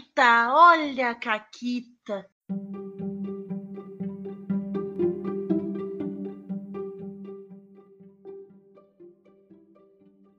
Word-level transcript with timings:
Caquita, 0.00 0.48
olha 0.52 1.10
a 1.10 1.14
Caquita. 1.14 2.26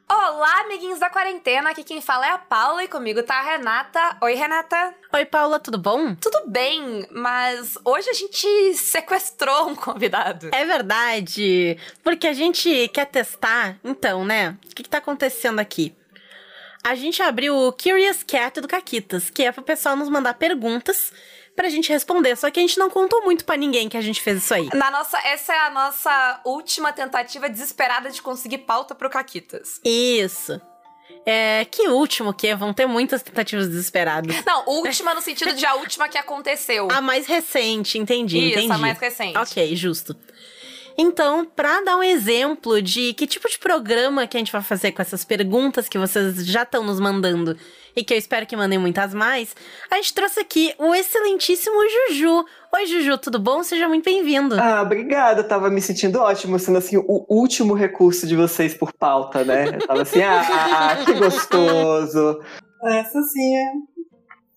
Olá, 0.10 0.62
amiguinhos 0.62 1.00
da 1.00 1.10
quarentena. 1.10 1.70
Aqui 1.70 1.84
quem 1.84 2.02
fala 2.02 2.26
é 2.26 2.32
a 2.32 2.38
Paula 2.38 2.84
e 2.84 2.88
comigo 2.88 3.22
tá 3.22 3.36
a 3.36 3.42
Renata. 3.44 4.18
Oi, 4.22 4.34
Renata. 4.34 4.96
Oi, 5.14 5.26
Paula, 5.26 5.60
tudo 5.60 5.78
bom? 5.78 6.16
Tudo 6.16 6.44
bem, 6.48 7.06
mas 7.12 7.78
hoje 7.86 8.10
a 8.10 8.14
gente 8.14 8.74
sequestrou 8.74 9.70
um 9.70 9.76
convidado. 9.76 10.50
É 10.52 10.66
verdade, 10.66 11.78
porque 12.04 12.28
a 12.28 12.34
gente 12.34 12.88
quer 12.90 13.06
testar. 13.06 13.80
Então, 13.84 14.26
né? 14.26 14.58
O 14.66 14.76
que, 14.76 14.84
que 14.84 14.90
tá 14.90 14.98
acontecendo 14.98 15.60
aqui? 15.60 15.96
A 16.84 16.96
gente 16.96 17.22
abriu 17.22 17.56
o 17.56 17.72
Curious 17.72 18.24
Cat 18.24 18.60
do 18.60 18.68
Caquitas, 18.68 19.30
que 19.30 19.44
é 19.44 19.52
pro 19.52 19.62
pessoal 19.62 19.96
nos 19.96 20.10
mandar 20.10 20.34
perguntas 20.34 21.12
pra 21.56 21.70
gente 21.70 21.92
responder. 21.92 22.36
Só 22.36 22.50
que 22.50 22.60
a 22.60 22.64
gente 22.64 22.80
não 22.80 22.90
contou 22.90 23.24
muito 23.24 23.46
pra 23.46 23.56
ninguém 23.56 23.88
que 23.88 23.98
a 23.98 24.02
gente 24.02 24.22
fez 24.22 24.40
isso 24.44 24.54
aí. 24.54 24.68
Na 24.74 24.90
nossa, 24.90 25.18
essa 25.20 25.54
é 25.54 25.60
a 25.60 25.70
nossa 25.70 26.42
última 26.44 26.92
tentativa 26.92 27.48
desesperada 27.50 28.10
de 28.10 28.22
conseguir 28.22 28.60
pauta 28.60 28.96
pro 28.96 29.10
Caquitas. 29.10 29.80
Isso. 29.86 30.60
É, 31.24 31.66
que 31.66 31.88
último 31.88 32.34
que 32.34 32.56
vão 32.56 32.74
ter 32.74 32.88
muitas 32.88 33.22
tentativas 33.22 33.68
desesperadas. 33.68 34.44
Não, 34.44 34.66
última 34.66 35.14
no 35.14 35.22
sentido 35.22 35.54
de 35.54 35.66
a 35.66 35.76
última 35.76 36.10
que 36.10 36.18
aconteceu. 36.18 36.88
A 36.92 37.00
mais 37.00 37.28
recente, 37.28 38.00
entendi, 38.00 38.40
Isso, 38.40 38.58
entendi. 38.58 38.74
a 38.74 38.78
mais 38.80 38.98
recente. 38.98 39.38
Ok, 39.38 39.76
justo. 39.76 40.16
Então, 40.98 41.46
pra 41.46 41.82
dar 41.82 41.98
um 41.98 42.04
exemplo 42.04 42.82
de 42.82 43.14
que 43.14 43.28
tipo 43.28 43.50
de 43.50 43.58
programa 43.58 44.28
que 44.28 44.38
a 44.38 44.40
gente 44.40 44.52
vai 44.52 44.62
fazer 44.62 44.92
com 44.92 45.02
essas 45.02 45.24
perguntas 45.24 45.88
que 45.88 45.98
vocês 45.98 46.46
já 46.46 46.64
estão 46.64 46.84
nos 46.84 47.00
mandando 47.00 47.58
e 47.96 48.04
que 48.04 48.14
eu 48.14 48.18
espero 48.18 48.46
que 48.46 48.56
mandem 48.56 48.80
muitas 48.80 49.14
mais, 49.14 49.56
a 49.90 49.96
gente 49.96 50.14
trouxe 50.14 50.40
aqui 50.40 50.74
o 50.78 50.94
excelentíssimo 50.96 51.76
Juju. 52.10 52.46
Oi, 52.74 52.86
Juju, 52.86 53.18
tudo 53.18 53.40
bom? 53.40 53.64
Seja 53.64 53.88
muito 53.88 54.06
bem-vindo. 54.06 54.56
Ah, 54.60 54.82
obrigada. 54.82 55.42
Eu 55.42 55.48
tava 55.48 55.70
me 55.70 55.82
sentindo 55.82 56.20
ótimo, 56.20 56.58
sendo 56.58 56.78
assim, 56.78 56.98
o 56.98 57.26
último 57.30 57.74
recurso 57.74 58.26
de 58.26 58.36
vocês 58.36 58.74
por 58.74 58.94
pauta, 58.94 59.44
né? 59.44 59.76
Eu 59.76 59.88
tava 59.88 60.04
assim, 60.04 60.22
ah, 60.22 60.98
que 61.06 61.14
gostoso. 61.14 62.40
Essa 62.84 63.22
sim 63.22 63.56
é. 63.58 63.72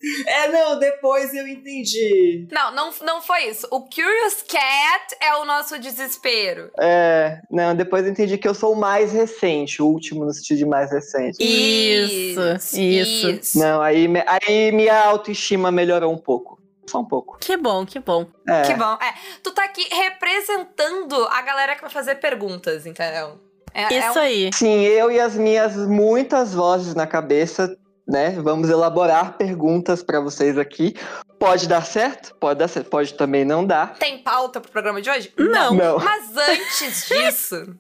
É, 0.27 0.49
não, 0.49 0.79
depois 0.79 1.33
eu 1.35 1.47
entendi. 1.47 2.47
Não, 2.51 2.73
não, 2.75 2.91
não 3.03 3.21
foi 3.23 3.45
isso. 3.49 3.67
O 3.71 3.81
Curious 3.83 4.43
Cat 4.47 5.17
é 5.21 5.35
o 5.37 5.45
nosso 5.45 5.79
desespero. 5.79 6.71
É, 6.79 7.41
não, 7.51 7.75
depois 7.75 8.05
eu 8.05 8.11
entendi 8.11 8.37
que 8.39 8.47
eu 8.49 8.55
sou 8.55 8.73
o 8.73 8.77
mais 8.77 9.13
recente, 9.13 9.83
o 9.83 9.87
último 9.87 10.25
no 10.25 10.33
sentido 10.33 10.59
de 10.59 10.67
mais 10.67 10.91
recente. 10.91 11.37
Isso, 11.43 12.41
isso. 12.79 13.59
Não, 13.59 13.81
aí, 13.81 14.07
aí 14.27 14.73
minha 14.73 14.99
autoestima 15.05 15.71
melhorou 15.71 16.13
um 16.13 16.19
pouco. 16.19 16.59
Só 16.87 17.01
um 17.01 17.05
pouco. 17.05 17.39
Que 17.41 17.57
bom, 17.57 17.87
que 17.87 17.99
bom. 17.99 18.27
É. 18.47 18.63
Que 18.63 18.75
bom. 18.75 18.93
É, 18.95 19.15
tu 19.43 19.53
tá 19.53 19.65
aqui 19.65 19.87
representando 19.91 21.15
a 21.31 21.41
galera 21.43 21.75
que 21.75 21.81
vai 21.81 21.91
fazer 21.91 22.17
perguntas, 22.17 22.85
entendeu? 22.87 23.39
É, 23.73 23.93
é 23.95 23.99
Isso 23.99 24.19
um- 24.19 24.23
aí. 24.23 24.51
Sim, 24.53 24.83
eu 24.83 25.11
e 25.11 25.19
as 25.19 25.35
minhas 25.35 25.77
muitas 25.77 26.55
vozes 26.55 26.95
na 26.95 27.07
cabeça, 27.07 27.77
né? 28.07 28.31
Vamos 28.43 28.69
elaborar 28.69 29.37
perguntas 29.37 30.03
pra 30.03 30.21
vocês 30.21 30.59
aqui. 30.59 30.95
Pode 31.39 31.67
dar 31.69 31.85
certo? 31.85 32.35
Pode 32.37 32.59
dar 32.59 32.69
certo. 32.69 32.89
Pode 32.89 33.15
também 33.15 33.45
não 33.45 33.67
dar. 33.67 33.95
Tem 33.95 34.23
pauta 34.23 34.61
pro 34.61 34.71
programa 34.71 35.01
de 35.01 35.11
hoje? 35.11 35.33
Não. 35.39 35.75
Não. 35.75 35.99
Mas 35.99 36.37
antes 36.37 37.09
disso, 37.09 37.77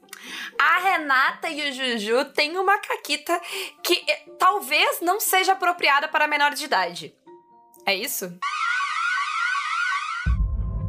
a 0.59 0.81
Renata 0.81 1.49
e 1.49 1.71
o 1.71 1.73
Juju 1.73 2.25
têm 2.27 2.57
uma 2.57 2.79
caquita 2.79 3.39
que 3.83 3.95
eh, 4.09 4.25
talvez 4.39 5.01
não 5.01 5.21
seja 5.21 5.53
apropriada 5.53 6.09
para 6.09 6.27
menor 6.27 6.53
de 6.53 6.65
idade. 6.65 7.15
É 7.87 7.95
isso? 7.95 8.33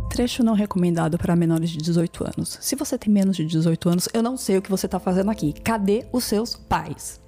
Trecho 0.09 0.44
não 0.44 0.53
recomendado 0.53 1.17
para 1.17 1.36
menores 1.36 1.69
de 1.69 1.78
18 1.78 2.23
anos. 2.23 2.57
Se 2.62 2.73
você 2.73 2.97
tem 2.97 3.12
menos 3.12 3.35
de 3.35 3.46
18 3.46 3.90
anos, 3.90 4.07
eu 4.13 4.23
não 4.23 4.38
sei 4.38 4.57
o 4.57 4.62
que 4.62 4.69
você 4.69 4.88
tá 4.88 4.97
fazendo 4.97 5.29
aqui. 5.29 5.52
Cadê 5.62 6.07
os 6.13 6.23
seus 6.23 6.56
pais? 6.56 7.19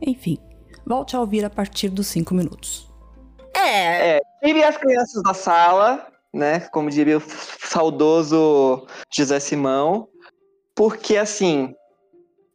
Enfim, 0.00 0.38
volte 0.86 1.16
a 1.16 1.20
ouvir 1.20 1.44
a 1.44 1.50
partir 1.50 1.88
dos 1.88 2.06
5 2.08 2.34
minutos. 2.34 2.90
É, 3.54 4.20
Tire 4.42 4.64
as 4.64 4.76
crianças 4.76 5.22
da 5.22 5.34
sala, 5.34 6.06
né? 6.32 6.60
Como 6.72 6.90
diria 6.90 7.18
o 7.18 7.22
saudoso 7.62 8.86
José 9.12 9.38
Simão. 9.38 10.08
Porque, 10.74 11.16
assim, 11.16 11.74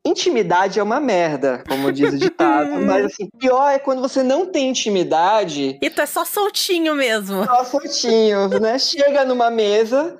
intimidade 0.03 0.79
é 0.79 0.83
uma 0.83 0.99
merda, 0.99 1.63
como 1.67 1.91
diz 1.91 2.13
o 2.13 2.17
ditado. 2.17 2.71
mas, 2.81 3.05
assim, 3.05 3.29
pior 3.37 3.69
é 3.69 3.77
quando 3.77 4.01
você 4.01 4.23
não 4.23 4.47
tem 4.47 4.69
intimidade, 4.69 5.77
e 5.81 5.89
tu 5.89 6.01
é 6.01 6.05
só 6.07 6.25
soltinho 6.25 6.95
mesmo. 6.95 7.45
só 7.45 7.63
soltinho, 7.65 8.47
né? 8.59 8.77
Chega 8.79 9.23
numa 9.23 9.51
mesa, 9.51 10.17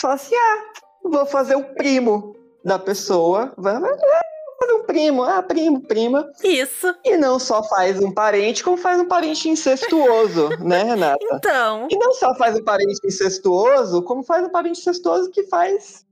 fala 0.00 0.14
assim, 0.14 0.34
ah, 0.34 1.08
vou 1.08 1.26
fazer 1.26 1.56
o 1.56 1.74
primo 1.74 2.36
da 2.64 2.78
pessoa. 2.78 3.52
Vai, 3.56 3.80
vai, 3.80 3.96
vai 3.96 4.29
fazer 4.60 4.72
um 4.74 4.84
primo, 4.84 5.22
ah, 5.24 5.42
primo, 5.42 5.80
prima. 5.80 6.30
Isso. 6.44 6.94
E 7.04 7.16
não 7.16 7.38
só 7.38 7.62
faz 7.64 7.98
um 7.98 8.12
parente, 8.12 8.62
como 8.62 8.76
faz 8.76 9.00
um 9.00 9.06
parente 9.08 9.48
incestuoso, 9.48 10.48
né, 10.60 10.82
Renata? 10.82 11.18
Então, 11.32 11.88
E 11.90 11.96
não 11.96 12.12
só 12.14 12.34
faz 12.34 12.56
um 12.56 12.62
parente 12.64 13.00
incestuoso, 13.04 14.02
como 14.02 14.22
faz 14.22 14.44
um 14.44 14.50
parente 14.50 14.80
incestuoso 14.80 15.30
que 15.30 15.44
faz 15.44 16.04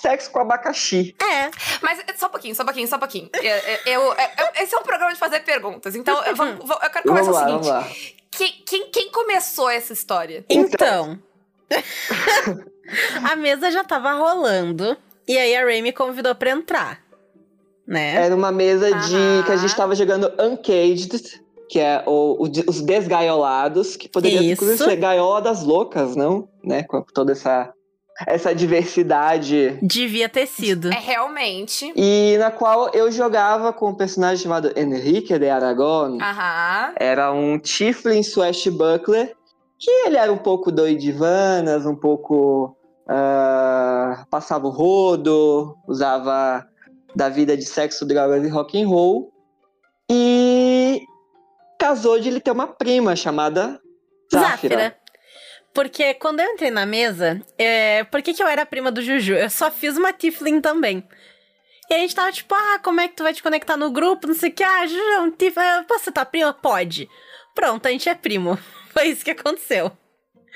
sexo 0.00 0.30
com 0.30 0.38
abacaxi. 0.40 1.14
é. 1.22 1.50
Mas 1.82 1.98
eh, 2.00 2.14
só 2.16 2.26
um 2.26 2.30
pouquinho, 2.30 2.54
só 2.54 2.62
um 2.62 2.66
pouquinho, 2.66 2.86
só 2.86 2.96
um 2.96 2.98
pouquinho. 3.00 3.28
Eu, 3.34 3.42
eu- 3.42 3.78
eu- 3.86 4.02
eu- 4.12 4.62
esse 4.62 4.74
é 4.74 4.78
um 4.78 4.82
programa 4.82 5.12
de 5.12 5.18
fazer 5.18 5.40
perguntas, 5.40 5.96
então 5.96 6.22
eu, 6.24 6.36
vou- 6.36 6.54
vou- 6.64 6.78
eu 6.82 6.90
quero 6.90 7.08
começar 7.08 7.32
Vamos 7.32 7.36
lá, 7.36 7.42
o 7.46 7.62
vamos 7.62 7.66
seguinte. 7.66 8.12
lá. 8.12 8.16
Quem, 8.30 8.52
quem, 8.66 8.90
quem 8.90 9.10
começou 9.10 9.68
essa 9.70 9.92
história? 9.94 10.44
Então. 10.50 11.18
a 13.30 13.36
mesa 13.36 13.70
já 13.70 13.82
tava 13.82 14.12
rolando. 14.12 14.96
E 15.26 15.36
aí 15.36 15.56
a 15.56 15.64
Ray 15.64 15.82
me 15.82 15.92
convidou 15.92 16.34
pra 16.34 16.50
entrar. 16.50 17.00
Né? 17.86 18.16
Era 18.16 18.34
uma 18.34 18.50
mesa 18.50 18.90
de 18.90 19.44
que 19.44 19.52
a 19.52 19.56
gente 19.56 19.76
tava 19.76 19.94
jogando 19.94 20.32
Uncaged, 20.40 21.40
que 21.68 21.78
é 21.78 22.02
o, 22.06 22.44
o 22.44 22.50
os 22.68 22.80
desgaiolados, 22.80 23.96
que 23.96 24.08
poderia 24.08 24.40
Isso. 24.40 24.52
inclusive 24.52 24.78
ser 24.78 24.96
gaiola 24.96 25.40
das 25.40 25.62
loucas, 25.62 26.16
não? 26.16 26.48
Né? 26.64 26.82
Com 26.82 27.02
toda 27.02 27.32
essa, 27.32 27.72
essa 28.26 28.54
diversidade. 28.54 29.78
Devia 29.82 30.28
ter 30.28 30.46
sido. 30.46 30.88
É 30.88 30.98
realmente. 30.98 31.92
E 31.94 32.36
na 32.38 32.50
qual 32.50 32.90
eu 32.90 33.10
jogava 33.10 33.72
com 33.72 33.90
um 33.90 33.94
personagem 33.94 34.42
chamado 34.42 34.72
Enrique 34.76 35.38
de 35.38 35.48
Aragon. 35.48 36.18
Aham. 36.20 36.94
Era 36.98 37.32
um 37.32 37.58
Tiflin 37.58 38.22
Swashbuckler, 38.22 39.32
que 39.78 39.90
ele 40.06 40.16
era 40.16 40.32
um 40.32 40.38
pouco 40.38 40.72
doidivanas, 40.72 41.86
um 41.86 41.94
pouco. 41.94 42.76
ah, 43.08 44.24
passava 44.30 44.66
o 44.66 44.70
rodo, 44.70 45.76
usava 45.86 46.66
da 47.16 47.30
vida 47.30 47.56
de 47.56 47.64
sexo, 47.64 48.04
drogas 48.04 48.44
e 48.44 48.48
rock 48.48 48.80
and 48.80 48.86
roll. 48.86 49.32
E 50.10 51.00
casou 51.80 52.20
de 52.20 52.28
ele 52.28 52.40
ter 52.40 52.50
uma 52.50 52.66
prima 52.66 53.16
chamada 53.16 53.80
Zafira. 54.30 54.94
Porque 55.72 56.14
quando 56.14 56.40
eu 56.40 56.46
entrei 56.52 56.70
na 56.70 56.84
mesa, 56.84 57.40
é... 57.58 58.04
por 58.04 58.20
que, 58.20 58.34
que 58.34 58.42
eu 58.42 58.46
era 58.46 58.66
prima 58.66 58.92
do 58.92 59.00
Juju? 59.00 59.32
Eu 59.32 59.48
só 59.48 59.70
fiz 59.70 59.96
uma 59.96 60.12
Tiflin 60.12 60.60
também. 60.60 61.02
E 61.88 61.94
a 61.94 61.98
gente 61.98 62.14
tava 62.14 62.30
tipo, 62.32 62.54
ah, 62.54 62.78
como 62.82 63.00
é 63.00 63.08
que 63.08 63.16
tu 63.16 63.22
vai 63.22 63.32
te 63.32 63.42
conectar 63.42 63.76
no 63.76 63.90
grupo? 63.90 64.26
Não 64.26 64.34
sei 64.34 64.50
o 64.50 64.52
que. 64.52 64.62
Ah, 64.62 64.86
Juju, 64.86 65.00
é 65.00 65.20
um 65.20 65.30
Tif... 65.30 65.56
ah, 65.56 65.84
Posso 65.88 66.12
tua 66.12 66.24
prima? 66.24 66.52
Pode. 66.52 67.08
Pronto, 67.54 67.86
a 67.86 67.90
gente 67.90 68.08
é 68.08 68.14
primo. 68.14 68.58
Foi 68.92 69.06
isso 69.06 69.24
que 69.24 69.30
aconteceu. 69.30 69.90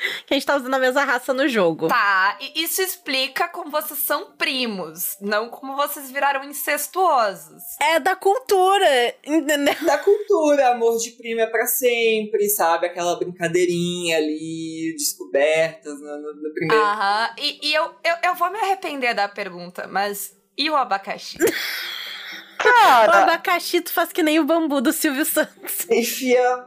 Que 0.26 0.34
a 0.34 0.36
gente 0.36 0.46
tá 0.46 0.56
usando 0.56 0.72
a 0.74 0.78
mesma 0.78 1.04
raça 1.04 1.34
no 1.34 1.46
jogo. 1.48 1.88
Tá, 1.88 2.38
e 2.40 2.62
isso 2.62 2.80
explica 2.80 3.48
como 3.48 3.70
vocês 3.70 3.98
são 4.00 4.32
primos, 4.36 5.16
não 5.20 5.48
como 5.50 5.76
vocês 5.76 6.10
viraram 6.10 6.42
incestuosos. 6.44 7.62
É 7.80 7.98
da 8.00 8.14
cultura, 8.16 9.14
entendeu? 9.24 9.74
Da 9.84 9.98
cultura, 9.98 10.70
amor 10.70 10.96
de 10.98 11.10
prima 11.12 11.42
é 11.42 11.46
pra 11.46 11.66
sempre, 11.66 12.48
sabe? 12.48 12.86
Aquela 12.86 13.16
brincadeirinha 13.16 14.16
ali, 14.16 14.94
descobertas 14.96 16.00
no, 16.00 16.06
no- 16.20 16.34
no 16.42 16.54
primeiro. 16.54 16.82
Aham, 16.82 17.34
e, 17.38 17.68
e 17.68 17.74
eu, 17.74 17.84
eu, 18.04 18.14
eu 18.24 18.34
vou 18.34 18.50
me 18.50 18.58
arrepender 18.58 19.14
da 19.14 19.28
pergunta, 19.28 19.86
mas 19.88 20.32
e 20.56 20.70
o 20.70 20.76
abacaxi? 20.76 21.38
O 22.60 22.62
Cara, 22.62 23.22
abacaxi 23.22 23.80
tu 23.80 23.90
faz 23.90 24.12
que 24.12 24.22
nem 24.22 24.38
o 24.38 24.44
bambu 24.44 24.82
do 24.82 24.92
Silvio 24.92 25.24
Santos. 25.24 25.88
enfia. 25.90 26.66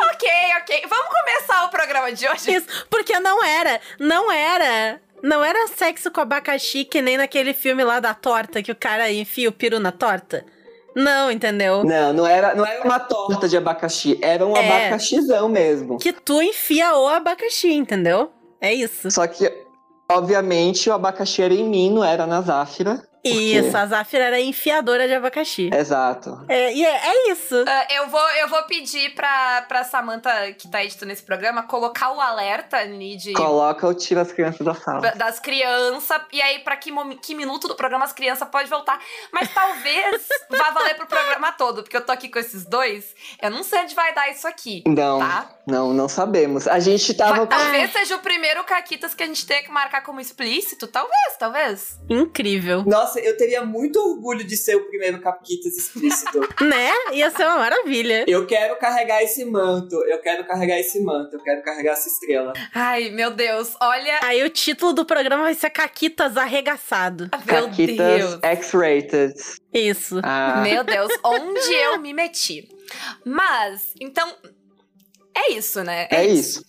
Ok, 0.00 0.28
ok, 0.60 0.82
vamos 0.88 1.06
começar 1.08 1.64
o 1.64 1.68
programa 1.70 2.12
de 2.12 2.28
hoje? 2.28 2.54
Isso, 2.54 2.66
porque 2.90 3.18
não 3.20 3.42
era, 3.44 3.80
não 3.98 4.30
era, 4.30 5.00
não 5.22 5.44
era 5.44 5.66
sexo 5.68 6.10
com 6.10 6.20
abacaxi 6.20 6.84
que 6.84 7.00
nem 7.02 7.16
naquele 7.16 7.52
filme 7.54 7.82
lá 7.84 8.00
da 8.00 8.14
torta 8.14 8.62
que 8.62 8.72
o 8.72 8.76
cara 8.76 9.10
enfia 9.10 9.48
o 9.48 9.52
peru 9.52 9.78
na 9.80 9.92
torta. 9.92 10.44
Não, 10.96 11.30
entendeu? 11.30 11.84
Não, 11.84 12.12
não 12.12 12.26
era, 12.26 12.54
não 12.54 12.66
era 12.66 12.82
uma 12.82 12.98
torta 12.98 13.48
de 13.48 13.56
abacaxi, 13.56 14.18
era 14.22 14.44
um 14.44 14.56
É. 14.56 14.66
abacaxizão 14.86 15.48
mesmo. 15.48 15.98
Que 15.98 16.12
tu 16.12 16.42
enfia 16.42 16.96
o 16.96 17.06
abacaxi, 17.06 17.72
entendeu? 17.72 18.32
É 18.60 18.74
isso. 18.74 19.08
Só 19.10 19.24
que, 19.26 19.52
obviamente, 20.10 20.90
o 20.90 20.92
abacaxi 20.92 21.42
era 21.42 21.54
em 21.54 21.64
mim, 21.64 21.90
não 21.90 22.02
era 22.04 22.26
na 22.26 22.40
Zafira. 22.40 23.06
Isso, 23.24 23.76
a 23.76 23.86
Zafira 23.86 24.24
era 24.24 24.40
enfiadora 24.40 25.06
de 25.06 25.14
abacaxi. 25.14 25.70
Exato. 25.72 26.44
É, 26.48 26.72
e 26.72 26.84
é, 26.84 26.90
é 27.08 27.32
isso. 27.32 27.64
Ah, 27.66 27.86
eu, 27.90 28.08
vou, 28.08 28.30
eu 28.32 28.48
vou 28.48 28.62
pedir 28.64 29.14
pra, 29.14 29.62
pra 29.62 29.84
Samantha, 29.84 30.52
que 30.52 30.68
tá 30.68 30.84
editando 30.84 31.12
esse 31.12 31.22
programa, 31.22 31.62
colocar 31.64 32.12
o 32.12 32.20
alerta 32.20 32.76
ali 32.76 33.16
de. 33.16 33.32
Coloca 33.32 33.86
ou 33.86 33.94
tira 33.94 34.22
as 34.22 34.32
crianças 34.32 34.64
da 34.64 34.74
sala. 34.74 35.12
Das 35.12 35.40
crianças, 35.40 36.20
e 36.32 36.40
aí 36.40 36.60
pra 36.60 36.76
que, 36.76 36.90
que 37.22 37.34
minuto 37.34 37.68
do 37.68 37.74
programa 37.74 38.04
as 38.04 38.12
crianças 38.12 38.48
podem 38.48 38.68
voltar. 38.68 38.98
Mas 39.32 39.52
talvez 39.52 40.26
vá 40.50 40.70
valer 40.70 40.94
pro 40.94 41.06
programa 41.06 41.52
todo, 41.52 41.82
porque 41.82 41.96
eu 41.96 42.04
tô 42.04 42.12
aqui 42.12 42.28
com 42.28 42.38
esses 42.38 42.64
dois. 42.64 43.14
Eu 43.42 43.50
não 43.50 43.62
sei 43.62 43.80
onde 43.80 43.94
vai 43.94 44.14
dar 44.14 44.30
isso 44.30 44.46
aqui. 44.46 44.82
Não, 44.86 45.18
Tá? 45.18 45.50
Não, 45.68 45.92
não 45.92 46.08
sabemos. 46.08 46.66
A 46.66 46.78
gente 46.78 47.12
tava. 47.14 47.46
Talvez 47.46 47.92
seja 47.92 48.16
o 48.16 48.20
primeiro 48.20 48.64
Caquitas 48.64 49.14
que 49.14 49.22
a 49.22 49.26
gente 49.26 49.46
tenha 49.46 49.62
que 49.62 49.70
marcar 49.70 50.02
como 50.02 50.18
explícito. 50.20 50.86
Talvez, 50.86 51.36
talvez. 51.38 51.98
Incrível. 52.08 52.84
Nossa, 52.86 53.20
eu 53.20 53.36
teria 53.36 53.62
muito 53.64 53.98
orgulho 53.98 54.44
de 54.44 54.56
ser 54.56 54.76
o 54.76 54.88
primeiro 54.88 55.20
Capquitas 55.20 55.76
explícito. 55.76 56.40
Né? 56.68 56.90
Ia 57.12 57.30
ser 57.30 57.44
uma 57.46 57.58
maravilha. 57.58 58.24
eu 58.26 58.46
quero 58.46 58.76
carregar 58.78 59.22
esse 59.22 59.44
manto, 59.44 59.94
eu 60.06 60.20
quero 60.20 60.44
carregar 60.46 60.78
esse 60.78 61.00
manto, 61.02 61.36
eu 61.36 61.42
quero 61.42 61.62
carregar 61.62 61.92
essa 61.92 62.08
estrela. 62.08 62.52
Ai, 62.74 63.10
meu 63.10 63.30
Deus. 63.30 63.74
Olha. 63.80 64.20
Aí 64.22 64.42
o 64.42 64.50
título 64.50 64.92
do 64.92 65.04
programa 65.04 65.44
vai 65.44 65.54
ser 65.54 65.70
Caquitas 65.70 66.36
Arregaçado. 66.36 67.28
Meu 67.46 67.68
Caquitas 67.68 67.96
Deus. 67.96 68.38
X-rated. 68.42 69.34
Isso. 69.72 70.20
Ah, 70.22 70.62
Meu 70.62 70.82
Deus, 70.82 71.10
onde 71.24 71.72
eu 71.74 71.98
me 72.00 72.12
meti? 72.12 72.68
Mas, 73.24 73.92
então. 74.00 74.34
É 75.40 75.52
isso, 75.52 75.82
né? 75.84 76.08
É 76.10 76.26
isso. 76.26 76.62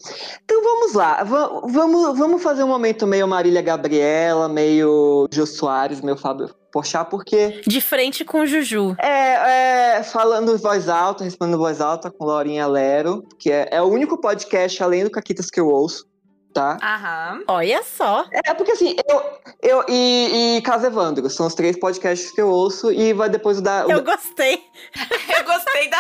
Então 0.46 0.62
vamos 0.64 0.94
lá. 0.94 1.24
Va- 1.24 1.62
vamos, 1.66 2.18
vamos 2.18 2.44
fazer 2.44 2.64
um 2.64 2.68
momento 2.68 3.08
meio 3.08 3.28
Marília 3.28 3.62
Gabriela, 3.62 4.48
meio 4.48 5.28
Jô 5.32 5.46
Soares, 5.46 6.02
meu 6.02 6.16
Fábio 6.16 6.54
Porchat, 6.72 7.10
porque 7.10 7.62
De 7.66 7.82
frente 7.82 8.24
com 8.24 8.42
o 8.42 8.46
Juju. 8.46 8.96
é, 9.00 9.98
é, 9.98 10.04
falando 10.04 10.54
em 10.54 10.58
voz 10.58 10.88
alta, 10.88 11.24
respondendo 11.24 11.56
em 11.56 11.60
voz 11.60 11.82
alta 11.82 12.12
com 12.12 12.26
Laurinha 12.26 12.68
Lero, 12.68 13.24
que 13.40 13.52
é, 13.52 13.68
é 13.72 13.82
o 13.82 13.86
único 13.86 14.20
podcast 14.22 14.82
além 14.84 15.04
do 15.04 15.10
Caquitas 15.10 15.50
que 15.50 15.60
eu 15.60 15.68
ouço, 15.68 16.06
tá? 16.54 16.78
Aham. 16.82 17.42
Olha 17.48 17.82
só. 17.84 18.24
É 18.46 18.54
porque 18.54 18.74
assim, 18.74 18.96
eu, 19.10 19.24
eu 19.64 19.86
e, 19.90 20.58
e 20.58 20.62
Casa 20.62 20.88
Evandro, 20.88 21.28
são 21.30 21.48
os 21.48 21.56
três 21.56 21.76
podcasts 21.80 22.32
que 22.32 22.40
eu 22.42 22.50
ouço 22.50 22.92
e 22.92 23.14
vai 23.14 23.30
depois 23.30 23.58
o 23.58 23.62
da. 23.64 23.88
o 23.88 23.92
Eu 23.92 24.04
gostei. 24.04 24.62
Eu 25.40 25.46
gostei 25.46 25.90
da. 25.90 25.98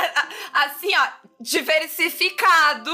Assim, 0.54 0.90
ó, 0.96 1.19
diversificado. 1.40 2.92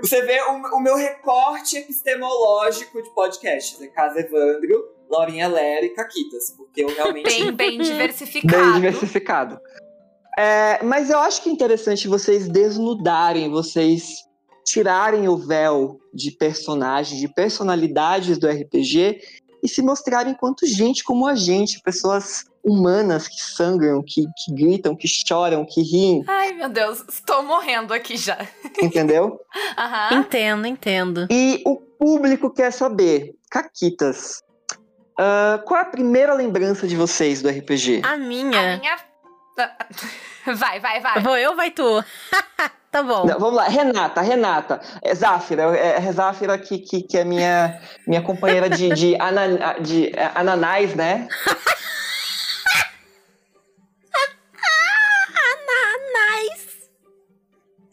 Você 0.00 0.22
vê 0.22 0.40
o, 0.42 0.76
o 0.76 0.80
meu 0.80 0.96
recorte 0.96 1.76
epistemológico 1.78 3.02
de 3.02 3.10
podcasts, 3.14 3.78
né? 3.78 3.86
Casa 3.88 4.20
Evandro, 4.20 4.88
Laurinha 5.10 5.48
Lera 5.48 5.86
e 5.86 5.90
Caquitas, 5.90 6.50
porque 6.56 6.84
eu 6.84 6.88
realmente... 6.88 7.24
Bem, 7.24 7.52
bem 7.52 7.78
diversificado. 7.78 8.62
Bem 8.62 8.72
diversificado. 8.74 9.60
É, 10.38 10.82
mas 10.84 11.10
eu 11.10 11.18
acho 11.18 11.42
que 11.42 11.48
é 11.48 11.52
interessante 11.52 12.06
vocês 12.06 12.48
desnudarem, 12.48 13.50
vocês 13.50 14.28
tirarem 14.64 15.26
o 15.28 15.36
véu 15.36 15.98
de 16.12 16.30
personagens, 16.30 17.18
de 17.18 17.26
personalidades 17.26 18.38
do 18.38 18.46
RPG 18.46 19.20
e 19.62 19.68
se 19.68 19.82
mostrarem 19.82 20.32
enquanto 20.32 20.66
gente 20.66 21.02
como 21.02 21.26
a 21.26 21.34
gente, 21.34 21.80
pessoas 21.80 22.44
humanas 22.64 23.26
que 23.28 23.40
sangram, 23.40 24.02
que, 24.02 24.24
que 24.36 24.52
gritam, 24.54 24.94
que 24.96 25.06
choram, 25.08 25.64
que 25.64 25.80
riem, 25.82 26.22
Ai, 26.26 26.52
meu 26.52 26.68
Deus, 26.68 27.04
estou 27.08 27.42
morrendo 27.42 27.94
aqui 27.94 28.16
já. 28.16 28.38
entendeu? 28.82 29.40
Aham. 29.78 30.14
Entendo, 30.20 30.66
entendo. 30.66 31.26
E 31.30 31.62
o 31.66 31.76
público 31.76 32.50
quer 32.50 32.70
saber, 32.72 33.34
Caquitas, 33.50 34.42
ah, 35.18 35.60
qual 35.64 35.80
é 35.80 35.82
a 35.82 35.86
primeira 35.86 36.34
lembrança 36.34 36.86
de 36.86 36.94
vocês 36.96 37.42
do 37.42 37.48
RPG? 37.48 38.02
A 38.04 38.12
A 38.12 38.16
minha. 38.16 38.78
minha. 38.78 38.96
Vai, 40.54 40.80
vai, 40.80 41.00
vai. 41.00 41.20
Vou 41.20 41.36
eu, 41.36 41.54
vai 41.54 41.70
tu. 41.70 41.82
tá 42.90 43.02
bom. 43.02 43.26
Não, 43.26 43.38
vamos 43.38 43.54
lá, 43.56 43.68
Renata, 43.68 44.22
Renata. 44.22 44.80
É 45.02 45.14
Záfira, 45.14 45.76
é, 45.76 45.96
é 45.98 46.12
Záfira 46.12 46.56
que, 46.56 46.78
que, 46.78 47.02
que 47.02 47.18
é 47.18 47.24
minha, 47.24 47.78
minha 48.06 48.22
companheira 48.22 48.70
de, 48.70 48.88
de, 48.94 49.14
ana, 49.20 49.74
de 49.80 50.06
é, 50.16 50.30
ananás, 50.34 50.94
né? 50.94 51.28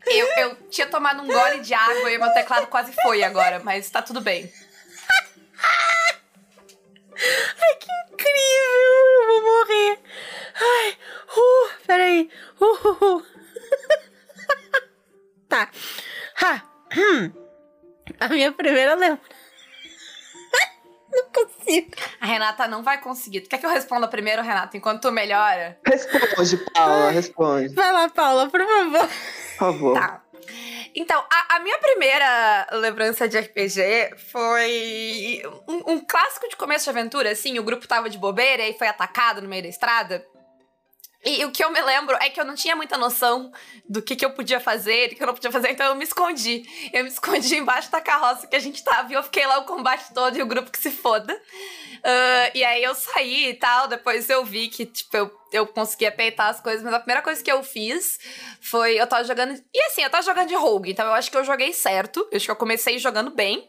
Eu, 0.07 0.27
eu 0.37 0.55
tinha 0.69 0.87
tomado 0.87 1.21
um 1.21 1.27
gole 1.27 1.59
de 1.61 1.73
água 1.73 2.11
e 2.11 2.17
meu 2.17 2.31
teclado 2.33 2.67
quase 2.67 2.93
foi 3.01 3.23
agora, 3.23 3.59
mas 3.63 3.89
tá 3.89 4.01
tudo 4.01 4.21
bem. 4.21 4.51
Incrível! 8.11 9.15
Eu 9.15 9.27
vou 9.27 9.41
morrer. 9.43 9.99
Ai, 10.55 10.97
uh, 11.37 11.69
peraí. 11.85 12.29
Uh, 12.59 12.87
uh, 12.87 13.17
uh. 13.17 13.25
tá. 15.49 15.69
Ha. 16.41 16.63
hum. 16.97 17.31
A 18.19 18.27
minha 18.29 18.51
primeira 18.51 18.95
lembrança. 18.95 19.34
Não 21.15 21.29
consigo. 21.31 21.91
A 22.19 22.25
Renata 22.25 22.67
não 22.67 22.83
vai 22.83 22.99
conseguir. 22.99 23.41
Tu 23.41 23.49
quer 23.49 23.57
que 23.57 23.65
eu 23.65 23.69
responda 23.69 24.05
primeiro, 24.07 24.41
Renata, 24.41 24.75
enquanto 24.75 25.01
tu 25.03 25.11
melhora? 25.11 25.79
Responde, 25.87 26.57
Paula, 26.73 27.09
responde, 27.11 27.73
Vai 27.73 27.91
lá, 27.93 28.09
Paula, 28.09 28.49
por 28.49 28.59
favor. 28.59 28.99
por 29.07 29.57
favor. 29.57 29.93
Tá. 29.93 30.21
Então, 30.93 31.23
a, 31.31 31.55
a 31.55 31.59
minha 31.59 31.77
primeira 31.77 32.67
lembrança 32.73 33.27
de 33.27 33.37
RPG 33.37 34.15
foi 34.31 35.41
um, 35.67 35.93
um 35.93 35.99
clássico 36.05 36.47
de 36.49 36.55
começo 36.55 36.85
de 36.85 36.89
aventura, 36.89 37.31
assim, 37.31 37.57
o 37.59 37.63
grupo 37.63 37.87
tava 37.87 38.09
de 38.09 38.17
bobeira 38.17 38.63
e 38.63 38.77
foi 38.77 38.87
atacado 38.87 39.41
no 39.41 39.47
meio 39.49 39.63
da 39.63 39.69
estrada. 39.69 40.25
E, 41.25 41.43
o 41.43 41.51
que 41.51 41.63
eu 41.63 41.71
me 41.71 41.81
lembro 41.81 42.15
é 42.21 42.29
que 42.29 42.39
eu 42.39 42.45
não 42.45 42.53
tinha 42.53 42.75
muita 42.75 42.97
noção 42.97 43.51
do 43.87 44.01
que, 44.01 44.15
que 44.15 44.23
eu 44.25 44.31
podia 44.31 44.59
fazer, 44.59 45.09
do 45.09 45.15
que 45.15 45.23
eu 45.23 45.27
não 45.27 45.33
podia 45.33 45.51
fazer, 45.51 45.71
então 45.71 45.87
eu 45.87 45.95
me 45.95 46.03
escondi. 46.03 46.63
Eu 46.93 47.03
me 47.03 47.09
escondi 47.09 47.55
embaixo 47.57 47.91
da 47.91 47.99
carroça 47.99 48.47
que 48.47 48.55
a 48.55 48.59
gente 48.59 48.83
tava 48.83 49.11
e 49.11 49.15
eu 49.15 49.23
fiquei 49.23 49.45
lá 49.47 49.57
o 49.57 49.65
combate 49.65 50.13
todo 50.13 50.37
e 50.37 50.41
o 50.41 50.45
grupo 50.45 50.69
que 50.69 50.77
se 50.77 50.91
foda. 50.91 51.35
Ah, 52.07 52.51
e 52.53 52.63
aí 52.63 52.83
eu 52.83 52.93
saí 52.93 53.49
e 53.49 53.53
tal, 53.55 53.87
depois 53.87 54.29
eu 54.29 54.45
vi 54.45 54.67
que, 54.67 54.85
tipo, 54.85 55.17
eu, 55.17 55.39
eu 55.51 55.65
conseguia 55.65 56.11
peitar 56.11 56.49
as 56.49 56.61
coisas, 56.61 56.83
mas 56.83 56.93
a 56.93 56.99
primeira 56.99 57.23
coisa 57.23 57.43
que 57.43 57.51
eu 57.51 57.63
fiz 57.63 58.19
foi, 58.61 59.01
eu 59.01 59.07
tava 59.07 59.23
jogando, 59.23 59.59
e 59.73 59.81
assim, 59.85 60.03
eu 60.03 60.09
tava 60.11 60.21
jogando 60.21 60.47
de 60.47 60.55
rogue, 60.55 60.91
então 60.91 61.03
eu 61.03 61.13
acho 61.13 61.31
que 61.31 61.37
eu 61.37 61.43
joguei 61.43 61.73
certo, 61.73 62.19
eu 62.31 62.37
acho 62.37 62.45
que 62.45 62.51
eu 62.51 62.55
comecei 62.55 62.99
jogando 62.99 63.31
bem. 63.31 63.67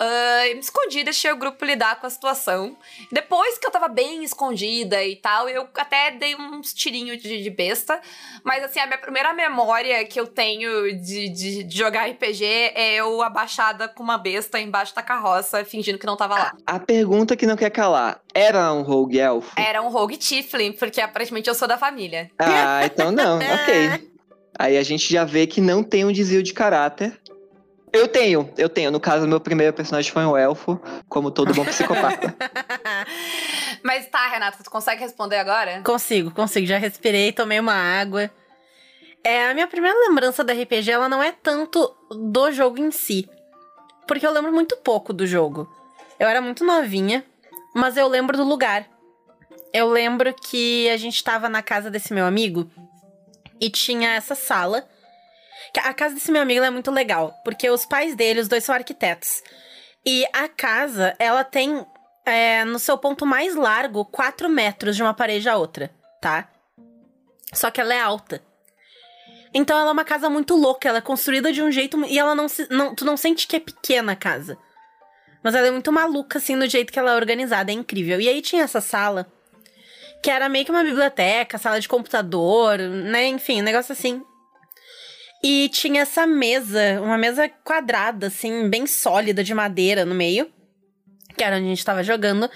Ah, 0.00 0.46
eu 0.48 0.54
me 0.54 0.60
escondi, 0.60 1.02
deixei 1.02 1.30
o 1.32 1.36
grupo 1.36 1.64
lidar 1.64 2.00
com 2.00 2.06
a 2.06 2.10
situação. 2.10 2.76
Depois 3.10 3.58
que 3.58 3.66
eu 3.66 3.70
tava 3.70 3.88
bem 3.88 4.22
escondida 4.22 5.02
e 5.04 5.16
tal, 5.16 5.48
eu 5.48 5.66
até 5.74 6.10
dei 6.12 6.36
uns 6.36 6.72
tirinhos 6.72 7.20
de, 7.20 7.42
de 7.42 7.50
besta. 7.50 8.00
Mas 8.44 8.62
assim, 8.62 8.78
a 8.80 8.86
minha 8.86 8.98
primeira 8.98 9.32
memória 9.32 10.04
que 10.04 10.18
eu 10.20 10.26
tenho 10.26 10.92
de, 11.00 11.28
de- 11.28 11.62
de 11.64 11.76
jogar 11.76 12.08
RPG 12.10 12.44
é 12.74 12.94
eu 12.96 13.20
abaixada 13.22 13.88
com 13.88 14.02
uma 14.02 14.18
besta 14.18 14.60
embaixo 14.60 14.94
da 14.94 15.02
carroça, 15.02 15.64
fingindo 15.64 15.98
que 15.98 16.06
não 16.06 16.16
tava 16.16 16.34
lá. 16.34 16.52
A 16.66 16.78
pergunta 16.78 17.36
que 17.36 17.46
não 17.46 17.56
quer 17.56 17.70
calar, 17.70 18.20
era 18.34 18.72
um 18.72 18.82
rogue 18.82 19.18
elfo? 19.18 19.52
Era 19.56 19.82
um 19.82 19.88
rogue 19.88 20.16
Tiflin, 20.16 20.72
porque 20.72 21.00
aparentemente 21.00 21.48
eu 21.48 21.54
sou 21.54 21.66
da 21.66 21.76
família. 21.76 22.30
Ah, 22.38 22.82
então 22.84 23.10
não, 23.10 23.38
ok. 23.38 24.08
Aí 24.58 24.76
a 24.76 24.82
gente 24.82 25.12
já 25.12 25.24
vê 25.24 25.46
que 25.46 25.60
não 25.60 25.82
tem 25.84 26.04
um 26.04 26.10
desvio 26.12 26.42
de 26.42 26.52
caráter. 26.52 27.18
Eu 27.92 28.08
tenho, 28.08 28.52
eu 28.56 28.68
tenho. 28.68 28.90
No 28.90 29.00
caso, 29.00 29.26
meu 29.26 29.40
primeiro 29.40 29.72
personagem 29.72 30.10
foi 30.12 30.24
um 30.24 30.36
elfo, 30.36 30.80
como 31.08 31.30
todo 31.30 31.54
bom 31.54 31.64
psicopata. 31.64 32.34
Mas 33.82 34.06
tá, 34.08 34.28
Renata, 34.28 34.62
tu 34.62 34.70
consegue 34.70 35.00
responder 35.00 35.36
agora? 35.36 35.82
Consigo, 35.82 36.30
consigo. 36.30 36.66
Já 36.66 36.78
respirei, 36.78 37.32
tomei 37.32 37.60
uma 37.60 37.74
água. 37.74 38.30
É, 39.24 39.50
a 39.50 39.54
minha 39.54 39.66
primeira 39.66 39.98
lembrança 40.08 40.44
da 40.44 40.52
RPG, 40.52 40.90
ela 40.90 41.08
não 41.08 41.22
é 41.22 41.32
tanto 41.32 41.94
do 42.10 42.50
jogo 42.52 42.78
em 42.78 42.90
si. 42.90 43.28
Porque 44.06 44.26
eu 44.26 44.32
lembro 44.32 44.52
muito 44.52 44.76
pouco 44.76 45.12
do 45.12 45.26
jogo. 45.26 45.68
Eu 46.18 46.28
era 46.28 46.40
muito 46.40 46.64
novinha, 46.64 47.24
mas 47.74 47.96
eu 47.96 48.08
lembro 48.08 48.36
do 48.36 48.44
lugar. 48.44 48.86
Eu 49.72 49.88
lembro 49.88 50.34
que 50.34 50.88
a 50.88 50.96
gente 50.96 51.22
tava 51.22 51.48
na 51.48 51.62
casa 51.62 51.90
desse 51.90 52.14
meu 52.14 52.24
amigo 52.24 52.70
e 53.60 53.68
tinha 53.70 54.14
essa 54.14 54.34
sala. 54.34 54.88
A 55.78 55.94
casa 55.94 56.14
desse 56.14 56.30
meu 56.30 56.42
amigo 56.42 56.64
é 56.64 56.70
muito 56.70 56.90
legal, 56.90 57.34
porque 57.44 57.68
os 57.68 57.84
pais 57.84 58.14
dele, 58.14 58.40
os 58.40 58.48
dois 58.48 58.64
são 58.64 58.74
arquitetos. 58.74 59.42
E 60.04 60.26
a 60.32 60.48
casa, 60.48 61.14
ela 61.18 61.44
tem 61.44 61.84
é, 62.24 62.64
no 62.64 62.78
seu 62.78 62.96
ponto 62.96 63.26
mais 63.26 63.54
largo, 63.54 64.04
4 64.04 64.48
metros 64.48 64.96
de 64.96 65.02
uma 65.02 65.14
parede 65.14 65.48
à 65.48 65.56
outra, 65.56 65.90
tá? 66.20 66.48
Só 67.52 67.70
que 67.70 67.80
ela 67.80 67.94
é 67.94 68.00
alta. 68.00 68.42
Então 69.52 69.78
ela 69.78 69.88
é 69.88 69.92
uma 69.92 70.04
casa 70.04 70.28
muito 70.28 70.54
louca, 70.54 70.88
ela 70.88 70.98
é 70.98 71.02
construída 71.02 71.52
de 71.52 71.62
um 71.62 71.70
jeito 71.70 71.98
e 72.04 72.18
ela 72.18 72.34
não 72.34 72.48
se. 72.48 72.66
Não, 72.70 72.94
tu 72.94 73.04
não 73.04 73.16
sente 73.16 73.46
que 73.46 73.56
é 73.56 73.60
pequena 73.60 74.12
a 74.12 74.16
casa. 74.16 74.58
Mas 75.42 75.54
ela 75.54 75.68
é 75.68 75.70
muito 75.70 75.92
maluca, 75.92 76.38
assim, 76.38 76.56
no 76.56 76.66
jeito 76.66 76.92
que 76.92 76.98
ela 76.98 77.12
é 77.12 77.16
organizada, 77.16 77.70
é 77.70 77.74
incrível. 77.74 78.20
E 78.20 78.28
aí 78.28 78.42
tinha 78.42 78.64
essa 78.64 78.80
sala, 78.80 79.26
que 80.22 80.30
era 80.30 80.48
meio 80.48 80.64
que 80.64 80.70
uma 80.70 80.84
biblioteca, 80.84 81.58
sala 81.58 81.80
de 81.80 81.88
computador, 81.88 82.78
né? 82.78 83.26
Enfim, 83.26 83.60
um 83.60 83.64
negócio 83.64 83.92
assim. 83.92 84.22
E 85.42 85.68
tinha 85.68 86.02
essa 86.02 86.26
mesa, 86.26 87.00
uma 87.00 87.16
mesa 87.16 87.48
quadrada, 87.64 88.26
assim, 88.26 88.68
bem 88.68 88.86
sólida, 88.86 89.44
de 89.44 89.54
madeira 89.54 90.04
no 90.04 90.14
meio 90.14 90.50
que 91.38 91.44
era 91.44 91.56
onde 91.56 91.66
a 91.66 91.68
gente 91.68 91.84
tava 91.84 92.02
jogando. 92.02 92.50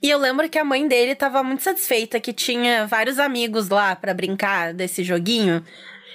E 0.00 0.08
eu 0.08 0.18
lembro 0.18 0.48
que 0.48 0.58
a 0.58 0.64
mãe 0.64 0.86
dele 0.88 1.14
tava 1.14 1.42
muito 1.42 1.62
satisfeita 1.62 2.20
que 2.20 2.32
tinha 2.32 2.86
vários 2.86 3.18
amigos 3.18 3.68
lá 3.68 3.94
pra 3.94 4.14
brincar 4.14 4.72
desse 4.72 5.04
joguinho. 5.04 5.62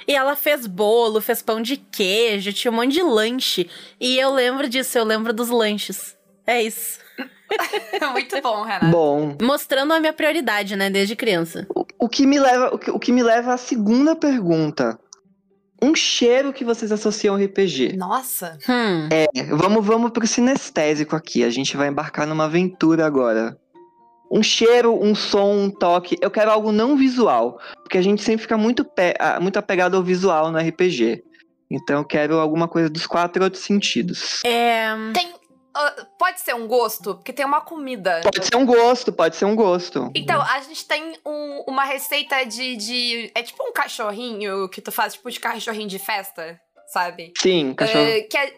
E 0.08 0.16
ela 0.16 0.36
fez 0.36 0.66
bolo, 0.66 1.22
fez 1.22 1.42
pão 1.42 1.62
de 1.62 1.76
queijo, 1.78 2.54
tinha 2.54 2.72
um 2.72 2.76
monte 2.76 2.94
de 2.94 3.04
lanche. 3.04 3.70
E 4.00 4.18
eu 4.18 4.34
lembro 4.34 4.70
disso, 4.70 4.98
eu 4.98 5.04
lembro 5.04 5.34
dos 5.34 5.50
lanches. 5.50 6.16
É 6.46 6.64
isso. 6.64 7.00
Muito 8.12 8.42
bom, 8.42 8.64
Renata. 8.64 8.88
Bom, 8.88 9.38
Mostrando 9.42 9.94
a 9.94 10.00
minha 10.00 10.14
prioridade, 10.14 10.76
né, 10.76 10.90
desde 10.90 11.16
criança. 11.16 11.68
o, 11.76 11.86
o 12.00 12.10
que 12.10 12.26
me 12.26 12.40
leva, 12.40 12.74
o 12.74 12.78
que, 12.78 12.92
o 12.92 13.00
que 13.00 13.12
me 13.12 13.24
leva 13.24 13.54
à 13.54 13.58
segunda 13.58 14.16
pergunta. 14.16 14.98
Um 15.82 15.94
cheiro 15.94 16.52
que 16.54 16.66
vocês 16.66 16.92
associam 16.92 17.36
ao 17.36 17.42
RPG. 17.42 17.96
Nossa. 17.96 18.58
Hum. 18.68 19.08
É, 19.12 19.28
vamos, 19.56 19.86
vamos 19.86 20.12
pro 20.12 20.26
sinestésico 20.26 21.16
aqui. 21.16 21.44
A 21.44 21.50
gente 21.50 21.78
vai 21.78 21.88
embarcar 21.90 22.26
numa 22.26 22.46
aventura 22.46 23.06
agora. 23.06 23.58
Um 24.32 24.42
cheiro, 24.44 24.98
um 25.02 25.14
som, 25.16 25.54
um 25.54 25.70
toque. 25.70 26.18
Eu 26.22 26.32
quero 26.32 26.52
algo 26.52 26.72
não 26.72 26.98
visual. 26.98 27.60
Porque 27.84 27.98
a 27.98 28.02
gente 28.02 28.22
sempre 28.24 28.42
fica 28.42 28.58
muito, 28.58 28.84
pe- 28.84 29.14
ah, 29.20 29.40
muito 29.40 29.58
apegado 29.58 29.96
ao 29.96 30.04
visual 30.04 30.52
no 30.52 30.58
RPG. 30.58 31.24
Então 31.70 31.98
eu 32.00 32.06
quero 32.06 32.38
alguma 32.40 32.68
coisa 32.68 32.90
dos 32.90 33.06
quatro 33.06 33.44
outros 33.44 33.62
sentidos. 33.64 34.42
É. 34.46 34.90
Tem. 35.14 35.34
Ah, 35.78 36.08
pode 36.18 36.40
ser 36.42 36.54
um 36.56 36.68
gosto, 36.68 37.16
porque 37.16 37.32
tem 37.32 37.46
uma 37.46 37.62
comida. 37.62 38.22
Pode 38.24 38.46
ser 38.46 38.56
um 38.58 38.66
gosto, 38.66 39.14
pode 39.14 39.36
ser 39.36 39.46
um 39.46 39.56
gosto. 39.56 40.12
Então, 40.16 40.42
a 40.42 40.60
gente 40.62 40.86
tem 40.86 41.14
um- 41.26 41.64
uma 41.68 41.84
receita 41.86 42.44
de, 42.46 42.76
de. 42.76 43.32
É 43.36 43.44
tipo 43.44 43.64
um 43.64 43.72
cachorrinho 43.72 44.68
que 44.70 44.82
tu 44.82 44.92
faz, 44.92 45.14
tipo 45.14 45.30
de 45.32 45.40
cachorrinho 45.40 45.88
de 45.88 46.00
festa, 46.00 46.60
sabe? 46.92 47.32
Sim, 47.38 47.74
cachorro. 47.74 48.00
É, 48.04 48.22
que 48.22 48.38
é, 48.38 48.54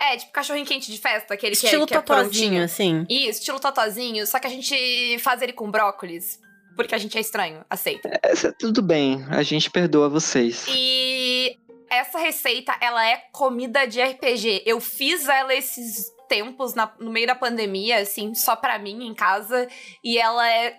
é, 0.00 0.16
tipo 0.16 0.32
cachorrinho 0.32 0.66
quente 0.66 0.90
de 0.90 0.98
festa, 0.98 1.34
aquele 1.34 1.54
que 1.56 1.66
é, 1.66 1.68
Estilo 1.68 1.86
que 1.86 1.94
é 1.94 2.00
totozinho, 2.00 2.30
prontinho. 2.30 2.64
assim. 2.64 3.06
Isso, 3.08 3.40
estilo 3.40 3.60
totozinho, 3.60 4.26
só 4.26 4.38
que 4.38 4.46
a 4.46 4.50
gente 4.50 5.18
faz 5.20 5.42
ele 5.42 5.52
com 5.52 5.70
brócolis. 5.70 6.38
Porque 6.76 6.94
a 6.94 6.98
gente 6.98 7.18
é 7.18 7.20
estranho, 7.20 7.62
aceita. 7.68 8.08
Essa- 8.22 8.54
tudo 8.58 8.80
bem, 8.80 9.22
a 9.28 9.42
gente 9.42 9.68
perdoa 9.70 10.08
vocês. 10.08 10.64
E 10.68 11.58
essa 11.90 12.18
receita, 12.18 12.74
ela 12.80 13.04
é 13.06 13.16
comida 13.32 13.86
de 13.86 14.00
RPG. 14.00 14.62
Eu 14.64 14.80
fiz 14.80 15.28
ela 15.28 15.52
esses 15.54 16.06
tempos 16.30 16.74
na- 16.74 16.92
no 17.00 17.10
meio 17.10 17.26
da 17.26 17.34
pandemia, 17.34 17.98
assim, 17.98 18.34
só 18.34 18.54
pra 18.56 18.78
mim 18.78 19.04
em 19.06 19.12
casa. 19.12 19.66
E 20.02 20.16
ela 20.16 20.48
é 20.48 20.78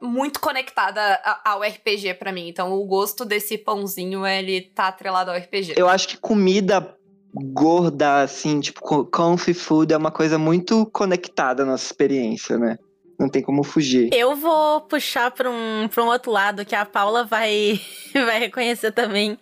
muito 0.00 0.40
conectada 0.40 1.00
a- 1.24 1.50
ao 1.52 1.62
RPG 1.62 2.14
pra 2.14 2.32
mim. 2.32 2.48
Então, 2.48 2.72
o 2.72 2.84
gosto 2.86 3.24
desse 3.24 3.58
pãozinho, 3.58 4.24
ele 4.26 4.60
tá 4.62 4.88
atrelado 4.88 5.30
ao 5.30 5.36
RPG. 5.36 5.74
Eu 5.76 5.88
acho 5.88 6.08
que 6.08 6.16
comida 6.16 6.96
gorda, 7.34 8.22
assim, 8.22 8.60
tipo, 8.60 8.80
co- 8.80 9.04
comfy 9.06 9.52
food 9.54 9.92
é 9.92 9.96
uma 9.96 10.10
coisa 10.10 10.38
muito 10.38 10.86
conectada 10.86 11.62
à 11.62 11.66
nossa 11.66 11.84
experiência, 11.84 12.56
né? 12.58 12.78
Não 13.18 13.28
tem 13.28 13.42
como 13.42 13.62
fugir. 13.62 14.10
Eu 14.12 14.34
vou 14.36 14.80
puxar 14.82 15.30
pra 15.30 15.50
um, 15.50 15.88
pra 15.88 16.02
um 16.02 16.08
outro 16.08 16.30
lado 16.32 16.64
que 16.64 16.74
a 16.74 16.84
Paula 16.84 17.24
vai, 17.24 17.80
vai 18.14 18.38
reconhecer 18.40 18.92
também. 18.92 19.38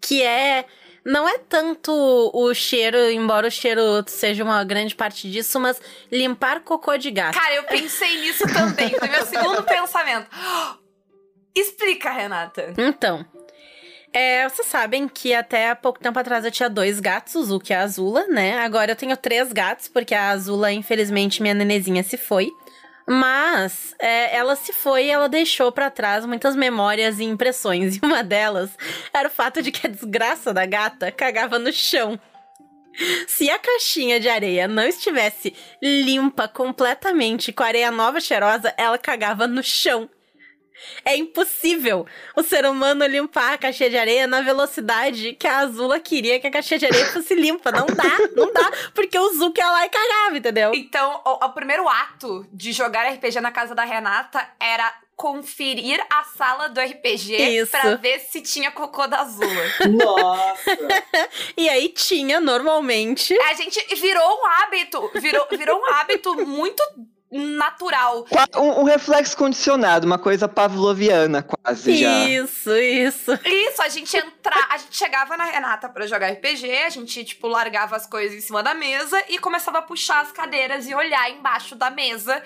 Que 0.00 0.22
é. 0.22 0.64
Não 1.04 1.28
é 1.28 1.38
tanto 1.38 1.92
o 2.32 2.54
cheiro, 2.54 2.96
embora 3.10 3.48
o 3.48 3.50
cheiro 3.50 4.04
seja 4.06 4.44
uma 4.44 4.62
grande 4.62 4.94
parte 4.94 5.30
disso, 5.30 5.58
mas 5.58 5.80
limpar 6.10 6.60
cocô 6.60 6.96
de 6.96 7.10
gato. 7.10 7.38
Cara, 7.38 7.54
eu 7.56 7.64
pensei 7.64 8.20
nisso 8.20 8.44
também. 8.46 8.90
Foi 8.90 9.08
meu 9.08 9.26
segundo 9.26 9.62
pensamento. 9.64 10.28
Explica, 11.54 12.10
Renata. 12.10 12.72
Então, 12.78 13.26
é, 14.12 14.46
vocês 14.46 14.66
sabem 14.68 15.08
que 15.08 15.34
até 15.34 15.70
há 15.70 15.76
pouco 15.76 15.98
tempo 15.98 16.18
atrás 16.18 16.44
eu 16.44 16.50
tinha 16.50 16.68
dois 16.68 17.00
gatos, 17.00 17.34
o 17.34 17.42
Zuki 17.42 17.72
e 17.72 17.74
a 17.74 17.80
Azula, 17.80 18.26
né? 18.26 18.58
Agora 18.58 18.92
eu 18.92 18.96
tenho 18.96 19.16
três 19.16 19.50
gatos, 19.52 19.88
porque 19.88 20.14
a 20.14 20.28
Azula, 20.28 20.70
infelizmente, 20.70 21.40
minha 21.40 21.54
nenezinha 21.54 22.02
se 22.02 22.18
foi. 22.18 22.50
Mas 23.06 23.94
é, 23.98 24.36
ela 24.36 24.54
se 24.56 24.72
foi 24.72 25.06
e 25.06 25.10
ela 25.10 25.28
deixou 25.28 25.72
pra 25.72 25.90
trás 25.90 26.24
muitas 26.24 26.54
memórias 26.54 27.18
e 27.18 27.24
impressões. 27.24 27.96
E 28.02 28.06
uma 28.06 28.22
delas 28.22 28.70
era 29.12 29.28
o 29.28 29.30
fato 29.30 29.62
de 29.62 29.70
que 29.70 29.86
a 29.86 29.90
desgraça 29.90 30.52
da 30.52 30.64
gata 30.66 31.10
cagava 31.10 31.58
no 31.58 31.72
chão. 31.72 32.18
Se 33.26 33.50
a 33.50 33.58
caixinha 33.58 34.20
de 34.20 34.28
areia 34.28 34.68
não 34.68 34.84
estivesse 34.84 35.54
limpa 35.82 36.46
completamente 36.46 37.52
com 37.52 37.62
areia 37.62 37.90
nova 37.90 38.20
cheirosa, 38.20 38.74
ela 38.76 38.98
cagava 38.98 39.46
no 39.46 39.62
chão. 39.62 40.08
É 41.04 41.16
impossível 41.16 42.06
o 42.36 42.42
ser 42.42 42.64
humano 42.64 43.04
limpar 43.06 43.54
a 43.54 43.58
caixinha 43.58 43.90
de 43.90 43.96
areia 43.96 44.26
na 44.26 44.40
velocidade 44.40 45.32
que 45.34 45.46
a 45.46 45.58
Azula 45.58 45.98
queria 46.00 46.38
que 46.40 46.46
a 46.46 46.50
caixinha 46.50 46.78
de 46.78 46.86
areia 46.86 47.06
fosse 47.06 47.34
limpa. 47.34 47.70
Não 47.72 47.86
dá, 47.86 48.18
não 48.36 48.52
dá, 48.52 48.70
porque 48.94 49.18
o 49.18 49.28
Zuko 49.34 49.58
ia 49.58 49.70
lá 49.70 49.86
e 49.86 49.88
cagava, 49.88 50.38
entendeu? 50.38 50.72
Então, 50.74 51.20
o, 51.24 51.44
o 51.44 51.50
primeiro 51.50 51.88
ato 51.88 52.46
de 52.52 52.72
jogar 52.72 53.08
RPG 53.08 53.40
na 53.40 53.50
casa 53.50 53.74
da 53.74 53.84
Renata 53.84 54.46
era 54.60 54.92
conferir 55.16 56.04
a 56.10 56.24
sala 56.24 56.68
do 56.68 56.80
RPG 56.80 57.36
Isso. 57.36 57.70
pra 57.70 57.94
ver 57.94 58.18
se 58.18 58.40
tinha 58.40 58.70
cocô 58.72 59.06
da 59.06 59.20
Azula. 59.20 59.62
Nossa! 59.88 60.72
E 61.56 61.68
aí 61.68 61.88
tinha, 61.90 62.40
normalmente. 62.40 63.38
a 63.38 63.54
gente 63.54 63.80
virou 63.96 64.40
um 64.40 64.46
hábito, 64.46 65.10
virou, 65.14 65.46
virou 65.50 65.80
um 65.80 65.94
hábito 65.94 66.46
muito 66.46 66.82
natural. 67.32 68.26
Um, 68.56 68.80
um 68.80 68.84
reflexo 68.84 69.36
condicionado, 69.36 70.06
uma 70.06 70.18
coisa 70.18 70.46
pavloviana 70.46 71.42
quase 71.42 71.96
já. 71.96 72.28
Isso, 72.28 72.76
isso. 72.76 73.32
Isso, 73.44 73.82
a 73.82 73.88
gente 73.88 74.16
entrar, 74.16 74.68
a 74.70 74.76
gente 74.76 74.96
chegava 74.96 75.36
na 75.36 75.44
Renata 75.44 75.88
pra 75.88 76.06
jogar 76.06 76.30
RPG, 76.30 76.70
a 76.84 76.90
gente, 76.90 77.24
tipo, 77.24 77.48
largava 77.48 77.96
as 77.96 78.06
coisas 78.06 78.36
em 78.36 78.40
cima 78.40 78.62
da 78.62 78.74
mesa 78.74 79.22
e 79.28 79.38
começava 79.38 79.78
a 79.78 79.82
puxar 79.82 80.20
as 80.20 80.30
cadeiras 80.30 80.86
e 80.86 80.94
olhar 80.94 81.30
embaixo 81.30 81.74
da 81.74 81.90
mesa 81.90 82.42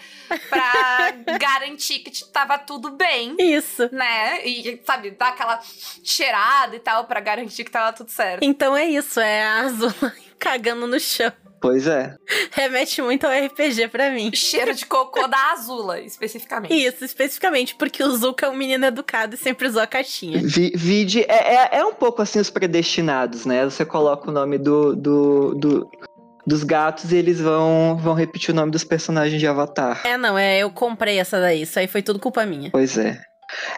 pra 0.49 1.11
garantir 1.39 1.99
que 1.99 2.25
tava 2.27 2.57
tudo 2.59 2.91
bem. 2.91 3.35
Isso. 3.41 3.89
Né? 3.93 4.47
E, 4.47 4.81
sabe, 4.87 5.11
dar 5.11 5.29
aquela 5.29 5.61
cheirada 6.05 6.77
e 6.77 6.79
tal 6.81 7.05
pra 7.05 7.19
garantir 7.19 7.65
que 7.65 7.71
tava 7.71 7.93
tudo 7.93 8.11
certo. 8.11 8.45
Então 8.45 8.77
é 8.77 8.85
isso, 8.85 9.19
é 9.19 9.43
a 9.43 9.61
Azula 9.63 10.13
cagando 10.39 10.87
no 10.87 11.01
chão. 11.01 11.33
Pois 11.61 11.87
é. 11.87 12.15
Remete 12.53 13.01
muito 13.03 13.27
ao 13.27 13.33
RPG 13.33 13.89
pra 13.89 14.11
mim. 14.11 14.31
Cheiro 14.35 14.75
de 14.75 14.85
cocô 14.87 15.27
da 15.27 15.53
Azula, 15.53 16.01
especificamente. 16.01 16.75
Isso, 16.75 17.05
especificamente 17.05 17.75
porque 17.75 18.03
o 18.05 18.11
Zuko 18.17 18.45
é 18.45 18.49
um 18.51 18.57
menino 18.57 18.85
educado 18.87 19.35
e 19.35 19.39
sempre 19.39 19.67
usou 19.67 19.83
a 19.83 19.87
caixinha. 19.87 20.41
Vi- 20.45 20.73
Vide 20.77 21.23
é, 21.23 21.55
é, 21.55 21.79
é 21.79 21.85
um 21.85 21.95
pouco 21.95 22.21
assim 22.23 22.39
os 22.39 22.51
predestinados, 22.51 23.47
né? 23.47 23.65
Você 23.65 23.85
coloca 23.85 24.29
o 24.29 24.33
nome 24.33 24.59
do, 24.59 24.95
do, 24.95 25.55
do- 25.55 25.91
dos 26.47 26.63
gatos 26.63 27.11
e 27.11 27.17
eles 27.17 27.41
vão, 27.41 27.97
vão 28.01 28.15
repetir 28.15 28.51
o 28.51 28.55
nome 28.57 28.71
dos 28.71 28.85
personagens 28.85 29.41
de 29.41 29.47
Avatar. 29.47 30.03
É, 30.07 30.17
não, 30.17 30.37
é, 30.39 30.59
eu 30.59 30.71
comprei 30.71 31.19
essa 31.19 31.41
daí, 31.41 31.63
isso 31.63 31.79
aí 31.79 31.89
foi 31.89 32.03
tudo 32.03 32.21
culpa 32.21 32.45
minha. 32.47 32.71
Pois 32.71 32.97
é. 32.99 33.19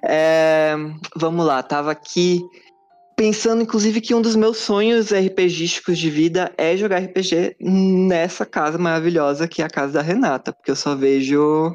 É, 0.04 0.74
Vamos 1.16 1.44
lá, 1.46 1.62
tava 1.62 1.90
aqui 1.92 2.40
pensando, 3.18 3.62
inclusive, 3.62 4.00
que 4.00 4.14
um 4.14 4.22
dos 4.22 4.36
meus 4.36 4.58
sonhos 4.58 5.10
RPGísticos 5.12 5.98
de 5.98 6.08
vida 6.08 6.52
é 6.56 6.76
jogar 6.76 7.00
RPG 7.00 7.56
nessa 7.60 8.46
casa 8.46 8.78
maravilhosa 8.78 9.48
que 9.48 9.60
é 9.60 9.64
a 9.64 9.68
casa 9.68 9.94
da 9.94 10.02
Renata, 10.02 10.52
porque 10.52 10.70
eu 10.70 10.76
só 10.76 10.94
vejo 10.94 11.74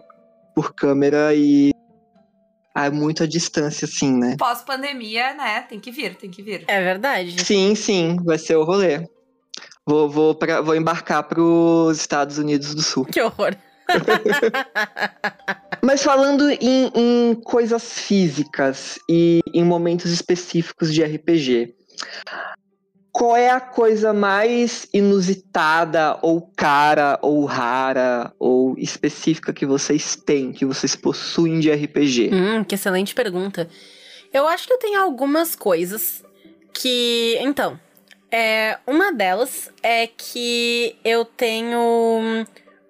por 0.55 0.73
câmera 0.73 1.35
e 1.35 1.73
a 2.73 2.89
muita 2.89 3.27
distância, 3.27 3.85
assim, 3.85 4.17
né? 4.17 4.37
Pós-pandemia, 4.39 5.33
né? 5.33 5.61
Tem 5.63 5.81
que 5.81 5.91
vir, 5.91 6.15
tem 6.15 6.31
que 6.31 6.41
vir. 6.41 6.63
É 6.65 6.81
verdade. 6.81 7.43
Sim, 7.43 7.75
sim, 7.75 8.15
vai 8.23 8.37
ser 8.37 8.55
o 8.55 8.63
rolê. 8.63 9.05
Vou, 9.85 10.09
vou, 10.09 10.33
pra, 10.33 10.61
vou 10.61 10.73
embarcar 10.73 11.23
pros 11.23 11.97
Estados 11.97 12.37
Unidos 12.37 12.73
do 12.73 12.81
Sul. 12.81 13.03
Que 13.03 13.21
horror. 13.21 13.53
Mas 15.83 16.01
falando 16.01 16.49
em, 16.49 16.91
em 16.95 17.35
coisas 17.35 17.99
físicas 17.99 18.97
e 19.09 19.41
em 19.53 19.65
momentos 19.65 20.11
específicos 20.11 20.93
de 20.93 21.03
RPG, 21.03 21.75
qual 23.11 23.35
é 23.35 23.49
a 23.49 23.59
coisa 23.59 24.13
mais 24.13 24.87
inusitada, 24.93 26.17
ou 26.21 26.49
cara, 26.55 27.19
ou 27.21 27.43
rara, 27.43 28.33
ou 28.39 28.75
específica 28.77 29.51
que 29.51 29.65
vocês 29.65 30.15
têm, 30.15 30.53
que 30.53 30.65
vocês 30.65 30.95
possuem 30.95 31.59
de 31.59 31.69
RPG? 31.69 32.31
Hum, 32.33 32.63
que 32.63 32.75
excelente 32.75 33.13
pergunta. 33.13 33.69
Eu 34.33 34.47
acho 34.47 34.65
que 34.65 34.73
eu 34.73 34.79
tenho 34.79 34.99
algumas 34.99 35.53
coisas 35.55 36.23
que. 36.73 37.37
Então, 37.41 37.79
é, 38.31 38.79
uma 38.87 39.13
delas 39.13 39.69
é 39.83 40.07
que 40.07 40.95
eu 41.03 41.23
tenho 41.23 42.45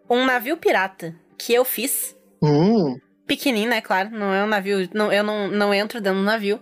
um 0.10 0.26
navio 0.26 0.56
pirata 0.56 1.14
que 1.38 1.54
eu 1.54 1.66
fiz. 1.66 2.16
Hum, 2.44 3.00
Pequenininho, 3.26 3.70
né? 3.70 3.82
Claro, 3.82 4.10
não 4.12 4.34
é 4.34 4.44
um 4.44 4.48
navio. 4.48 4.90
Não, 4.94 5.12
eu 5.12 5.24
não, 5.24 5.48
não 5.48 5.74
entro 5.74 6.02
dentro 6.02 6.20
do 6.20 6.26
navio. 6.26 6.60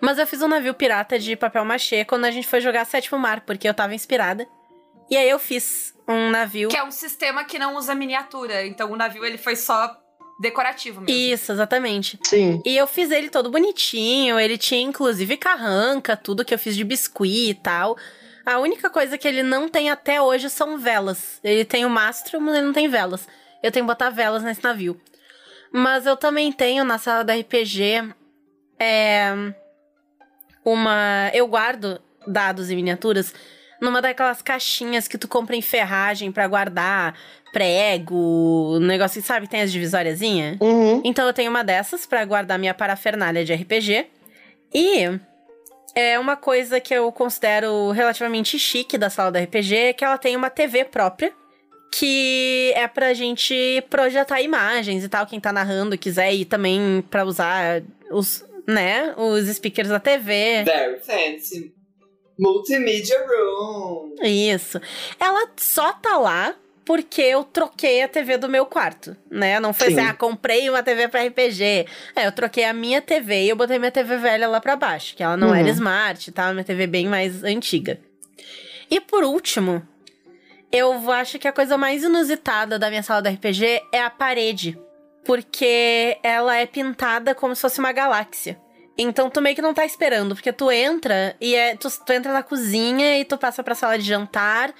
Mas 0.00 0.18
eu 0.18 0.26
fiz 0.26 0.42
um 0.42 0.48
navio 0.48 0.74
pirata 0.74 1.18
de 1.18 1.36
papel 1.36 1.64
machê 1.64 2.04
quando 2.04 2.24
a 2.24 2.30
gente 2.30 2.46
foi 2.46 2.60
jogar 2.60 2.84
Sétimo 2.84 3.18
Mar, 3.18 3.42
porque 3.42 3.68
eu 3.68 3.74
tava 3.74 3.94
inspirada. 3.94 4.46
E 5.08 5.16
aí 5.16 5.28
eu 5.30 5.38
fiz 5.38 5.94
um 6.08 6.30
navio. 6.30 6.68
Que 6.68 6.76
é 6.76 6.84
um 6.84 6.90
sistema 6.90 7.44
que 7.44 7.58
não 7.58 7.76
usa 7.76 7.94
miniatura. 7.94 8.66
Então 8.66 8.90
o 8.90 8.96
navio 8.96 9.24
ele 9.24 9.38
foi 9.38 9.54
só 9.54 9.96
decorativo 10.40 11.00
mesmo. 11.00 11.16
Isso, 11.16 11.52
exatamente. 11.52 12.18
sim. 12.24 12.60
E 12.64 12.76
eu 12.76 12.86
fiz 12.86 13.10
ele 13.10 13.28
todo 13.28 13.50
bonitinho, 13.50 14.40
ele 14.40 14.58
tinha 14.58 14.80
inclusive 14.80 15.36
carranca, 15.36 16.16
tudo 16.16 16.44
que 16.44 16.54
eu 16.54 16.58
fiz 16.58 16.74
de 16.74 16.82
biscuit 16.82 17.50
e 17.50 17.54
tal. 17.54 17.96
A 18.44 18.58
única 18.58 18.90
coisa 18.90 19.16
que 19.18 19.28
ele 19.28 19.42
não 19.42 19.68
tem 19.68 19.90
até 19.90 20.20
hoje 20.20 20.48
são 20.50 20.78
velas. 20.78 21.38
Ele 21.44 21.64
tem 21.64 21.84
o 21.84 21.90
mastro, 21.90 22.40
mas 22.40 22.56
ele 22.56 22.66
não 22.66 22.72
tem 22.72 22.88
velas. 22.88 23.28
Eu 23.62 23.70
tenho 23.70 23.84
que 23.84 23.92
botar 23.92 24.10
velas 24.10 24.42
nesse 24.42 24.62
navio. 24.62 25.00
Mas 25.72 26.06
eu 26.06 26.16
também 26.16 26.50
tenho 26.52 26.84
na 26.84 26.98
sala 26.98 27.22
da 27.22 27.34
RPG 27.34 28.12
é, 28.78 29.32
uma. 30.64 31.30
Eu 31.32 31.46
guardo 31.46 32.00
dados 32.26 32.70
e 32.70 32.76
miniaturas 32.76 33.32
numa 33.80 34.02
daquelas 34.02 34.42
caixinhas 34.42 35.08
que 35.08 35.16
tu 35.16 35.26
compra 35.26 35.56
em 35.56 35.62
ferragem 35.62 36.30
para 36.30 36.46
guardar 36.46 37.14
prego, 37.52 38.78
negócio 38.80 39.20
que 39.20 39.26
sabe, 39.26 39.48
tem 39.48 39.62
as 39.62 39.72
divisóriazinhas. 39.72 40.56
Uhum. 40.60 41.00
Então 41.04 41.26
eu 41.26 41.32
tenho 41.32 41.50
uma 41.50 41.64
dessas 41.64 42.06
para 42.06 42.24
guardar 42.24 42.58
minha 42.58 42.74
parafernália 42.74 43.44
de 43.44 43.52
RPG. 43.52 44.06
E 44.72 45.18
é 45.94 46.18
uma 46.18 46.36
coisa 46.36 46.80
que 46.80 46.94
eu 46.94 47.10
considero 47.10 47.90
relativamente 47.90 48.58
chique 48.58 48.96
da 48.96 49.10
sala 49.10 49.32
da 49.32 49.40
RPG 49.40 49.76
é 49.76 49.92
que 49.92 50.04
ela 50.04 50.18
tem 50.18 50.36
uma 50.36 50.50
TV 50.50 50.84
própria. 50.84 51.32
Que 51.90 52.72
é 52.76 52.86
pra 52.86 53.12
gente 53.14 53.82
projetar 53.90 54.40
imagens 54.40 55.02
e 55.04 55.08
tal. 55.08 55.26
Quem 55.26 55.40
tá 55.40 55.52
narrando 55.52 55.98
quiser 55.98 56.32
ir 56.32 56.44
também 56.44 57.04
pra 57.10 57.24
usar 57.24 57.82
os, 58.10 58.44
né, 58.66 59.12
os 59.16 59.46
speakers 59.48 59.88
da 59.88 59.98
TV. 59.98 60.62
Very 60.64 61.00
fancy. 61.00 61.74
Multimedia 62.38 63.18
Room. 63.26 64.14
Isso. 64.22 64.80
Ela 65.18 65.48
só 65.56 65.92
tá 65.92 66.16
lá 66.16 66.54
porque 66.84 67.20
eu 67.20 67.44
troquei 67.44 68.02
a 68.02 68.08
TV 68.08 68.38
do 68.38 68.48
meu 68.48 68.64
quarto, 68.66 69.14
né? 69.30 69.60
Não 69.60 69.72
foi 69.74 69.88
Sim. 69.88 69.98
assim, 70.00 70.08
ah, 70.08 70.14
comprei 70.14 70.68
uma 70.70 70.82
TV 70.82 71.06
pra 71.08 71.22
RPG. 71.24 71.86
É, 72.16 72.26
eu 72.26 72.32
troquei 72.32 72.64
a 72.64 72.72
minha 72.72 73.02
TV 73.02 73.44
e 73.44 73.48
eu 73.50 73.56
botei 73.56 73.78
minha 73.78 73.90
TV 73.92 74.16
velha 74.16 74.48
lá 74.48 74.60
pra 74.60 74.74
baixo, 74.74 75.14
que 75.14 75.22
ela 75.22 75.36
não 75.36 75.48
Uhum. 75.48 75.54
era 75.54 75.68
smart, 75.68 76.32
tá? 76.32 76.52
Minha 76.52 76.64
TV 76.64 76.86
bem 76.86 77.06
mais 77.06 77.44
antiga. 77.44 78.00
E 78.90 79.00
por 79.00 79.22
último, 79.22 79.86
eu 80.72 81.10
acho 81.10 81.38
que 81.38 81.48
a 81.48 81.52
coisa 81.52 81.76
mais 81.76 82.02
inusitada 82.02 82.78
da 82.78 82.88
minha 82.88 83.02
sala 83.02 83.22
da 83.22 83.30
RPG 83.30 83.82
é 83.92 84.02
a 84.02 84.10
parede. 84.10 84.78
Porque 85.24 86.18
ela 86.22 86.56
é 86.56 86.66
pintada 86.66 87.34
como 87.34 87.54
se 87.54 87.60
fosse 87.60 87.78
uma 87.78 87.92
galáxia. 87.92 88.58
Então 88.96 89.30
tu 89.30 89.40
meio 89.40 89.56
que 89.56 89.62
não 89.62 89.74
tá 89.74 89.84
esperando, 89.84 90.34
porque 90.34 90.52
tu 90.52 90.70
entra 90.70 91.34
e 91.40 91.54
é, 91.54 91.76
tu, 91.76 91.88
tu 92.04 92.12
entra 92.12 92.32
na 92.32 92.42
cozinha 92.42 93.18
e 93.18 93.24
tu 93.24 93.38
passa 93.38 93.62
pra 93.62 93.74
sala 93.74 93.98
de 93.98 94.04
jantar, 94.04 94.74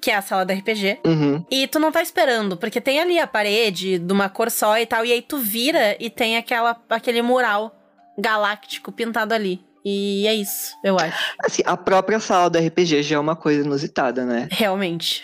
que 0.00 0.10
é 0.10 0.16
a 0.16 0.22
sala 0.22 0.44
da 0.44 0.52
RPG. 0.52 1.00
Uhum. 1.06 1.44
E 1.50 1.66
tu 1.66 1.78
não 1.78 1.92
tá 1.92 2.02
esperando, 2.02 2.56
porque 2.56 2.80
tem 2.80 3.00
ali 3.00 3.18
a 3.18 3.26
parede 3.26 3.98
de 3.98 4.12
uma 4.12 4.28
cor 4.28 4.50
só 4.50 4.78
e 4.78 4.84
tal, 4.84 5.06
e 5.06 5.12
aí 5.12 5.22
tu 5.22 5.38
vira 5.38 5.96
e 5.98 6.10
tem 6.10 6.36
aquela, 6.36 6.80
aquele 6.90 7.22
mural 7.22 7.74
galáctico 8.18 8.92
pintado 8.92 9.32
ali. 9.32 9.64
E 9.84 10.26
é 10.26 10.34
isso, 10.34 10.76
eu 10.84 10.96
acho. 10.96 11.34
Assim, 11.44 11.62
a 11.66 11.76
própria 11.76 12.20
sala 12.20 12.48
do 12.48 12.58
RPG 12.58 13.02
já 13.02 13.16
é 13.16 13.18
uma 13.18 13.34
coisa 13.34 13.64
inusitada, 13.64 14.24
né? 14.24 14.48
Realmente. 14.50 15.20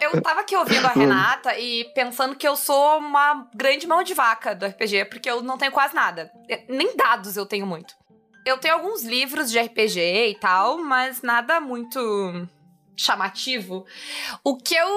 Eu 0.00 0.20
tava 0.20 0.40
aqui 0.40 0.56
ouvindo 0.56 0.84
a 0.84 0.90
Renata 0.90 1.56
e 1.58 1.84
pensando 1.94 2.34
que 2.34 2.46
eu 2.46 2.56
sou 2.56 2.98
uma 2.98 3.48
grande 3.54 3.86
mão 3.86 4.02
de 4.02 4.12
vaca 4.12 4.54
do 4.54 4.66
RPG, 4.66 5.04
porque 5.06 5.30
eu 5.30 5.42
não 5.42 5.56
tenho 5.56 5.70
quase 5.70 5.94
nada. 5.94 6.30
Nem 6.68 6.96
dados 6.96 7.36
eu 7.36 7.46
tenho 7.46 7.66
muito. 7.66 7.94
Eu 8.44 8.58
tenho 8.58 8.74
alguns 8.74 9.04
livros 9.04 9.50
de 9.50 9.58
RPG 9.58 10.00
e 10.00 10.34
tal, 10.40 10.76
mas 10.78 11.22
nada 11.22 11.60
muito 11.60 12.48
chamativo. 12.96 13.86
O 14.44 14.56
que 14.56 14.74
eu. 14.74 14.88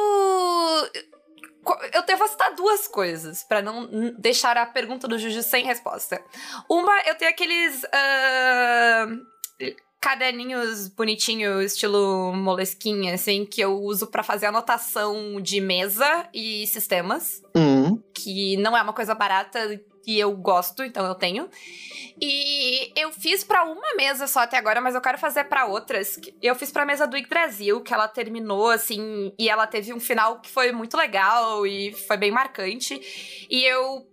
Eu 1.94 2.04
devo 2.06 2.28
citar 2.28 2.54
duas 2.56 2.88
coisas, 2.88 3.44
pra 3.44 3.62
não 3.62 3.88
deixar 4.18 4.56
a 4.58 4.66
pergunta 4.66 5.08
do 5.08 5.18
Juju 5.18 5.42
sem 5.44 5.66
resposta. 5.66 6.22
Uma, 6.70 7.00
eu 7.06 7.16
tenho 7.16 7.32
aqueles. 7.32 7.84
ah, 7.94 9.08
caderninhos 10.00 10.88
bonitinhos, 10.90 11.74
estilo 11.74 12.32
molesquinha, 12.34 13.16
assim, 13.16 13.46
que 13.46 13.60
eu 13.60 13.82
uso 13.82 14.08
pra 14.08 14.22
fazer 14.24 14.46
anotação 14.46 15.42
de 15.42 15.60
mesa 15.60 16.30
e 16.34 16.66
sistemas, 16.68 17.42
Uhum. 17.56 18.02
que 18.14 18.56
não 18.58 18.78
é 18.78 18.82
uma 18.82 18.94
coisa 18.94 19.16
barata 19.16 19.60
e 20.08 20.18
eu 20.18 20.32
gosto, 20.32 20.82
então 20.84 21.06
eu 21.06 21.14
tenho. 21.14 21.50
E 22.20 22.92
eu 22.96 23.12
fiz 23.12 23.44
pra 23.44 23.64
uma 23.66 23.94
mesa 23.96 24.26
só 24.26 24.40
até 24.40 24.58
agora, 24.58 24.80
mas 24.82 24.96
eu 24.96 25.02
quero 25.02 25.18
fazer 25.18 25.44
pra 25.44 25.66
outras. 25.66 26.20
Eu 26.42 26.56
fiz 26.56 26.72
pra 26.72 26.86
mesa 26.86 27.06
do 27.06 27.18
Yggdrasil, 27.18 27.82
que 27.82 27.94
ela 27.94 28.08
terminou 28.08 28.70
assim, 28.70 29.34
e 29.38 29.50
ela 29.50 29.68
teve 29.68 29.94
um 29.94 30.00
final 30.00 30.40
que 30.40 30.50
foi 30.50 30.72
muito 30.72 30.98
legal 30.98 31.68
e 31.68 31.94
foi 31.94 32.18
bem 32.18 32.32
marcante. 32.32 33.00
E 33.50 33.64
eu 33.66 34.08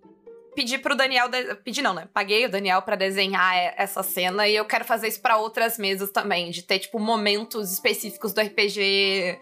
pedi 0.54 0.76
pro 0.78 0.94
Daniel. 0.94 1.28
de- 1.28 1.54
Pedi 1.56 1.80
não, 1.80 1.94
né? 1.94 2.08
Paguei 2.12 2.44
o 2.44 2.50
Daniel 2.50 2.82
pra 2.82 2.96
desenhar 2.96 3.54
essa 3.76 4.02
cena 4.02 4.46
e 4.48 4.54
eu 4.54 4.64
quero 4.64 4.84
fazer 4.84 5.08
isso 5.08 5.22
pra 5.22 5.38
outras 5.38 5.78
mesas 5.78 6.10
também, 6.10 6.50
de 6.50 6.62
ter, 6.62 6.80
tipo, 6.80 6.98
momentos 6.98 7.72
específicos 7.72 8.32
do 8.34 8.40
RPG 8.40 9.38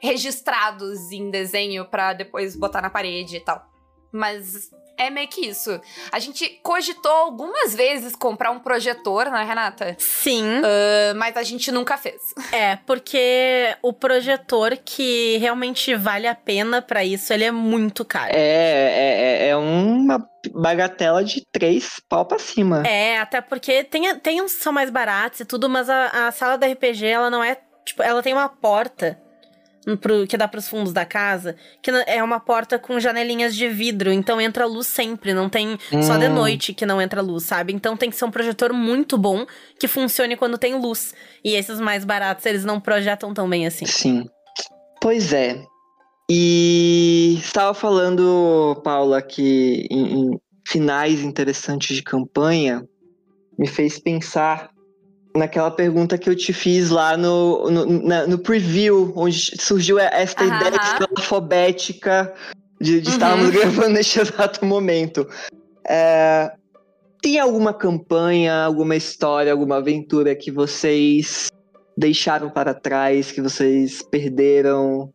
registrados 0.00 1.10
em 1.10 1.30
desenho 1.30 1.84
pra 1.84 2.12
depois 2.12 2.54
botar 2.54 2.80
na 2.80 2.90
parede 2.90 3.36
e 3.36 3.40
tal. 3.40 3.68
Mas 4.12 4.70
é 4.98 5.10
meio 5.10 5.28
que 5.28 5.46
isso. 5.46 5.80
A 6.10 6.18
gente 6.18 6.58
cogitou 6.62 7.12
algumas 7.12 7.74
vezes 7.74 8.16
comprar 8.16 8.50
um 8.50 8.58
projetor, 8.58 9.30
né, 9.30 9.44
Renata? 9.44 9.94
Sim. 9.98 10.58
Uh, 10.58 11.14
mas 11.16 11.36
a 11.36 11.42
gente 11.44 11.70
nunca 11.70 11.96
fez. 11.96 12.18
É, 12.50 12.76
porque 12.76 13.76
o 13.82 13.92
projetor 13.92 14.76
que 14.82 15.36
realmente 15.36 15.94
vale 15.94 16.26
a 16.26 16.34
pena 16.34 16.80
pra 16.80 17.04
isso, 17.04 17.32
ele 17.32 17.44
é 17.44 17.50
muito 17.52 18.04
caro. 18.04 18.32
É, 18.34 19.44
é, 19.44 19.48
é 19.48 19.56
uma 19.56 20.26
bagatela 20.54 21.22
de 21.22 21.44
três 21.52 22.00
pau 22.08 22.24
pra 22.24 22.38
cima. 22.38 22.82
É, 22.86 23.18
até 23.18 23.40
porque 23.40 23.84
tem, 23.84 24.18
tem 24.18 24.40
uns 24.40 24.54
que 24.54 24.62
são 24.62 24.72
mais 24.72 24.90
baratos 24.90 25.40
e 25.40 25.44
tudo, 25.44 25.68
mas 25.68 25.88
a, 25.90 26.26
a 26.26 26.32
sala 26.32 26.56
da 26.56 26.66
RPG, 26.66 27.06
ela 27.06 27.30
não 27.30 27.44
é. 27.44 27.58
Tipo, 27.84 28.02
ela 28.02 28.22
tem 28.22 28.32
uma 28.32 28.48
porta 28.48 29.20
pro, 29.96 30.26
que 30.26 30.36
dá 30.36 30.46
pros 30.46 30.68
fundos 30.68 30.92
da 30.92 31.04
casa, 31.04 31.56
que 31.82 31.90
é 32.06 32.22
uma 32.22 32.38
porta 32.40 32.78
com 32.78 32.98
janelinhas 33.00 33.54
de 33.54 33.68
vidro, 33.68 34.12
então 34.12 34.40
entra 34.40 34.66
luz 34.66 34.86
sempre, 34.86 35.32
não 35.32 35.48
tem 35.48 35.78
só 36.02 36.16
de 36.16 36.26
Hum. 36.26 36.34
noite 36.34 36.74
que 36.74 36.84
não 36.84 37.00
entra 37.00 37.22
luz, 37.22 37.44
sabe? 37.44 37.72
Então 37.72 37.96
tem 37.96 38.10
que 38.10 38.16
ser 38.16 38.24
um 38.24 38.30
projetor 38.30 38.72
muito 38.72 39.16
bom 39.16 39.46
que 39.78 39.88
funcione 39.88 40.36
quando 40.36 40.58
tem 40.58 40.74
luz. 40.74 41.14
E 41.44 41.54
esses 41.54 41.80
mais 41.80 42.04
baratos, 42.04 42.44
eles 42.46 42.64
não 42.64 42.80
projetam 42.80 43.32
tão 43.32 43.48
bem 43.48 43.66
assim. 43.66 43.86
Sim. 43.86 44.28
Pois 45.00 45.32
é. 45.32 45.62
E 46.30 47.36
estava 47.38 47.72
falando, 47.72 48.78
Paula, 48.84 49.22
que 49.22 49.86
em, 49.90 50.32
em 50.32 50.40
finais 50.66 51.20
interessantes 51.20 51.96
de 51.96 52.02
campanha 52.02 52.84
me 53.58 53.66
fez 53.66 53.98
pensar 53.98 54.70
naquela 55.38 55.70
pergunta 55.70 56.18
que 56.18 56.28
eu 56.28 56.36
te 56.36 56.52
fiz 56.52 56.90
lá 56.90 57.16
no, 57.16 57.70
no, 57.70 57.86
na- 58.02 58.26
no 58.26 58.38
preview, 58.38 59.12
onde 59.16 59.60
surgiu 59.60 59.98
esta 59.98 60.44
Aham. 60.44 60.56
ideia 60.56 60.78
alfabética 61.16 62.32
de, 62.80 63.00
de 63.00 63.08
Uhum. 63.08 63.14
estarmos 63.14 63.50
gravando 63.50 63.90
neste 63.90 64.20
exato 64.20 64.64
momento. 64.64 65.26
É, 65.86 66.52
tem 67.22 67.38
alguma 67.38 67.72
campanha, 67.72 68.64
alguma 68.64 68.94
história, 68.96 69.50
alguma 69.52 69.76
aventura 69.76 70.34
que 70.36 70.50
vocês 70.50 71.48
deixaram 71.96 72.50
para 72.50 72.74
trás, 72.74 73.32
que 73.32 73.40
vocês 73.40 74.02
perderam, 74.02 75.10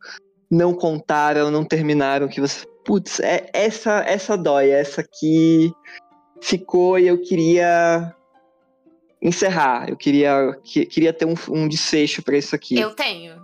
não 0.52 0.74
contaram, 0.74 1.50
não 1.52 1.64
terminaram, 1.64 2.28
que 2.28 2.42
você. 2.42 2.66
Putz, 2.86 3.22
é, 3.22 3.50
essa, 3.54 4.04
essa 4.06 4.36
dói, 4.36 4.70
essa 4.70 5.00
aqui 5.00 5.72
ficou 6.42 7.00
e 7.00 7.08
eu 7.08 7.22
queria 7.22 8.14
encerrar. 9.24 9.90
Eu 9.90 9.96
queria, 9.98 10.60
que- 10.64 10.86
queria 10.86 11.14
ter 11.14 11.26
um, 11.26 11.34
um 11.50 11.68
desfecho 11.68 12.22
para 12.22 12.38
isso 12.38 12.54
aqui. 12.56 12.78
Eu 12.80 12.94
tenho. 12.96 13.36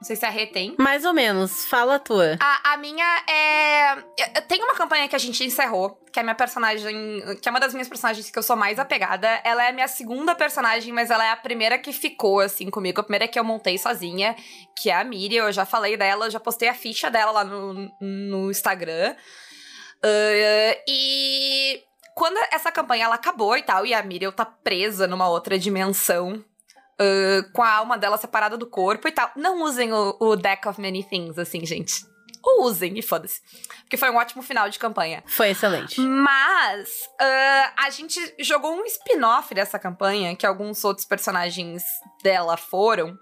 Não 0.00 0.04
sei 0.04 0.14
se 0.14 0.24
a 0.24 0.30
Rê 0.30 0.46
tem. 0.46 0.76
Mais 0.78 1.04
ou 1.04 1.12
menos, 1.12 1.64
fala 1.64 1.96
a 1.96 1.98
tua. 1.98 2.36
A, 2.40 2.74
a 2.74 2.76
minha 2.76 3.04
é. 3.28 3.94
eu- 4.38 4.42
Tem 4.46 4.62
uma 4.62 4.74
campanha 4.74 5.08
que 5.08 5.16
a 5.16 5.18
gente 5.18 5.42
encerrou, 5.44 5.98
que 6.12 6.20
é 6.20 6.22
a 6.22 6.22
minha 6.22 6.36
personagem. 6.36 7.20
Que 7.42 7.48
é 7.48 7.50
uma 7.50 7.58
das 7.58 7.72
minhas 7.72 7.88
personagens 7.88 8.30
que 8.30 8.38
eu 8.38 8.42
sou 8.44 8.54
mais 8.54 8.78
apegada. 8.78 9.26
Ela 9.42 9.64
é 9.64 9.70
a 9.70 9.72
minha 9.72 9.88
segunda 9.88 10.36
personagem, 10.36 10.92
mas 10.92 11.10
ela 11.10 11.26
é 11.26 11.30
a 11.30 11.36
primeira 11.36 11.76
que 11.78 11.92
ficou, 11.92 12.38
assim, 12.38 12.70
comigo. 12.70 13.00
A 13.00 13.02
primeira 13.02 13.26
que 13.26 13.36
eu 13.36 13.42
montei 13.42 13.76
sozinha, 13.76 14.36
que 14.80 14.88
é 14.88 14.94
a 14.94 15.02
Miriam. 15.02 15.46
Eu 15.46 15.52
já 15.52 15.64
falei 15.64 15.96
dela, 15.96 16.26
eu 16.26 16.30
já 16.30 16.38
postei 16.38 16.68
a 16.68 16.74
ficha 16.74 17.10
dela 17.10 17.32
lá 17.32 17.42
no, 17.44 17.90
no 18.00 18.50
Instagram. 18.52 19.16
Ah, 20.00 20.78
e. 20.88 21.80
Quando 22.18 22.36
essa 22.50 22.72
campanha 22.72 23.04
ela 23.04 23.14
acabou 23.14 23.56
e 23.56 23.62
tal, 23.62 23.86
e 23.86 23.94
a 23.94 24.02
Miriam 24.02 24.32
tá 24.32 24.44
presa 24.44 25.06
numa 25.06 25.28
outra 25.28 25.56
dimensão, 25.56 26.44
ah, 26.98 27.48
com 27.52 27.62
a 27.62 27.70
alma 27.70 27.96
dela 27.96 28.16
separada 28.16 28.58
do 28.58 28.66
corpo 28.66 29.06
e 29.06 29.12
tal. 29.12 29.30
Não 29.36 29.62
usem 29.62 29.92
o, 29.92 30.16
o 30.18 30.34
Deck 30.34 30.66
of 30.66 30.80
Many 30.80 31.04
Things, 31.04 31.38
assim, 31.38 31.64
gente. 31.64 32.04
Ou 32.42 32.64
usem, 32.64 32.98
e 32.98 33.02
foda-se. 33.02 33.40
Porque 33.82 33.96
foi 33.96 34.10
um 34.10 34.16
ótimo 34.16 34.42
final 34.42 34.68
de 34.68 34.80
campanha. 34.80 35.22
Foi 35.26 35.50
excelente. 35.50 36.00
Mas 36.00 36.88
ah, 37.20 37.72
a 37.84 37.90
gente 37.90 38.20
jogou 38.40 38.74
um 38.74 38.84
spin-off 38.84 39.54
dessa 39.54 39.78
campanha, 39.78 40.34
que 40.34 40.44
alguns 40.44 40.82
outros 40.84 41.06
personagens 41.06 41.84
dela 42.20 42.56
foram. 42.56 43.16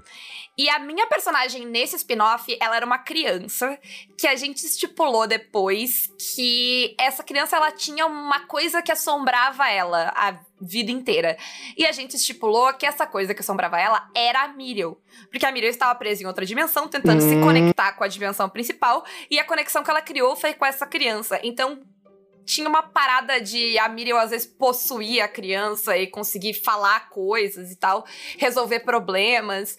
E 0.58 0.68
a 0.70 0.78
minha 0.78 1.06
personagem 1.06 1.66
nesse 1.66 1.96
spin-off, 1.96 2.56
ela 2.60 2.76
era 2.76 2.86
uma 2.86 2.98
criança 2.98 3.78
que 4.16 4.26
a 4.26 4.34
gente 4.36 4.64
estipulou 4.64 5.26
depois 5.26 6.10
que 6.34 6.94
essa 6.98 7.22
criança 7.22 7.56
ela 7.56 7.70
tinha 7.70 8.06
uma 8.06 8.40
coisa 8.46 8.80
que 8.80 8.90
assombrava 8.90 9.68
ela. 9.68 10.12
A 10.16 10.38
vida 10.58 10.90
inteira. 10.90 11.36
E 11.76 11.84
a 11.86 11.92
gente 11.92 12.16
estipulou 12.16 12.72
que 12.72 12.86
essa 12.86 13.06
coisa 13.06 13.34
que 13.34 13.40
assombrava 13.40 13.78
ela 13.78 14.08
era 14.14 14.44
a 14.44 14.48
Miriel. 14.48 14.98
Porque 15.30 15.44
a 15.44 15.52
Miriel 15.52 15.70
estava 15.70 15.94
presa 15.94 16.22
em 16.22 16.26
outra 16.26 16.46
dimensão, 16.46 16.88
tentando 16.88 17.20
se 17.20 17.36
Hum. 17.36 17.42
conectar 17.42 17.92
com 17.92 18.02
a 18.02 18.08
dimensão 18.08 18.48
principal, 18.48 19.04
e 19.30 19.38
a 19.38 19.44
conexão 19.44 19.84
que 19.84 19.90
ela 19.90 20.00
criou 20.00 20.34
foi 20.34 20.54
com 20.54 20.64
essa 20.64 20.86
criança. 20.86 21.38
Então, 21.42 21.82
tinha 22.46 22.68
uma 22.68 22.82
parada 22.82 23.40
de 23.40 23.76
a 23.78 23.88
Miriam 23.88 24.18
às 24.18 24.30
vezes 24.30 24.46
possuir 24.46 25.20
a 25.20 25.28
criança 25.28 25.96
e 25.98 26.06
conseguir 26.06 26.54
falar 26.54 27.10
coisas 27.10 27.70
e 27.72 27.76
tal, 27.76 28.06
resolver 28.38 28.80
problemas. 28.80 29.76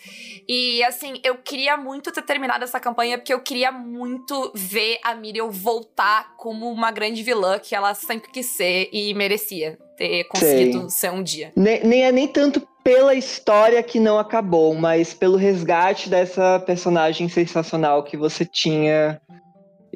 E 0.47 0.83
assim, 0.83 1.19
eu 1.23 1.37
queria 1.37 1.77
muito 1.77 2.11
ter 2.11 2.21
terminado 2.21 2.63
essa 2.63 2.79
campanha 2.79 3.17
porque 3.17 3.33
eu 3.33 3.39
queria 3.39 3.71
muito 3.71 4.51
ver 4.53 4.99
a 5.03 5.15
Miriam 5.15 5.49
voltar 5.49 6.35
como 6.35 6.69
uma 6.69 6.91
grande 6.91 7.23
vilã 7.23 7.57
que 7.57 7.73
ela 7.73 7.93
sempre 7.93 8.29
quis 8.29 8.47
ser 8.47 8.89
e 8.91 9.13
merecia 9.13 9.77
ter 9.97 10.25
conseguido 10.25 10.89
ser 10.89 11.11
um 11.11 11.23
dia. 11.23 11.51
Nem, 11.55 11.83
nem 11.83 12.03
é 12.03 12.11
nem 12.11 12.27
tanto 12.27 12.61
pela 12.83 13.15
história 13.15 13.81
que 13.83 13.99
não 13.99 14.17
acabou, 14.17 14.73
mas 14.73 15.13
pelo 15.13 15.35
resgate 15.35 16.09
dessa 16.09 16.59
personagem 16.59 17.27
sensacional 17.27 18.03
que 18.03 18.15
você 18.15 18.45
tinha 18.45 19.19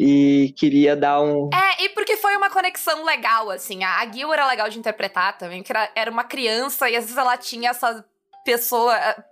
e 0.04 0.54
queria 0.58 0.96
dar 0.96 1.22
um. 1.22 1.50
É, 1.54 1.84
e 1.84 1.90
porque 1.90 2.18
foi 2.18 2.36
uma 2.36 2.50
conexão 2.50 3.04
legal, 3.06 3.50
assim. 3.52 3.84
A, 3.84 4.00
a 4.00 4.12
Gil 4.12 4.34
era 4.34 4.48
legal 4.48 4.68
de 4.70 4.80
interpretar 4.80 5.38
também, 5.38 5.62
que 5.62 5.72
era, 5.72 5.90
era 5.96 6.10
uma 6.10 6.24
criança 6.24 6.90
e 6.90 6.96
às 6.96 7.04
vezes 7.04 7.18
ela 7.18 7.38
tinha 7.38 7.70
essa 7.70 8.04
pessoa. 8.44 8.96
eh, 8.98 9.24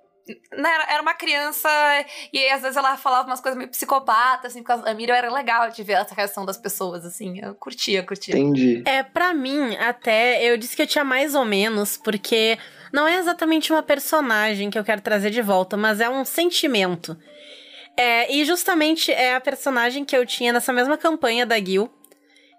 né, 0.56 0.70
era- 0.72 0.94
era 0.94 1.02
uma 1.02 1.16
criança 1.16 1.68
e 2.32 2.38
aí, 2.38 2.52
às 2.52 2.62
vezes 2.62 2.78
ela 2.78 2.96
falava 2.98 3.26
umas 3.28 3.42
coisas 3.42 3.58
meio 3.58 3.72
psicopatas, 3.72 4.52
assim, 4.52 4.62
por 4.62 4.68
causa 4.68 4.84
da 4.84 4.94
Miriam 4.94 5.16
era 5.16 5.32
legal 5.34 5.72
de 5.72 5.82
ver 5.82 5.94
essa 5.94 6.14
reação 6.14 6.46
das 6.46 6.56
pessoas, 6.58 7.04
assim. 7.04 7.40
Eu 7.42 7.56
curtia, 7.56 8.04
curtia. 8.04 8.38
Entendi. 8.38 8.84
É, 8.86 9.02
pra 9.02 9.34
mim, 9.34 9.76
até, 9.78 10.44
eu 10.44 10.56
disse 10.56 10.76
que 10.76 10.84
eu 10.84 10.88
tinha 10.88 11.04
mais 11.04 11.34
ou 11.34 11.46
menos, 11.46 11.98
porque 11.98 12.60
não 12.94 13.08
é 13.08 13.16
exatamente 13.18 13.72
uma 13.74 13.82
personagem 13.82 14.70
que 14.70 14.78
eu 14.78 14.84
quero 14.84 15.02
trazer 15.02 15.32
de 15.32 15.42
volta, 15.42 15.76
mas 15.76 16.00
é 16.00 16.08
um 16.08 16.24
sentimento. 16.24 17.18
É, 17.98 18.32
e 18.34 18.46
justamente 18.46 19.12
é 19.12 19.36
a 19.36 19.42
personagem 19.42 20.06
que 20.06 20.16
eu 20.16 20.26
tinha 20.26 20.54
nessa 20.54 20.72
mesma 20.72 20.98
campanha 20.98 21.46
da 21.46 21.58
Gil, 21.60 21.92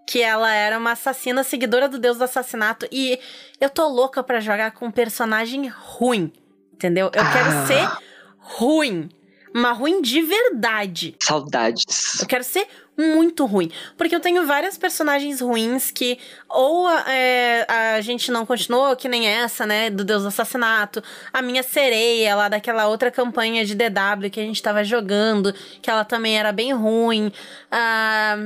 que 0.06 0.20
ela 0.20 0.52
era 0.52 0.76
uma 0.78 0.92
assassina 0.92 1.42
seguidora 1.44 1.88
do 1.88 1.98
deus 1.98 2.18
do 2.18 2.24
assassinato, 2.24 2.86
e 2.90 3.18
eu 3.60 3.70
tô 3.70 3.86
louca 3.88 4.22
pra 4.22 4.40
jogar 4.40 4.72
com 4.72 4.86
um 4.86 4.90
personagem 4.90 5.66
ruim, 5.68 6.32
entendeu? 6.72 7.10
Eu 7.14 7.22
Ah. 7.22 7.32
quero 7.32 7.66
ser 7.66 7.90
ruim, 8.38 9.08
uma 9.54 9.72
ruim 9.72 10.02
de 10.02 10.20
verdade. 10.20 11.16
Saudades. 11.22 12.20
Eu 12.20 12.26
quero 12.26 12.44
ser 12.44 12.66
muito 12.96 13.46
ruim. 13.46 13.70
Porque 13.96 14.14
eu 14.14 14.20
tenho 14.20 14.46
várias 14.46 14.76
personagens 14.76 15.40
ruins 15.40 15.90
que 15.90 16.18
ou 16.48 16.88
é, 16.90 17.66
a 17.68 18.00
gente 18.00 18.30
não 18.30 18.44
continuou, 18.44 18.94
que 18.96 19.08
nem 19.08 19.26
essa, 19.26 19.66
né? 19.66 19.90
Do 19.90 20.04
Deus 20.04 20.22
do 20.22 20.28
Assassinato. 20.28 21.02
A 21.32 21.40
minha 21.40 21.62
sereia 21.62 22.34
lá 22.34 22.48
daquela 22.48 22.86
outra 22.86 23.10
campanha 23.10 23.64
de 23.64 23.74
DW 23.74 24.30
que 24.30 24.40
a 24.40 24.44
gente 24.44 24.62
tava 24.62 24.84
jogando, 24.84 25.52
que 25.80 25.90
ela 25.90 26.04
também 26.04 26.38
era 26.38 26.52
bem 26.52 26.72
ruim. 26.72 27.32
Ah, 27.70 28.36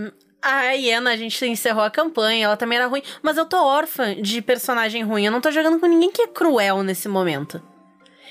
a 0.40 0.72
Iena, 0.72 1.10
a 1.10 1.16
gente 1.16 1.44
encerrou 1.46 1.82
a 1.82 1.90
campanha, 1.90 2.44
ela 2.44 2.56
também 2.56 2.76
era 2.76 2.86
ruim. 2.86 3.02
Mas 3.22 3.36
eu 3.38 3.46
tô 3.46 3.56
órfã 3.56 4.14
de 4.14 4.42
personagem 4.42 5.02
ruim. 5.02 5.24
Eu 5.24 5.32
não 5.32 5.40
tô 5.40 5.50
jogando 5.50 5.80
com 5.80 5.86
ninguém 5.86 6.10
que 6.10 6.22
é 6.22 6.26
cruel 6.26 6.82
nesse 6.82 7.08
momento. 7.08 7.62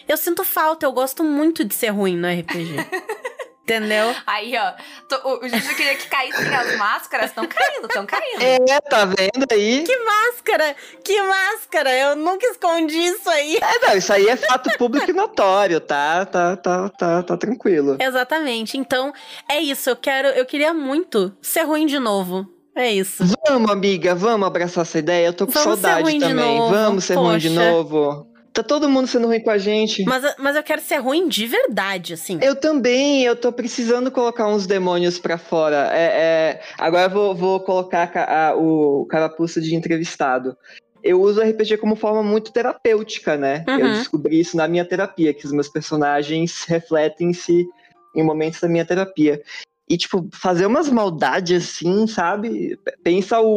Eu 0.07 0.17
sinto 0.17 0.43
falta, 0.43 0.85
eu 0.85 0.91
gosto 0.91 1.23
muito 1.23 1.63
de 1.63 1.73
ser 1.73 1.89
ruim 1.89 2.17
no 2.17 2.27
RPG. 2.27 2.75
Entendeu? 3.63 4.13
Aí, 4.27 4.53
ó, 4.57 4.73
tô- 5.07 5.29
o, 5.29 5.45
o 5.45 5.47
Juju 5.47 5.73
queria 5.75 5.95
que 5.95 6.07
caíssem 6.09 6.53
as 6.53 6.75
máscaras, 6.77 7.27
estão 7.27 7.47
caindo, 7.47 7.87
estão 7.87 8.05
caindo. 8.05 8.41
É, 8.41 8.81
tá 8.81 9.05
vendo 9.05 9.47
aí? 9.51 9.83
Que 9.83 9.97
máscara! 10.03 10.75
Que 11.01 11.21
máscara! 11.21 11.97
Eu 11.97 12.15
nunca 12.17 12.45
escondi 12.47 12.97
isso 12.97 13.29
aí. 13.29 13.55
É, 13.57 13.87
não, 13.87 13.95
isso 13.97 14.11
aí 14.11 14.27
é 14.27 14.35
fato 14.35 14.69
público 14.77 15.09
e 15.09 15.13
notório, 15.13 15.79
tá? 15.79 16.25
Tá, 16.25 16.57
tá, 16.57 16.89
tá, 16.89 17.23
tá 17.23 17.37
tranquilo. 17.37 17.95
Exatamente. 18.01 18.77
Então, 18.77 19.13
é 19.47 19.61
isso. 19.61 19.89
Eu 19.89 19.95
quero, 19.95 20.27
eu 20.27 20.45
queria 20.45 20.73
muito 20.73 21.33
ser 21.41 21.61
ruim 21.63 21.85
de 21.85 21.99
novo. 21.99 22.45
É 22.75 22.91
isso. 22.91 23.23
Vamos, 23.47 23.71
amiga, 23.71 24.13
vamos 24.13 24.45
abraçar 24.45 24.81
essa 24.81 24.99
ideia. 24.99 25.27
Eu 25.27 25.33
tô 25.33 25.45
com 25.45 25.53
Vamos 25.53 25.79
saudade 25.79 26.19
também. 26.19 26.57
Vamos 26.69 27.05
ser 27.05 27.15
ruim 27.15 27.37
de 27.37 27.49
novo. 27.49 28.27
Tá 28.53 28.61
todo 28.61 28.87
mundo 28.87 29.07
sendo 29.07 29.25
ruim 29.27 29.41
com 29.41 29.49
a 29.49 29.57
gente. 29.57 30.03
Mas, 30.05 30.35
mas 30.37 30.55
eu 30.55 30.61
quero 30.61 30.79
ser 30.81 30.97
ruim 30.97 31.27
de 31.27 31.47
verdade, 31.47 32.13
assim. 32.13 32.37
Eu 32.39 32.55
também, 32.55 33.23
eu 33.23 33.35
tô 33.35 33.51
precisando 33.51 34.11
colocar 34.11 34.47
uns 34.47 34.67
demônios 34.67 35.17
pra 35.17 35.39
fora. 35.39 35.89
É, 35.91 36.03
é, 36.03 36.61
agora 36.77 37.05
eu 37.05 37.09
vou, 37.09 37.35
vou 37.35 37.59
colocar 37.61 38.05
ca- 38.07 38.49
a- 38.51 38.55
o 38.55 39.05
carapuça 39.07 39.59
de 39.59 39.73
entrevistado. 39.75 40.55
Eu 41.03 41.19
uso 41.19 41.41
o 41.41 41.43
RPG 41.43 41.77
como 41.77 41.95
forma 41.95 42.21
muito 42.21 42.53
terapêutica, 42.53 43.35
né? 43.35 43.65
Eu 43.67 43.87
Uhum. 43.87 43.91
descobri 43.93 44.39
isso 44.39 44.55
na 44.55 44.67
minha 44.67 44.85
terapia, 44.85 45.33
que 45.33 45.45
os 45.45 45.51
meus 45.51 45.67
personagens 45.67 46.63
refletem-se 46.67 47.67
em 48.15 48.23
momentos 48.23 48.59
da 48.61 48.67
minha 48.69 48.85
terapia. 48.85 49.41
E, 49.89 49.97
tipo, 49.97 50.29
fazer 50.31 50.65
umas 50.67 50.89
maldades 50.89 51.63
assim, 51.75 52.05
sabe? 52.07 52.79
Pensa 53.03 53.41
o, 53.41 53.47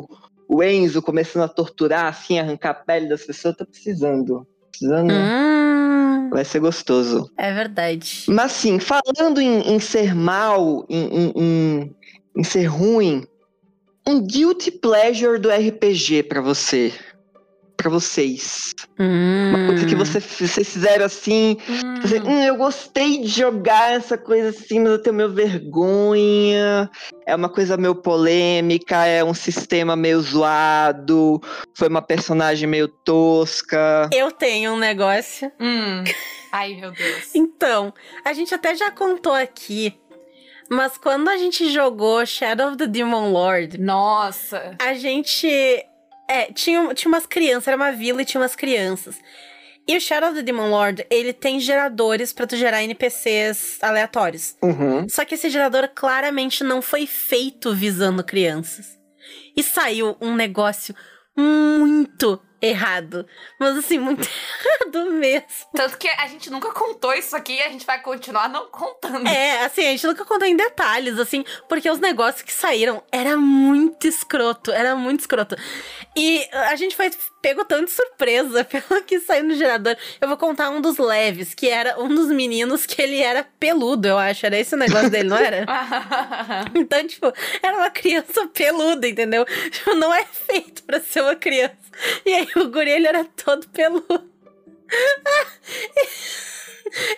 o, 0.00 0.08
o 0.48 0.62
Enzo 0.62 1.02
começando 1.02 1.42
a 1.44 1.48
torturar, 1.48 2.06
assim, 2.06 2.38
arrancar 2.38 2.70
a 2.70 2.74
pele 2.74 3.08
das 3.08 3.24
pessoas, 3.24 3.56
tá 3.56 3.64
precisando. 3.64 4.46
Precisando. 4.70 5.12
Hum, 5.12 6.30
Vai 6.30 6.44
ser 6.44 6.58
gostoso. 6.60 7.30
é 7.36 7.52
verdade. 7.52 8.24
Mas 8.28 8.52
sim, 8.52 8.78
falando 8.78 9.40
em, 9.40 9.60
em 9.74 9.78
ser 9.80 10.14
mal, 10.14 10.84
em, 10.88 11.04
em- 11.06 11.32
em- 11.36 11.96
em 12.36 12.44
ser 12.44 12.64
ruim, 12.66 13.24
um 14.06 14.20
guilty 14.24 14.70
pleasure 14.70 15.38
do 15.38 15.50
RPG 15.50 16.24
pra 16.24 16.40
você. 16.40 16.92
Pra 17.76 17.90
vocês. 17.90 18.74
Uma 18.98 19.66
coisa 19.66 19.86
que 19.86 19.94
Hum. 19.94 19.98
você, 19.98 20.18
vocês 20.20 20.72
fizeram 20.72 21.04
assim. 21.04 21.58
Você, 22.00 22.18
hum, 22.20 22.42
eu 22.42 22.56
gostei 22.56 23.18
de 23.18 23.28
jogar 23.28 23.92
essa 23.92 24.16
coisa 24.16 24.48
assim, 24.48 24.80
mas 24.80 24.92
eu 24.92 24.98
tenho 25.02 25.14
meio 25.14 25.32
vergonha. 25.32 26.90
É 27.26 27.34
uma 27.34 27.48
coisa 27.48 27.76
meio 27.76 27.94
polêmica, 27.94 29.04
é 29.04 29.22
um 29.22 29.34
sistema 29.34 29.94
meio 29.94 30.20
zoado. 30.20 31.40
Foi 31.74 31.88
uma 31.88 32.00
personagem 32.02 32.66
meio 32.68 32.88
tosca. 32.88 34.08
Eu 34.12 34.32
tenho 34.32 34.72
um 34.72 34.78
negócio. 34.78 35.52
Hum. 35.60 36.02
Ai, 36.52 36.74
meu 36.76 36.92
Deus. 36.92 37.30
Então, 37.36 37.92
a 38.24 38.32
gente 38.32 38.54
até 38.54 38.74
já 38.74 38.90
contou 38.90 39.32
aqui. 39.32 39.94
Mas 40.68 40.96
quando 40.98 41.28
a 41.28 41.36
gente 41.36 41.70
jogou 41.70 42.24
Shadow 42.26 42.68
of 42.68 42.76
the 42.76 42.86
Demon 42.86 43.30
Lord, 43.32 43.78
Nossa. 43.80 44.76
a 44.80 44.94
gente. 44.94 45.48
É, 46.28 46.52
tinha, 46.52 46.92
tinha 46.94 47.08
umas 47.08 47.26
crianças, 47.26 47.68
era 47.68 47.76
uma 47.76 47.92
vila 47.92 48.22
e 48.22 48.24
tinha 48.24 48.40
umas 48.40 48.56
crianças. 48.56 49.16
E 49.88 49.96
o 49.96 50.00
Shadow 50.00 50.30
of 50.30 50.38
the 50.38 50.42
Demon 50.42 50.68
Lord, 50.68 51.06
ele 51.08 51.32
tem 51.32 51.60
geradores 51.60 52.32
pra 52.32 52.46
tu 52.46 52.56
gerar 52.56 52.82
NPCs 52.82 53.78
aleatórios. 53.80 54.56
Uhum. 54.60 55.08
Só 55.08 55.24
que 55.24 55.36
esse 55.36 55.48
gerador 55.48 55.88
claramente 55.94 56.64
não 56.64 56.82
foi 56.82 57.06
feito 57.06 57.72
visando 57.72 58.24
crianças. 58.24 58.98
E 59.56 59.62
saiu 59.62 60.16
um 60.20 60.34
negócio 60.34 60.94
muito 61.36 62.40
errado. 62.68 63.26
Mas 63.58 63.76
assim, 63.76 63.98
muito 63.98 64.26
errado 64.84 65.12
mesmo. 65.12 65.46
Tanto 65.74 65.98
que 65.98 66.08
a 66.08 66.26
gente 66.26 66.50
nunca 66.50 66.72
contou 66.72 67.14
isso 67.14 67.36
aqui 67.36 67.54
e 67.54 67.62
a 67.62 67.68
gente 67.68 67.86
vai 67.86 68.00
continuar 68.00 68.48
não 68.48 68.66
contando. 68.66 69.26
É, 69.26 69.64
assim, 69.64 69.86
a 69.86 69.90
gente 69.90 70.06
nunca 70.06 70.24
contou 70.24 70.46
em 70.46 70.56
detalhes, 70.56 71.18
assim, 71.18 71.44
porque 71.68 71.90
os 71.90 71.98
negócios 71.98 72.42
que 72.42 72.52
saíram 72.52 73.02
era 73.10 73.36
muito 73.36 74.06
escroto, 74.06 74.70
era 74.72 74.94
muito 74.94 75.20
escroto. 75.20 75.56
E 76.16 76.48
a 76.52 76.76
gente 76.76 76.96
foi 76.96 77.10
pego 77.46 77.64
tão 77.64 77.84
de 77.84 77.90
surpresa 77.92 78.64
pelo 78.66 79.02
que 79.04 79.20
saiu 79.20 79.44
no 79.44 79.54
gerador. 79.54 79.96
Eu 80.20 80.26
vou 80.26 80.36
contar 80.36 80.70
um 80.70 80.80
dos 80.80 80.98
leves, 80.98 81.54
que 81.54 81.68
era 81.68 82.00
um 82.00 82.08
dos 82.08 82.28
meninos 82.28 82.84
que 82.84 83.00
ele 83.00 83.20
era 83.20 83.46
peludo, 83.60 84.08
eu 84.08 84.18
acho. 84.18 84.46
Era 84.46 84.58
esse 84.58 84.74
o 84.74 84.78
negócio 84.78 85.10
dele, 85.10 85.28
não 85.28 85.36
era? 85.36 85.64
Então, 86.74 87.06
tipo, 87.06 87.32
era 87.62 87.76
uma 87.76 87.90
criança 87.90 88.46
peluda, 88.48 89.06
entendeu? 89.06 89.44
Tipo, 89.70 89.94
não 89.94 90.12
é 90.12 90.24
feito 90.24 90.82
pra 90.82 91.00
ser 91.00 91.20
uma 91.22 91.36
criança. 91.36 91.76
E 92.24 92.34
aí 92.34 92.48
o 92.56 92.68
guri, 92.68 92.90
ele 92.90 93.06
era 93.06 93.24
todo 93.24 93.68
peludo. 93.68 94.30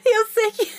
E 0.05 0.17
eu 0.19 0.27
sei 0.27 0.51
que. 0.53 0.73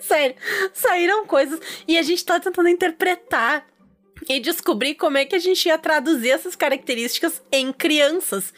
Sério, 0.00 0.36
saíram 0.72 1.26
coisas 1.26 1.60
e 1.86 1.98
a 1.98 2.02
gente 2.02 2.24
tá 2.24 2.40
tentando 2.40 2.68
interpretar 2.68 3.66
e 4.28 4.40
descobrir 4.40 4.94
como 4.94 5.18
é 5.18 5.24
que 5.24 5.36
a 5.36 5.38
gente 5.38 5.66
ia 5.66 5.78
traduzir 5.78 6.30
essas 6.30 6.56
características 6.56 7.42
em 7.52 7.72
crianças. 7.72 8.52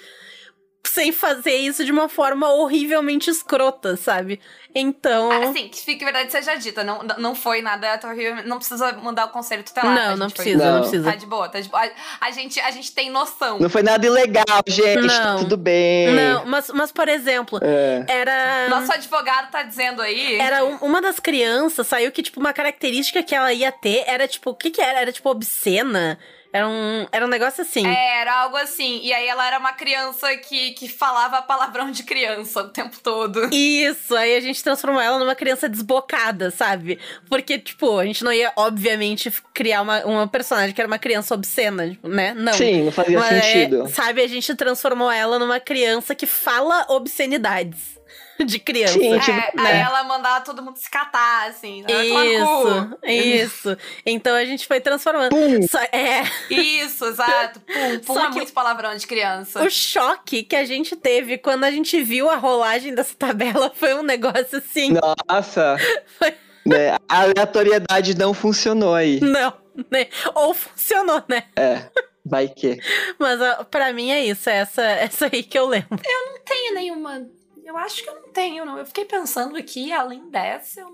Sem 0.92 1.12
fazer 1.12 1.54
isso 1.54 1.84
de 1.84 1.92
uma 1.92 2.08
forma 2.08 2.52
horrivelmente 2.52 3.30
escrota, 3.30 3.96
sabe? 3.96 4.40
Então. 4.74 5.30
Assim, 5.30 5.68
que 5.68 5.78
fique 5.80 6.04
verdade 6.04 6.32
seja 6.32 6.56
dita. 6.56 6.82
Não, 6.82 7.00
não 7.16 7.34
foi 7.34 7.62
nada 7.62 8.00
horrível. 8.04 8.42
Não 8.44 8.56
precisa 8.58 8.92
mudar 8.94 9.26
o 9.26 9.28
conselho 9.28 9.62
tutelar. 9.62 9.94
não, 9.94 10.12
A 10.14 10.16
não 10.16 10.28
precisa, 10.28 10.64
não, 10.64 10.72
Não. 10.74 10.80
precisa. 10.80 11.10
Tá 11.10 11.16
de 11.16 11.26
boa, 11.26 11.48
tá 11.48 11.60
de 11.60 11.68
boa. 11.68 11.80
A, 12.20 12.26
a 12.26 12.30
gente, 12.32 12.58
a 12.58 12.70
gente 12.72 12.92
tem 12.92 13.08
noção. 13.08 13.60
Não 13.60 13.70
foi 13.70 13.84
nada 13.84 14.04
ilegal, 14.04 14.44
gente. 14.66 15.06
Não. 15.06 15.38
Tudo 15.40 15.56
bem. 15.56 16.12
Não, 16.12 16.44
mas, 16.46 16.68
mas 16.70 16.90
por 16.90 17.08
exemplo, 17.08 17.60
É. 17.62 18.04
era. 18.08 18.68
Nosso 18.68 18.92
advogado 18.92 19.48
tá 19.50 19.62
dizendo 19.62 20.02
aí. 20.02 20.40
Era 20.40 20.64
um- 20.64 20.76
uma 20.78 21.00
das 21.00 21.20
crianças, 21.20 21.86
saiu 21.86 22.10
que, 22.10 22.22
tipo, 22.22 22.40
uma 22.40 22.52
característica 22.52 23.22
que 23.22 23.34
ela 23.34 23.52
ia 23.52 23.70
ter 23.70 24.02
era, 24.08 24.26
tipo, 24.26 24.50
o 24.50 24.54
que 24.56 24.70
que 24.70 24.80
era? 24.80 25.00
Era, 25.02 25.12
tipo, 25.12 25.30
obscena? 25.30 26.18
Era 26.52 26.68
um, 26.68 27.06
era 27.12 27.24
um 27.24 27.28
negócio 27.28 27.62
assim. 27.62 27.86
É, 27.86 28.20
era 28.20 28.42
algo 28.42 28.56
assim. 28.56 29.00
E 29.02 29.12
aí 29.12 29.26
ela 29.26 29.46
era 29.46 29.58
uma 29.58 29.72
criança 29.72 30.36
que, 30.36 30.72
que 30.72 30.88
falava 30.88 31.40
palavrão 31.42 31.90
de 31.90 32.02
criança 32.02 32.62
o 32.62 32.68
tempo 32.68 32.98
todo. 33.00 33.48
Isso, 33.54 34.16
aí 34.16 34.36
a 34.36 34.40
gente 34.40 34.62
transformou 34.62 35.00
ela 35.00 35.18
numa 35.18 35.34
criança 35.34 35.68
desbocada, 35.68 36.50
sabe? 36.50 36.98
Porque, 37.28 37.58
tipo, 37.58 37.98
a 37.98 38.04
gente 38.04 38.24
não 38.24 38.32
ia, 38.32 38.52
obviamente, 38.56 39.32
criar 39.54 39.82
uma, 39.82 40.04
uma 40.04 40.28
personagem 40.28 40.74
que 40.74 40.80
era 40.80 40.88
uma 40.88 40.98
criança 40.98 41.34
obscena, 41.34 41.88
tipo, 41.88 42.08
né? 42.08 42.34
Não. 42.34 42.52
Sim, 42.52 42.84
não 42.84 42.92
fazia 42.92 43.18
Mas, 43.18 43.32
é, 43.32 43.40
sentido. 43.42 43.88
sabe, 43.88 44.22
a 44.22 44.26
gente 44.26 44.54
transformou 44.54 45.10
ela 45.10 45.38
numa 45.38 45.60
criança 45.60 46.14
que 46.14 46.26
fala 46.26 46.86
obscenidades 46.88 47.99
de 48.46 48.58
criança. 48.58 48.94
Sim, 48.94 49.14
É, 49.14 49.18
tipo, 49.20 49.60
aí 49.60 49.64
né? 49.74 49.80
ela 49.80 50.02
mandava 50.04 50.44
todo 50.44 50.62
mundo 50.62 50.76
se 50.76 50.90
catar, 50.90 51.48
assim. 51.48 51.82
né? 51.82 52.04
Isso, 52.06 52.98
isso. 53.04 53.76
Então 54.06 54.34
a 54.34 54.44
gente 54.44 54.66
foi 54.66 54.80
transformando. 54.80 55.30
Pum. 55.30 55.62
Só- 55.68 55.78
é, 55.92 56.22
Isso, 56.50 57.04
exato. 57.06 57.60
Pum, 57.66 57.98
pum 58.06 58.14
Só 58.14 58.24
é 58.24 58.28
que- 58.28 58.34
muito 58.36 58.52
palavrão 58.52 58.94
de 58.96 59.06
criança. 59.06 59.62
o 59.62 59.70
choque 59.70 60.42
que 60.42 60.56
a 60.56 60.64
gente 60.64 60.96
teve 60.96 61.38
quando 61.38 61.64
a 61.64 61.70
gente 61.70 62.02
viu 62.02 62.28
a 62.30 62.36
rolagem 62.36 62.94
dessa 62.94 63.14
tabela 63.14 63.70
foi 63.74 63.94
um 63.94 64.02
negócio 64.02 64.58
assim. 64.58 64.94
Nossa. 65.28 65.76
Foi- 66.18 66.34
né, 66.66 66.96
A 67.08 67.22
aleatoriedade 67.22 68.14
não 68.16 68.34
funcionou 68.34 68.94
aí. 68.94 69.18
Não, 69.20 69.52
né? 69.90 70.06
Ou 70.34 70.52
funcionou, 70.54 71.22
né? 71.28 71.44
É. 71.56 71.88
Vai 72.24 72.48
que. 72.48 72.78
Mas 73.18 73.40
ó, 73.40 73.64
pra 73.64 73.92
mim 73.94 74.10
é 74.10 74.22
isso, 74.24 74.48
é 74.50 74.56
essa, 74.58 74.82
essa 74.82 75.24
aí 75.32 75.42
que 75.42 75.58
eu 75.58 75.66
lembro. 75.66 75.88
não 75.90 76.38
tenho 76.44 76.74
nenhuma. 76.74 77.26
Eu 77.70 77.76
acho 77.78 78.02
que 78.02 78.10
eu 78.10 78.16
não 78.16 78.32
tenho, 78.32 78.64
não. 78.64 78.76
Eu 78.78 78.84
fiquei 78.84 79.04
pensando 79.04 79.56
aqui, 79.56 79.92
além 79.92 80.28
dessa, 80.28 80.80
eu 80.80 80.88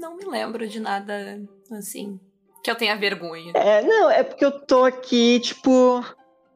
não 0.00 0.16
me 0.16 0.24
lembro 0.24 0.66
de 0.66 0.80
nada 0.80 1.38
assim. 1.72 2.18
Que 2.64 2.70
eu 2.70 2.74
tenha 2.74 2.96
vergonha. 2.96 3.52
É, 3.54 3.82
não, 3.82 4.10
é 4.10 4.22
porque 4.22 4.42
eu 4.42 4.50
tô 4.50 4.86
aqui, 4.86 5.38
tipo, 5.40 6.02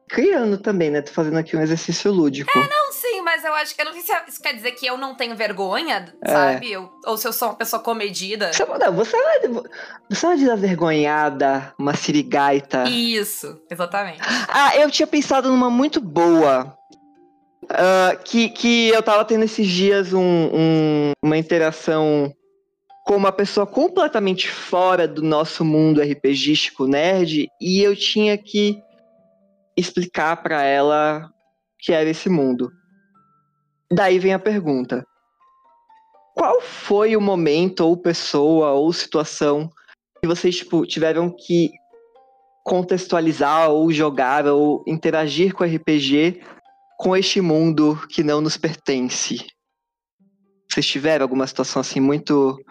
criando 0.09 0.57
também, 0.57 0.89
né? 0.89 1.03
Tô 1.03 1.11
fazendo 1.11 1.37
aqui 1.37 1.55
um 1.55 1.61
exercício 1.61 2.11
lúdico. 2.11 2.51
Não, 2.57 2.91
sim, 2.91 3.21
mas 3.21 3.45
eu 3.45 3.53
acho 3.53 3.75
que. 3.75 3.81
Eu 3.83 3.85
não 3.85 3.93
sei 3.93 4.01
se 4.01 4.11
isso 4.29 4.41
quer 4.41 4.53
dizer 4.55 4.71
que 4.71 4.87
eu 4.87 4.97
não 4.97 5.13
tenho 5.13 5.35
vergonha, 5.35 6.11
É. 6.23 6.29
sabe? 6.31 6.71
Eu- 6.71 6.91
ou 7.05 7.15
se 7.15 7.27
eu 7.27 7.31
sou 7.31 7.49
uma 7.49 7.55
pessoa 7.55 7.83
comedida. 7.83 8.51
Você, 8.51 8.65
não, 8.65 8.91
você, 8.93 9.15
é, 9.15 9.47
você 10.09 10.25
não 10.25 10.33
é 10.33 10.37
desavergonhada, 10.37 11.71
uma 11.77 11.93
sirigaita. 11.93 12.85
Isso, 12.89 13.61
exatamente. 13.69 14.21
Ah, 14.49 14.75
eu 14.75 14.89
tinha 14.89 15.05
pensado 15.05 15.49
numa 15.49 15.69
muito 15.69 16.01
boa. 16.01 16.75
Ah, 17.69 18.15
que, 18.23 18.49
que 18.49 18.89
eu 18.89 19.01
tava 19.03 19.23
tendo 19.25 19.43
esses 19.43 19.67
dias 19.67 20.13
um- 20.13 20.49
um- 20.53 21.11
uma 21.23 21.37
interação 21.37 22.33
com 23.05 23.15
uma 23.15 23.31
pessoa 23.31 23.65
completamente 23.65 24.49
fora 24.49 25.07
do 25.07 25.21
nosso 25.21 25.65
mundo 25.65 26.01
RPGístico 26.01 26.87
nerd 26.87 27.47
e 27.59 27.81
eu 27.81 27.95
tinha 27.95 28.37
que 28.37 28.81
explicar 29.75 30.41
pra 30.43 30.63
ela 30.63 31.29
que 31.79 31.91
era 31.91 32.09
esse 32.09 32.29
mundo. 32.29 32.71
Daí 33.91 34.19
vem 34.19 34.33
a 34.33 34.39
pergunta: 34.39 35.05
Qual 36.35 36.61
foi 36.61 37.15
o 37.15 37.21
momento, 37.21 37.81
ou 37.81 37.97
pessoa, 37.97 38.71
ou 38.71 38.93
situação 38.93 39.69
que 40.21 40.27
vocês 40.27 40.55
tipo, 40.57 40.85
tiveram 40.85 41.29
que 41.29 41.71
contextualizar 42.63 43.69
ou 43.71 43.91
jogar 43.91 44.45
ou 44.45 44.83
interagir 44.87 45.53
com 45.53 45.63
RPG 45.63 46.41
com 47.01 47.17
este 47.17 47.41
mundo 47.41 47.99
que 48.09 48.21
não 48.23 48.41
nos 48.41 48.57
pertence. 48.57 49.47
Vocês 50.69 50.85
tiveram 50.85 51.23
alguma 51.23 51.47
situação 51.47 51.79
assim 51.79 51.99
muito 51.99 52.63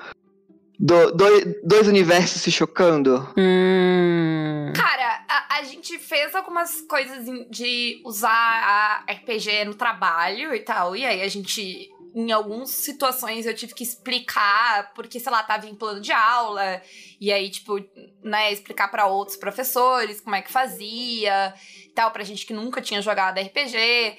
do- 0.79 1.11
do- 1.11 1.55
dois 1.65 1.89
universos 1.89 2.41
se 2.41 2.51
chocando? 2.53 3.29
Hum. 3.37 4.73
Cara, 4.77 5.25
a, 5.29 5.57
a 5.59 5.63
gente 5.65 5.99
fez 5.99 6.33
algumas 6.35 6.81
coisas 6.83 7.27
de 7.51 8.01
usar 8.07 8.31
a 8.31 9.13
RPG 9.13 9.65
no 9.65 9.75
trabalho 9.75 10.55
e 10.55 10.61
tal. 10.61 10.95
E 10.95 11.05
aí 11.05 11.23
a 11.23 11.29
gente, 11.29 11.91
em 12.15 12.33
algumas 12.33 12.71
situações, 12.71 13.47
eu 13.47 13.55
tive 13.55 13.75
que 13.75 13.83
explicar, 13.83 14.93
porque, 14.95 15.21
sei 15.21 15.31
lá, 15.31 15.43
tava 15.43 15.67
em 15.67 15.75
plano 15.75 16.01
de 16.01 16.13
aula. 16.13 16.83
E 17.21 17.33
aí, 17.33 17.51
tipo, 17.51 17.79
né, 18.23 18.53
explicar 18.53 18.89
pra 18.89 19.07
outros 19.07 19.37
professores 19.37 20.21
como 20.21 20.37
é 20.37 20.43
que 20.43 20.51
fazia 20.51 21.55
tal, 21.95 22.11
pra 22.11 22.25
gente 22.25 22.47
que 22.47 22.55
nunca 22.55 22.81
tinha 22.81 23.03
jogado 23.03 23.39
RPG. 23.39 24.17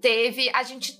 Teve. 0.00 0.50
A 0.54 0.62
gente 0.62 0.98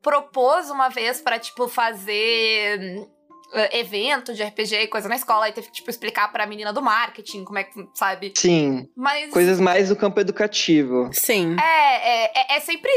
propôs 0.00 0.70
uma 0.70 0.88
vez 0.88 1.20
pra, 1.20 1.38
tipo, 1.38 1.68
fazer. 1.68 3.08
Eh, 3.52 3.78
Evento 3.80 4.34
de 4.34 4.42
RPG 4.42 4.74
e 4.82 4.86
coisa 4.88 5.08
na 5.08 5.16
escola, 5.16 5.48
e 5.48 5.52
teve 5.52 5.68
que, 5.68 5.72
tipo, 5.74 5.90
explicar 5.90 6.30
pra 6.32 6.46
menina 6.46 6.72
do 6.72 6.80
marketing 6.82 7.44
como 7.44 7.58
é 7.58 7.64
que, 7.64 7.88
sabe? 7.94 8.32
Sim, 8.36 8.88
Mas. 8.96 9.30
coisas 9.30 9.60
mais 9.60 9.88
do 9.88 9.96
campo 9.96 10.18
educativo. 10.20 11.10
Sim. 11.12 11.56
É, 11.60 12.24
é, 12.24 12.32
é- 12.34 12.56
é 12.56 12.60
sempre 12.60 12.90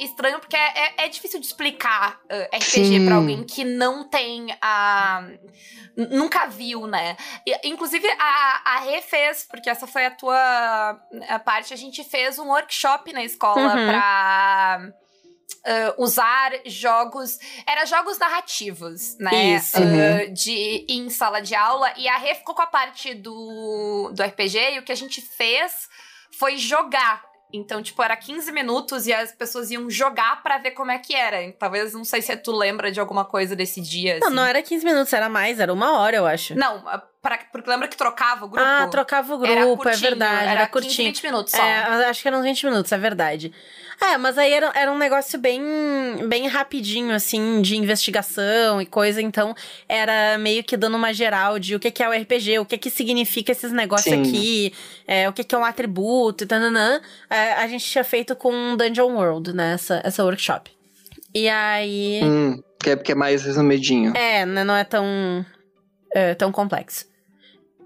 estranho 0.00 0.38
porque 0.38 0.56
é, 0.56 0.72
é- 0.76 0.94
é 1.04 1.08
difícil 1.08 1.40
de 1.40 1.46
explicar 1.46 2.18
uh, 2.30 2.56
RPG 2.56 2.84
Sim. 2.84 3.06
pra 3.06 3.16
alguém 3.16 3.44
que 3.44 3.64
não 3.64 4.08
tem 4.08 4.56
a. 4.60 5.26
Nunca 5.96 6.46
viu, 6.46 6.86
né? 6.86 7.16
E, 7.46 7.68
inclusive, 7.68 8.06
a, 8.18 8.60
a 8.74 8.80
Rê 8.80 9.00
fez, 9.00 9.46
porque 9.50 9.70
essa 9.70 9.86
foi 9.86 10.04
a 10.04 10.10
tua 10.10 10.36
a 11.28 11.38
parte, 11.38 11.72
a 11.72 11.76
gente 11.76 12.04
fez 12.04 12.38
um 12.38 12.48
workshop 12.48 13.12
na 13.14 13.24
escola 13.24 13.74
Uhum. 13.74 13.86
pra. 13.88 14.80
Uh, 15.66 16.02
usar 16.02 16.52
jogos. 16.64 17.38
Era 17.66 17.84
jogos 17.84 18.18
narrativos, 18.18 19.16
né? 19.18 19.56
Isso. 19.56 19.78
Uh, 19.78 20.32
de, 20.32 20.86
em 20.88 21.08
sala 21.10 21.40
de 21.40 21.54
aula. 21.54 21.92
E 21.96 22.08
a 22.08 22.16
Rê 22.18 22.34
ficou 22.34 22.54
com 22.54 22.62
a 22.62 22.66
parte 22.66 23.14
do, 23.14 24.10
do 24.14 24.22
RPG 24.22 24.74
e 24.74 24.78
o 24.78 24.82
que 24.82 24.92
a 24.92 24.96
gente 24.96 25.20
fez 25.20 25.88
foi 26.38 26.56
jogar. 26.58 27.24
Então, 27.52 27.80
tipo, 27.80 28.02
era 28.02 28.16
15 28.16 28.50
minutos 28.50 29.06
e 29.06 29.12
as 29.12 29.30
pessoas 29.32 29.70
iam 29.70 29.88
jogar 29.88 30.42
pra 30.42 30.58
ver 30.58 30.72
como 30.72 30.90
é 30.90 30.98
que 30.98 31.14
era. 31.14 31.50
Talvez, 31.52 31.94
não 31.94 32.04
sei 32.04 32.20
se 32.20 32.36
tu 32.36 32.50
lembra 32.52 32.90
de 32.90 32.98
alguma 32.98 33.24
coisa 33.24 33.54
desse 33.54 33.80
dia. 33.80 34.18
Não, 34.18 34.26
assim. 34.26 34.36
não 34.36 34.44
era 34.44 34.60
15 34.62 34.84
minutos, 34.84 35.12
era 35.12 35.28
mais, 35.28 35.60
era 35.60 35.72
uma 35.72 35.98
hora, 35.98 36.16
eu 36.16 36.26
acho. 36.26 36.56
Não, 36.56 36.82
pra- 37.22 37.38
porque 37.52 37.70
lembra 37.70 37.86
que 37.86 37.96
trocava 37.96 38.44
o 38.44 38.48
grupo? 38.48 38.66
Ah, 38.66 38.88
trocava 38.88 39.36
o 39.36 39.44
Era 39.46 39.60
grupo, 39.60 39.82
é 39.82 39.92
curtinho, 39.92 40.10
verdade, 40.10 40.42
era, 40.42 40.50
era 40.50 40.66
15, 40.66 40.70
curtinho. 40.72 41.08
20 41.08 41.22
minutos 41.22 41.52
só. 41.52 41.62
É, 41.64 42.08
acho 42.08 42.20
que 42.20 42.28
eram 42.28 42.40
uns 42.40 42.44
20 42.44 42.66
minutos, 42.66 42.92
é 42.92 42.98
verdade. 42.98 43.52
É, 44.00 44.18
mas 44.18 44.36
aí 44.36 44.52
era, 44.52 44.70
era 44.74 44.92
um 44.92 44.98
negócio 44.98 45.38
bem, 45.38 45.62
bem 46.28 46.46
rapidinho, 46.48 47.14
assim, 47.14 47.62
de 47.62 47.76
investigação 47.76 48.80
e 48.80 48.86
coisa. 48.86 49.22
Então, 49.22 49.54
era 49.88 50.36
meio 50.38 50.62
que 50.62 50.76
dando 50.76 50.96
uma 50.96 51.12
geral 51.14 51.58
de 51.58 51.74
o 51.74 51.80
que, 51.80 51.90
que 51.90 52.02
é 52.02 52.08
o 52.08 52.12
RPG, 52.12 52.58
o 52.58 52.66
que, 52.66 52.76
que 52.76 52.90
significa 52.90 53.52
esses 53.52 53.72
negócios 53.72 54.14
Sim. 54.14 54.22
aqui, 54.22 54.72
é, 55.06 55.28
o 55.28 55.32
que, 55.32 55.42
que 55.42 55.54
é 55.54 55.58
um 55.58 55.64
atributo 55.64 56.44
e 56.44 56.46
tananã. 56.46 57.00
É, 57.30 57.54
a 57.54 57.66
gente 57.68 57.84
tinha 57.84 58.04
feito 58.04 58.36
com 58.36 58.76
Dungeon 58.76 59.14
World, 59.14 59.54
né, 59.54 59.74
essa, 59.74 60.00
essa 60.04 60.24
workshop. 60.24 60.70
E 61.34 61.48
aí... 61.48 62.20
Hum, 62.22 62.62
que 62.78 62.90
é 62.90 62.96
porque 62.96 63.12
é 63.12 63.14
mais 63.14 63.44
resumidinho. 63.44 64.14
É, 64.14 64.44
né, 64.44 64.62
não 64.62 64.76
é 64.76 64.84
tão, 64.84 65.44
é, 66.12 66.34
tão 66.34 66.52
complexo. 66.52 67.06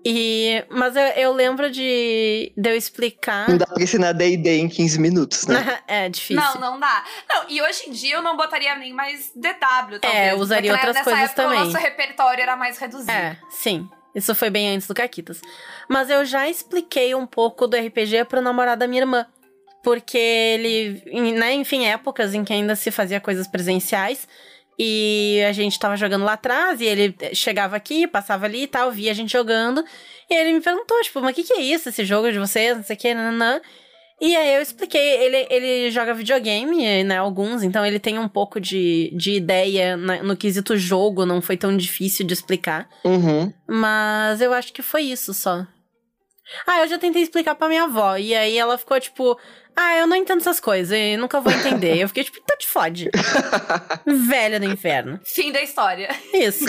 E, 0.04 0.64
mas 0.70 0.96
eu, 0.96 1.02
eu 1.02 1.32
lembro 1.32 1.70
de, 1.70 2.52
de 2.56 2.70
eu 2.70 2.74
explicar... 2.74 3.48
Não 3.48 3.58
dá 3.58 3.66
pra 3.66 3.82
ensinar 3.82 4.12
D&D 4.12 4.58
em 4.58 4.68
15 4.68 4.98
minutos, 4.98 5.46
né? 5.46 5.78
é 5.86 6.08
difícil. 6.08 6.42
Não, 6.42 6.54
não 6.54 6.80
dá. 6.80 7.04
Não, 7.28 7.44
e 7.48 7.60
hoje 7.60 7.88
em 7.88 7.92
dia 7.92 8.16
eu 8.16 8.22
não 8.22 8.36
botaria 8.36 8.74
nem 8.76 8.92
mais 8.92 9.30
DW, 9.34 9.98
talvez. 10.00 10.14
É, 10.14 10.34
usaria 10.34 10.72
Porque, 10.72 10.84
né, 10.84 10.88
outras 10.88 10.94
nessa 10.94 11.04
coisas 11.04 11.24
época, 11.24 11.42
também. 11.42 11.60
O 11.60 11.64
nosso 11.64 11.76
repertório 11.76 12.42
era 12.42 12.56
mais 12.56 12.78
reduzido. 12.78 13.10
É, 13.10 13.36
sim. 13.50 13.88
Isso 14.14 14.34
foi 14.34 14.50
bem 14.50 14.74
antes 14.74 14.88
do 14.88 14.94
Caquitas. 14.94 15.40
Mas 15.88 16.10
eu 16.10 16.24
já 16.24 16.48
expliquei 16.48 17.14
um 17.14 17.26
pouco 17.26 17.66
do 17.66 17.76
RPG 17.76 18.24
pro 18.24 18.40
namorado 18.40 18.80
da 18.80 18.86
minha 18.88 19.02
irmã. 19.02 19.26
Porque 19.82 20.18
ele, 20.18 21.02
né, 21.32 21.54
enfim, 21.54 21.86
épocas 21.86 22.34
em 22.34 22.44
que 22.44 22.52
ainda 22.52 22.76
se 22.76 22.90
fazia 22.90 23.20
coisas 23.20 23.46
presenciais. 23.46 24.26
E 24.82 25.44
a 25.46 25.52
gente 25.52 25.78
tava 25.78 25.94
jogando 25.94 26.24
lá 26.24 26.32
atrás, 26.32 26.80
e 26.80 26.86
ele 26.86 27.14
chegava 27.34 27.76
aqui, 27.76 28.06
passava 28.06 28.46
ali 28.46 28.62
e 28.62 28.66
tal, 28.66 28.90
via 28.90 29.10
a 29.10 29.14
gente 29.14 29.30
jogando. 29.30 29.84
E 30.30 30.34
ele 30.34 30.54
me 30.54 30.60
perguntou, 30.62 30.98
tipo, 31.02 31.20
mas 31.20 31.32
o 31.32 31.34
que, 31.34 31.44
que 31.44 31.52
é 31.52 31.60
isso, 31.60 31.90
esse 31.90 32.02
jogo 32.02 32.32
de 32.32 32.38
vocês, 32.38 32.74
não 32.78 32.82
sei 32.82 32.96
o 32.96 32.98
que, 32.98 33.12
nananã. 33.12 33.60
E 34.22 34.34
aí 34.34 34.54
eu 34.54 34.62
expliquei, 34.62 35.00
ele, 35.22 35.46
ele 35.50 35.90
joga 35.90 36.14
videogame, 36.14 37.04
né, 37.04 37.18
alguns, 37.18 37.62
então 37.62 37.84
ele 37.84 37.98
tem 37.98 38.18
um 38.18 38.28
pouco 38.28 38.58
de, 38.60 39.10
de 39.16 39.32
ideia 39.32 39.96
na- 39.98 40.22
no 40.22 40.36
quesito 40.36 40.76
jogo, 40.78 41.26
não 41.26 41.42
foi 41.42 41.56
tão 41.58 41.76
difícil 41.76 42.26
de 42.26 42.32
explicar. 42.32 42.88
Uhum. 43.04 43.52
Mas 43.68 44.40
eu 44.40 44.52
acho 44.54 44.72
que 44.72 44.80
foi 44.82 45.02
isso 45.02 45.34
só. 45.34 45.66
Ah, 46.66 46.80
eu 46.80 46.88
já 46.88 46.98
tentei 46.98 47.22
explicar 47.22 47.54
pra 47.54 47.68
minha 47.68 47.84
avó. 47.84 48.16
E 48.16 48.34
aí 48.34 48.58
ela 48.58 48.76
ficou 48.76 48.98
tipo. 48.98 49.38
Ah, 49.82 49.96
eu 49.96 50.06
não 50.06 50.14
entendo 50.14 50.40
essas 50.40 50.60
coisas. 50.60 50.92
Eu 50.92 51.18
nunca 51.18 51.40
vou 51.40 51.50
entender. 51.50 51.96
eu 51.96 52.06
fiquei 52.08 52.22
tipo, 52.22 52.38
então 52.42 52.54
te 52.58 52.68
fode. 52.68 53.08
Velha 54.28 54.60
do 54.60 54.66
inferno. 54.66 55.18
Fim 55.24 55.50
da 55.50 55.62
história. 55.62 56.10
Isso. 56.34 56.66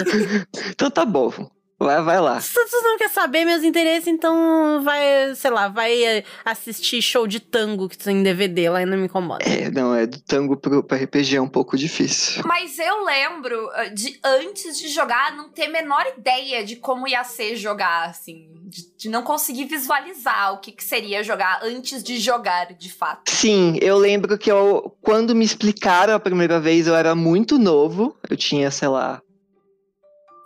Então 0.69 0.89
tá 0.89 1.04
bom. 1.04 1.52
Vai, 1.82 2.00
vai 2.04 2.22
lá. 2.22 2.39
Se 2.39 2.54
tu 2.54 2.84
não 2.84 2.96
quer 2.96 3.10
saber 3.10 3.44
meus 3.44 3.63
interesses, 3.63 4.08
então 4.08 4.84
vai, 4.84 5.34
sei 5.34 5.50
lá, 5.50 5.67
vai 5.67 6.04
eh, 6.04 6.24
assistir 6.46 7.02
show 7.02 7.26
de 7.26 7.39
tango 7.39 7.89
que 7.89 7.98
tu 7.98 8.04
tem 8.06 8.17
em 8.17 8.24
DVD, 8.24 8.70
lá 8.70 8.84
e 8.84 8.86
não 8.86 9.00
me 9.00 9.06
incomoda. 9.06 9.44
É, 9.44 9.72
não, 9.72 9.96
é 9.96 10.06
do 10.06 10.20
tango 10.20 10.56
pro, 10.56 10.84
pro 10.84 10.98
RPG 10.98 11.38
é 11.38 11.41
um 11.41 11.48
pouco 11.48 11.76
difícil. 11.76 12.44
Mas 12.46 12.78
eu 12.78 13.04
lembro 13.04 13.67
ah, 13.74 13.86
de 13.86 14.20
antes 14.24 14.78
de 14.78 14.89
jogar 14.89 15.36
não 15.36 15.50
ter 15.50 15.65
a 15.65 15.70
menor 15.70 16.06
ideia 16.15 16.63
de 16.63 16.76
como 16.76 17.08
ia 17.08 17.24
ser 17.24 17.56
jogar, 17.56 18.10
assim. 18.10 18.48
De, 18.63 18.84
de 18.96 19.10
não 19.10 19.24
conseguir 19.24 19.65
visualizar 19.65 20.54
o 20.54 20.60
que, 20.60 20.72
que 20.72 20.84
seria 20.84 21.24
jogar 21.24 21.62
antes 21.63 22.04
de 22.04 22.20
jogar, 22.20 22.74
de 22.74 22.91
fato. 22.91 23.32
Sim, 23.32 23.78
eu 23.82 23.98
lembro 23.98 24.38
que 24.38 24.52
eu, 24.52 24.96
quando 25.02 25.34
me 25.34 25.44
explicaram 25.44 26.13
a 26.13 26.20
primeira 26.20 26.60
vez, 26.60 26.86
eu 26.86 26.96
era 26.96 27.15
muito 27.15 27.58
novo. 27.58 28.15
Eu 28.30 28.38
tinha, 28.38 28.70
sei 28.70 28.88
lá, 28.88 29.22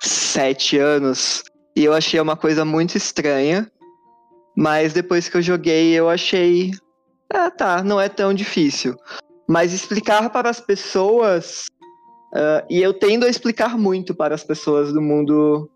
sete 0.07 0.77
anos. 0.77 1.43
E 1.75 1.83
eu 1.83 1.93
achei 1.93 2.19
uma 2.19 2.37
coisa 2.37 2.63
muito 2.63 2.97
estranha. 2.97 3.69
Mas 4.55 4.93
depois 4.93 5.27
que 5.27 5.37
eu 5.37 5.41
joguei, 5.41 5.93
eu 5.93 6.09
achei. 6.09 6.71
Ah, 7.33 7.51
tá, 7.51 7.83
não 7.83 7.99
é 7.99 8.07
tão 8.07 8.33
difícil. 8.33 8.95
Mas 9.47 9.73
explicar 9.73 10.29
para 10.29 10.49
as 10.49 10.61
pessoas. 10.61 11.65
ah, 12.33 12.65
e 12.69 12.81
eu 12.81 12.93
tendo 12.93 13.25
a 13.25 13.29
explicar 13.29 13.77
muito 13.77 14.15
para 14.15 14.33
as 14.33 14.43
pessoas 14.43 14.93
do 14.93 15.01
mundo 15.01 15.69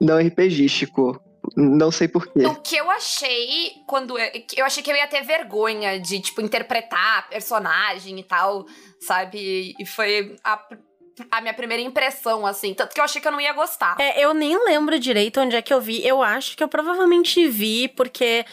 não 0.00 0.18
RPGístico. 0.18 1.20
Não 1.56 1.90
sei 1.90 2.08
porquê. 2.08 2.46
O 2.46 2.54
que 2.54 2.76
eu 2.76 2.90
achei 2.90 3.72
quando. 3.86 4.18
Eu, 4.18 4.30
eu 4.56 4.64
achei 4.64 4.82
que 4.82 4.90
eu 4.90 4.96
ia 4.96 5.06
ter 5.06 5.22
vergonha 5.22 6.00
de, 6.00 6.18
tipo, 6.20 6.40
interpretar 6.40 7.28
personagem 7.28 8.18
e 8.18 8.24
tal, 8.24 8.64
sabe? 8.98 9.74
E 9.78 9.84
foi 9.84 10.36
a, 10.42 10.58
a 11.30 11.40
minha 11.40 11.54
primeira 11.54 11.82
impressão, 11.82 12.46
assim. 12.46 12.74
Tanto 12.74 12.94
que 12.94 13.00
eu 13.00 13.04
achei 13.04 13.20
que 13.20 13.28
eu 13.28 13.32
não 13.32 13.40
ia 13.40 13.52
gostar. 13.52 13.96
É, 13.98 14.24
eu 14.24 14.34
nem 14.34 14.56
lembro 14.64 14.98
direito 14.98 15.40
onde 15.40 15.56
é 15.56 15.62
que 15.62 15.72
eu 15.72 15.80
vi. 15.80 16.06
Eu 16.06 16.22
acho 16.22 16.56
que 16.56 16.62
eu 16.62 16.68
provavelmente 16.68 17.46
vi, 17.48 17.88
porque 17.88 18.44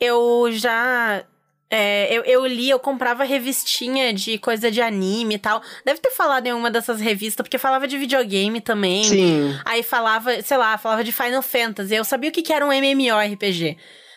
eu 0.00 0.48
já. 0.52 1.24
é, 1.70 2.08
eu, 2.10 2.22
eu 2.24 2.46
li, 2.46 2.70
eu 2.70 2.78
comprava 2.78 3.24
revistinha 3.24 4.12
de 4.12 4.38
coisa 4.38 4.70
de 4.70 4.80
anime 4.80 5.34
e 5.34 5.38
tal. 5.38 5.62
Deve 5.84 6.00
ter 6.00 6.10
falado 6.10 6.46
em 6.46 6.52
uma 6.52 6.70
dessas 6.70 7.00
revistas, 7.00 7.44
porque 7.44 7.58
falava 7.58 7.86
de 7.86 7.98
videogame 7.98 8.60
também. 8.60 9.04
Sim. 9.04 9.58
Aí 9.64 9.82
falava, 9.82 10.40
sei 10.42 10.56
lá, 10.56 10.78
falava 10.78 11.02
de 11.04 11.12
Final 11.12 11.42
Fantasy. 11.42 11.94
Eu 11.94 12.04
sabia 12.04 12.30
o 12.30 12.32
que, 12.32 12.42
que 12.42 12.52
era 12.52 12.64
um 12.66 12.72
MMORPG. 12.72 13.76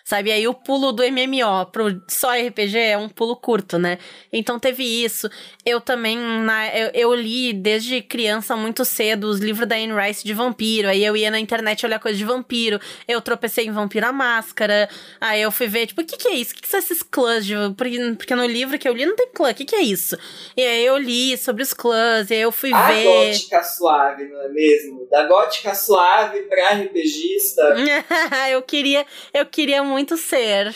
Sabe? 0.10 0.32
Aí 0.32 0.48
o 0.48 0.56
pulo 0.56 0.92
do 0.92 1.04
MMO 1.04 1.68
pro 1.72 2.02
só 2.08 2.32
RPG 2.32 2.80
é 2.80 2.98
um 2.98 3.08
pulo 3.08 3.36
curto, 3.36 3.78
né? 3.78 4.00
Então 4.34 4.60
teve 4.60 4.84
isso. 4.84 5.30
Eu 5.64 5.80
também, 5.80 6.18
na, 6.18 6.76
eu, 6.76 6.90
eu 6.96 7.14
li 7.14 7.54
desde 7.54 8.02
criança 8.02 8.56
muito 8.56 8.84
cedo 8.84 9.26
os 9.26 9.40
livros 9.40 9.68
da 9.68 9.76
Anne 9.76 9.94
Rice 9.94 10.26
de 10.26 10.34
vampiro. 10.34 10.88
Aí 10.88 11.06
eu 11.06 11.16
ia 11.16 11.30
na 11.30 11.40
internet 11.40 11.86
olhar 11.86 12.00
coisa 12.00 12.18
de 12.18 12.26
vampiro. 12.26 12.80
Eu 13.08 13.22
tropecei 13.22 13.68
em 13.68 13.72
Vampiro 13.72 14.08
à 14.08 14.12
Máscara. 14.12 14.90
Aí 15.22 15.44
eu 15.44 15.52
fui 15.52 15.68
ver, 15.68 15.86
tipo, 15.86 16.02
o 16.02 16.04
que, 16.04 16.18
que 16.18 16.28
é 16.28 16.34
isso? 16.34 16.54
O 16.54 16.56
que, 16.56 16.64
que 16.64 16.68
são 16.68 16.80
esses 16.80 17.04
clãs? 17.04 17.46
De... 17.46 17.54
Porque, 17.78 18.16
porque 18.18 18.34
no 18.34 18.48
livro 18.48 18.80
que 18.80 18.90
eu 18.90 18.94
li 18.94 19.06
não 19.06 19.16
tem 19.16 19.28
clã. 19.32 19.52
O 19.52 19.54
que, 19.54 19.64
que 19.64 19.76
é 19.76 19.82
isso? 19.84 20.18
E 20.58 20.64
aí 20.64 20.88
eu 20.88 20.98
li 20.98 21.38
sobre 21.38 21.62
os 21.62 21.72
clãs. 21.72 22.32
E 22.32 22.34
aí 22.34 22.42
eu 22.42 22.52
fui 22.52 22.74
A 22.74 22.88
ver. 22.88 23.04
gótica 23.04 23.62
suave, 23.62 24.24
não 24.24 24.42
é 24.42 24.50
mesmo? 24.50 25.08
Da 25.12 25.28
gótica 25.28 25.76
suave 25.76 26.42
pra 26.50 26.74
RPGista. 26.74 27.76
eu 28.50 28.64
queria, 28.64 29.06
eu 29.32 29.46
queria 29.46 29.84
muito 29.84 29.99
ser, 30.18 30.76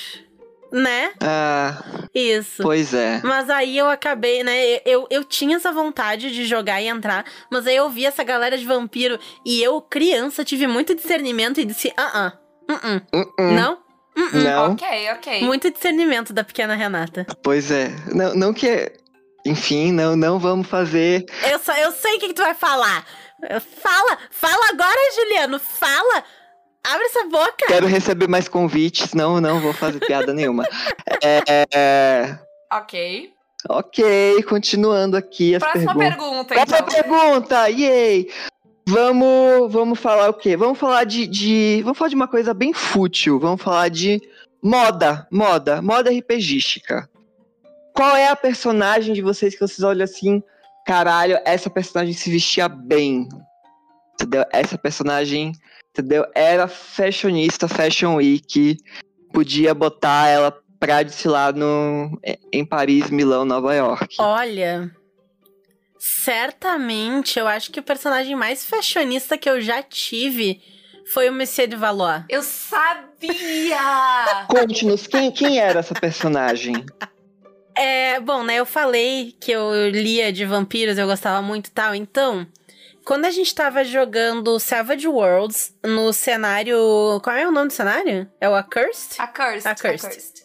né? 0.71 1.11
Ah, 1.21 1.83
Isso. 2.13 2.63
pois 2.63 2.93
é. 2.93 3.21
Mas 3.23 3.49
aí 3.49 3.77
eu 3.77 3.89
acabei, 3.89 4.43
né? 4.43 4.81
Eu, 4.85 5.07
eu 5.09 5.23
tinha 5.23 5.57
essa 5.57 5.71
vontade 5.71 6.31
de 6.31 6.45
jogar 6.45 6.81
e 6.81 6.87
entrar, 6.87 7.25
mas 7.51 7.67
aí 7.67 7.75
eu 7.75 7.89
vi 7.89 8.05
essa 8.05 8.23
galera 8.23 8.57
de 8.57 8.65
vampiro 8.65 9.19
e 9.45 9.61
eu, 9.61 9.79
criança, 9.81 10.43
tive 10.43 10.65
muito 10.65 10.95
discernimento 10.95 11.59
e 11.59 11.65
disse: 11.65 11.93
ah, 11.95 12.11
ah, 12.13 12.73
uh-uh. 12.73 13.21
Uh-uh. 13.21 13.51
não? 13.53 13.73
Uh-uh. 14.17 14.43
Não, 14.43 14.71
Ok, 14.73 14.87
ok. 15.11 15.41
Muito 15.43 15.71
discernimento 15.71 16.33
da 16.33 16.43
pequena 16.43 16.75
Renata. 16.75 17.25
pois 17.43 17.71
é. 17.71 17.89
Não, 18.13 18.33
não 18.35 18.53
que. 18.53 18.91
Enfim, 19.45 19.91
não, 19.91 20.15
não 20.15 20.39
vamos 20.39 20.67
fazer. 20.67 21.25
Eu, 21.51 21.59
só, 21.59 21.75
eu 21.75 21.91
sei 21.91 22.15
o 22.15 22.19
que, 22.19 22.27
que 22.29 22.33
tu 22.33 22.41
vai 22.41 22.53
falar. 22.53 23.05
Fala, 23.81 24.17
fala 24.31 24.69
agora, 24.69 24.99
Juliano, 25.15 25.59
fala. 25.59 26.23
Abre 26.85 27.05
essa 27.05 27.23
boca. 27.27 27.65
Quero 27.67 27.87
receber 27.87 28.27
mais 28.27 28.47
convites. 28.49 29.13
Não, 29.13 29.39
não 29.39 29.59
vou 29.61 29.73
fazer 29.73 29.99
piada 29.99 30.33
nenhuma. 30.35 30.65
É, 31.23 31.65
é, 31.73 32.39
Ok. 32.71 33.31
ok, 33.69 34.43
continuando 34.43 35.15
aqui 35.15 35.55
as 35.55 35.63
Próxima 35.63 35.95
perguntas. 35.95 36.17
pergunta, 36.17 36.53
Próxima 36.55 36.77
então. 36.79 36.87
pergunta, 37.03 37.69
yay! 37.69 38.29
Vamos, 38.85 39.71
vamos 39.71 39.99
falar 39.99 40.29
o 40.29 40.33
quê? 40.33 40.57
Vamos 40.57 40.77
falar 40.77 41.05
de, 41.05 41.25
de. 41.25 41.81
Vamos 41.83 41.97
falar 41.97 42.09
de 42.09 42.15
uma 42.15 42.27
coisa 42.27 42.53
bem 42.53 42.73
fútil. 42.73 43.39
Vamos 43.39 43.61
falar 43.61 43.87
de 43.89 44.21
moda. 44.61 45.25
Moda. 45.31 45.81
Moda 45.81 46.11
RPGística. 46.11 47.09
Qual 47.93 48.13
é 48.15 48.27
a 48.27 48.35
personagem 48.35 49.13
de 49.13 49.21
vocês 49.21 49.53
que 49.53 49.61
vocês 49.61 49.83
olham 49.83 50.03
assim? 50.03 50.43
Caralho, 50.85 51.39
essa 51.45 51.69
personagem 51.69 52.13
se 52.13 52.29
vestia 52.29 52.67
bem. 52.67 53.29
Entendeu? 54.15 54.43
Essa 54.51 54.77
personagem, 54.77 55.53
entendeu? 55.93 56.25
Era 56.33 56.67
fashionista, 56.67 57.67
Fashion 57.67 58.15
Week. 58.15 58.77
Podia 59.31 59.73
botar 59.73 60.27
ela 60.27 60.51
pra 60.79 61.03
desfilar 61.03 61.55
no, 61.55 62.19
em 62.51 62.65
Paris, 62.65 63.09
Milão, 63.09 63.45
Nova 63.45 63.73
York. 63.73 64.15
Olha, 64.19 64.91
certamente 65.97 67.39
eu 67.39 67.47
acho 67.47 67.71
que 67.71 67.79
o 67.79 67.83
personagem 67.83 68.35
mais 68.35 68.65
fashionista 68.65 69.37
que 69.37 69.49
eu 69.49 69.61
já 69.61 69.81
tive 69.81 70.61
foi 71.13 71.29
o 71.29 71.33
Monsieur 71.33 71.67
de 71.67 71.75
Valois. 71.75 72.23
Eu 72.27 72.41
sabia! 72.41 73.77
Conte-nos, 74.49 75.07
quem, 75.07 75.31
quem 75.31 75.59
era 75.59 75.79
essa 75.79 75.93
personagem? 75.93 76.73
É, 77.75 78.19
bom, 78.19 78.43
né? 78.43 78.55
Eu 78.55 78.65
falei 78.65 79.35
que 79.39 79.51
eu 79.51 79.89
lia 79.89 80.31
de 80.31 80.45
vampiros, 80.45 80.97
eu 80.97 81.07
gostava 81.07 81.41
muito 81.41 81.67
e 81.67 81.71
tal. 81.71 81.95
Então, 81.95 82.47
quando 83.05 83.25
a 83.25 83.31
gente 83.31 83.53
tava 83.53 83.83
jogando 83.83 84.59
Savage 84.59 85.07
Worlds 85.07 85.75
no 85.83 86.11
cenário. 86.13 86.77
Qual 87.23 87.35
é 87.35 87.47
o 87.47 87.51
nome 87.51 87.67
do 87.67 87.73
cenário? 87.73 88.29
É 88.39 88.49
o 88.49 88.55
Accursed? 88.55 89.19
A 89.19 89.27
Cursed. 89.27 89.67
A 89.67 89.75
Cursed. 89.75 90.43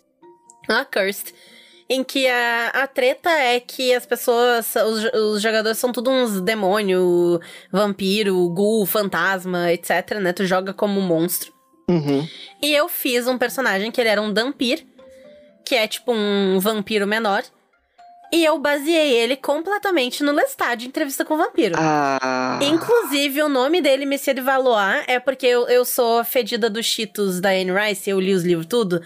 Accursed. 0.69 1.35
Em 1.91 2.05
que 2.05 2.29
a, 2.29 2.69
a 2.69 2.87
treta 2.87 3.31
é 3.31 3.59
que 3.61 3.95
as 3.95 4.05
pessoas, 4.05 4.75
os, 4.77 5.05
os 5.15 5.43
jogadores 5.43 5.79
são 5.79 5.91
tudo 5.91 6.11
uns 6.11 6.41
demônio, 6.41 7.41
vampiro, 7.73 8.49
ghoul, 8.51 8.85
fantasma, 8.85 9.73
etc, 9.73 10.19
né? 10.21 10.33
Tu 10.35 10.45
joga 10.45 10.75
como 10.75 11.01
um 11.01 11.07
monstro. 11.07 11.53
Uhum. 11.89 12.29
E 12.63 12.75
eu 12.75 12.89
fiz 12.89 13.27
um 13.27 13.39
personagem 13.39 13.91
que 13.91 13.99
ele 13.99 14.11
era 14.11 14.21
um 14.21 14.31
Dampir, 14.31 14.87
que 15.65 15.75
é 15.75 15.89
tipo 15.89 16.13
um 16.13 16.59
vampiro 16.61 17.07
menor. 17.07 17.43
E 18.31 18.45
eu 18.45 18.59
baseei 18.59 19.15
ele 19.15 19.37
completamente 19.37 20.23
no 20.23 20.33
Lestat 20.33 20.77
de 20.77 20.87
Entrevista 20.87 21.25
com 21.25 21.35
o 21.35 21.39
Vampiro. 21.39 21.75
Ah. 21.79 22.59
Inclusive, 22.63 23.43
o 23.43 23.49
nome 23.49 23.81
dele, 23.81 24.05
Monsieur 24.05 24.35
de 24.35 24.43
Valois, 24.43 25.03
é 25.07 25.19
porque 25.19 25.47
eu, 25.47 25.67
eu 25.69 25.85
sou 25.85 26.23
fedida 26.25 26.69
dos 26.69 26.85
Cheetos 26.85 27.41
da 27.41 27.51
Anne 27.51 27.73
Rice, 27.73 28.11
eu 28.11 28.21
li 28.21 28.35
os 28.35 28.45
livros 28.45 28.67
tudo. 28.67 29.01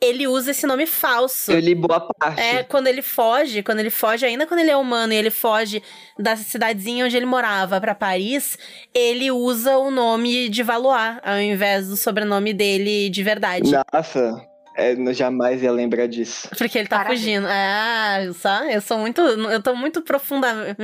Ele 0.00 0.26
usa 0.26 0.50
esse 0.52 0.66
nome 0.66 0.86
falso. 0.86 1.52
Eu 1.52 1.60
li 1.60 1.74
boa 1.74 2.00
parte. 2.00 2.40
É, 2.40 2.62
quando 2.64 2.86
ele 2.86 3.02
foge, 3.02 3.62
quando 3.62 3.78
ele 3.78 3.90
foge, 3.90 4.24
ainda 4.24 4.46
quando 4.46 4.60
ele 4.60 4.70
é 4.70 4.76
humano 4.76 5.12
e 5.12 5.16
ele 5.16 5.30
foge 5.30 5.82
da 6.18 6.34
cidadezinha 6.34 7.04
onde 7.04 7.16
ele 7.16 7.26
morava 7.26 7.80
pra 7.80 7.94
Paris, 7.94 8.58
ele 8.94 9.30
usa 9.30 9.76
o 9.76 9.90
nome 9.90 10.48
de 10.48 10.62
Valois 10.62 11.18
ao 11.22 11.38
invés 11.38 11.88
do 11.88 11.96
sobrenome 11.96 12.52
dele 12.52 13.10
de 13.10 13.22
verdade. 13.22 13.70
Nossa, 13.92 14.51
é, 14.76 14.92
eu 14.92 15.14
jamais 15.14 15.62
ia 15.62 15.70
lembrar 15.72 16.06
disso. 16.08 16.48
Porque 16.56 16.78
ele 16.78 16.88
tá 16.88 16.98
Parabéns. 16.98 17.20
fugindo. 17.20 17.46
Ah, 17.48 18.18
só, 18.34 18.64
eu 18.70 18.80
sou 18.80 18.98
muito. 18.98 19.20
Eu 19.20 19.62
tô 19.62 19.74
muito 19.74 20.02
profunda. 20.02 20.76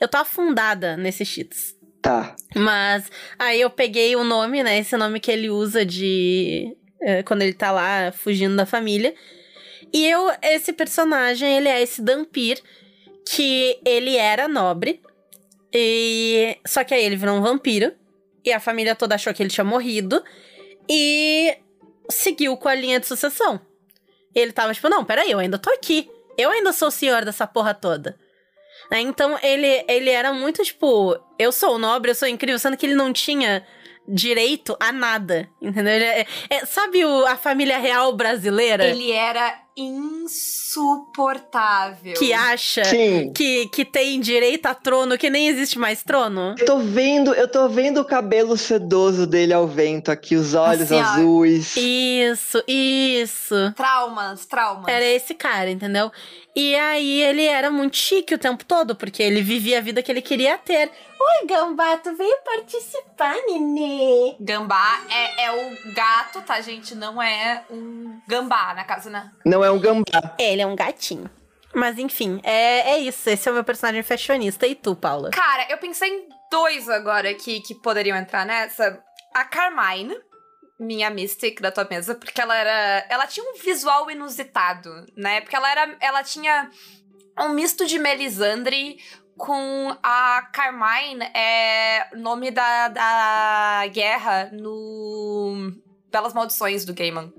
Eu 0.00 0.08
tô 0.08 0.18
afundada 0.18 0.96
nesses 0.96 1.26
cheats. 1.28 1.74
Tá. 2.00 2.34
Mas 2.54 3.10
aí 3.38 3.60
eu 3.60 3.70
peguei 3.70 4.16
o 4.16 4.24
nome, 4.24 4.62
né? 4.62 4.78
Esse 4.78 4.96
nome 4.96 5.20
que 5.20 5.30
ele 5.30 5.48
usa 5.50 5.84
de. 5.86 6.76
eh, 7.00 7.22
quando 7.22 7.42
ele 7.42 7.52
tá 7.52 7.70
lá 7.70 8.10
fugindo 8.12 8.56
da 8.56 8.66
família. 8.66 9.14
E 9.92 10.06
eu, 10.08 10.30
esse 10.42 10.72
personagem, 10.72 11.56
ele 11.56 11.68
é 11.68 11.80
esse 11.82 12.00
Dampir, 12.02 12.60
que 13.28 13.78
ele 13.84 14.16
era 14.16 14.48
nobre. 14.48 15.00
E. 15.72 16.56
Só 16.66 16.82
que 16.84 16.92
aí 16.94 17.04
ele 17.04 17.16
virou 17.16 17.36
um 17.36 17.42
vampiro. 17.42 17.92
E 18.44 18.52
a 18.52 18.58
família 18.58 18.96
toda 18.96 19.14
achou 19.14 19.32
que 19.32 19.42
ele 19.42 19.50
tinha 19.50 19.64
morrido. 19.64 20.22
E 20.90 21.56
seguiu 22.10 22.56
com 22.56 22.68
a 22.68 22.74
linha 22.74 23.00
de 23.00 23.06
sucessão. 23.06 23.60
Ele 24.34 24.52
tava 24.52 24.72
tipo, 24.74 24.88
não, 24.88 25.04
peraí, 25.04 25.30
eu 25.30 25.38
ainda 25.38 25.58
tô 25.58 25.70
aqui. 25.70 26.10
Eu 26.38 26.50
ainda 26.50 26.72
sou 26.72 26.88
o 26.88 26.90
senhor 26.92 27.24
dessa 27.24 27.46
porra 27.46 27.74
toda. 27.74 28.18
Né, 28.90 29.00
Então 29.00 29.38
ele, 29.42 29.84
ele 29.88 30.10
era 30.10 30.32
muito 30.32 30.62
tipo, 30.62 31.16
eu 31.38 31.52
sou 31.52 31.78
nobre, 31.78 32.10
eu 32.10 32.14
sou 32.14 32.26
incrível, 32.28 32.58
sendo 32.58 32.76
que 32.76 32.86
ele 32.86 32.94
não 32.94 33.12
tinha 33.12 33.64
direito 34.08 34.76
a 34.80 34.90
nada, 34.90 35.48
entendeu? 35.60 35.92
É- 35.92 36.26
é- 36.50 36.66
sabe 36.66 37.04
o- 37.04 37.24
a 37.26 37.36
família 37.36 37.78
real 37.78 38.12
brasileira? 38.14 38.84
Ele 38.84 39.12
era 39.12 39.61
insuportável. 39.76 42.14
Que 42.14 42.32
acha 42.32 42.84
Sim. 42.84 43.32
que, 43.34 43.66
que 43.68 43.84
tem 43.84 44.20
direito 44.20 44.66
a 44.66 44.74
trono, 44.74 45.18
que 45.18 45.30
nem 45.30 45.48
existe 45.48 45.78
mais 45.78 46.02
trono. 46.02 46.54
Eu 46.58 46.64
tô 46.66 46.78
vendo, 46.78 47.32
eu 47.34 47.48
tô 47.48 47.68
vendo 47.68 48.00
o 48.00 48.04
cabelo 48.04 48.56
sedoso 48.56 49.26
dele 49.26 49.52
ao 49.52 49.66
vento 49.66 50.10
aqui, 50.10 50.36
os 50.36 50.54
olhos 50.54 50.82
Assim, 50.82 50.96
ó. 50.96 51.02
azuis. 51.02 51.74
Isso, 51.76 52.62
isso. 52.66 53.72
Traumas, 53.76 54.46
traumas. 54.46 54.88
Era 54.88 55.04
esse 55.04 55.34
cara, 55.34 55.70
entendeu? 55.70 56.10
E 56.54 56.74
aí 56.76 57.22
ele 57.22 57.44
era 57.44 57.70
muito 57.70 57.96
chique 57.96 58.34
o 58.34 58.38
tempo 58.38 58.62
todo, 58.64 58.94
porque 58.94 59.22
ele 59.22 59.40
vivia 59.40 59.78
a 59.78 59.80
vida 59.80 60.02
que 60.02 60.12
ele 60.12 60.20
queria 60.20 60.58
ter. 60.58 60.90
Oi, 61.24 61.46
Gambá, 61.46 61.98
tu 61.98 62.16
veio 62.16 62.36
participar, 62.44 63.36
nenê? 63.46 64.34
Gambá 64.40 65.00
é, 65.08 65.44
é 65.44 65.52
o 65.52 65.94
gato, 65.94 66.42
tá, 66.42 66.60
gente? 66.60 66.96
Não 66.96 67.22
é 67.22 67.64
um 67.70 68.20
gambá 68.26 68.74
na 68.74 68.82
casa, 68.82 69.08
né? 69.08 69.30
Não 69.46 69.64
é 69.64 69.70
um 69.70 69.78
gambá. 69.78 70.34
Ele 70.36 70.62
é 70.62 70.66
um 70.66 70.74
gatinho. 70.74 71.30
Mas 71.72 71.96
enfim, 71.96 72.40
é, 72.42 72.90
é 72.90 72.98
isso. 72.98 73.30
Esse 73.30 73.48
é 73.48 73.52
o 73.52 73.54
meu 73.54 73.62
personagem 73.62 74.02
fashionista. 74.02 74.66
E 74.66 74.74
tu, 74.74 74.96
Paula? 74.96 75.30
Cara, 75.30 75.66
eu 75.70 75.78
pensei 75.78 76.10
em 76.10 76.28
dois 76.50 76.88
agora 76.88 77.30
aqui 77.30 77.60
que 77.60 77.74
poderiam 77.76 78.16
entrar 78.16 78.44
nessa. 78.44 79.00
A 79.32 79.44
Carmine, 79.44 80.16
minha 80.78 81.08
Mystic 81.08 81.60
da 81.60 81.70
tua 81.70 81.86
mesa, 81.88 82.16
porque 82.16 82.40
ela 82.40 82.56
era. 82.56 83.06
Ela 83.08 83.28
tinha 83.28 83.48
um 83.48 83.54
visual 83.62 84.10
inusitado, 84.10 85.06
né? 85.16 85.40
Porque 85.40 85.54
ela 85.54 85.70
era. 85.70 85.96
Ela 86.00 86.24
tinha 86.24 86.68
um 87.38 87.50
misto 87.50 87.86
de 87.86 87.98
Melisandre 87.98 88.98
com 89.36 89.96
a 90.02 90.42
Carmine, 90.52 91.24
é 91.34 92.08
nome 92.16 92.50
da, 92.50 92.88
da 92.88 93.86
guerra 93.92 94.50
no 94.52 95.72
Belas 96.10 96.34
Maldições 96.34 96.84
do 96.84 96.94
Gaiman. 96.94 97.32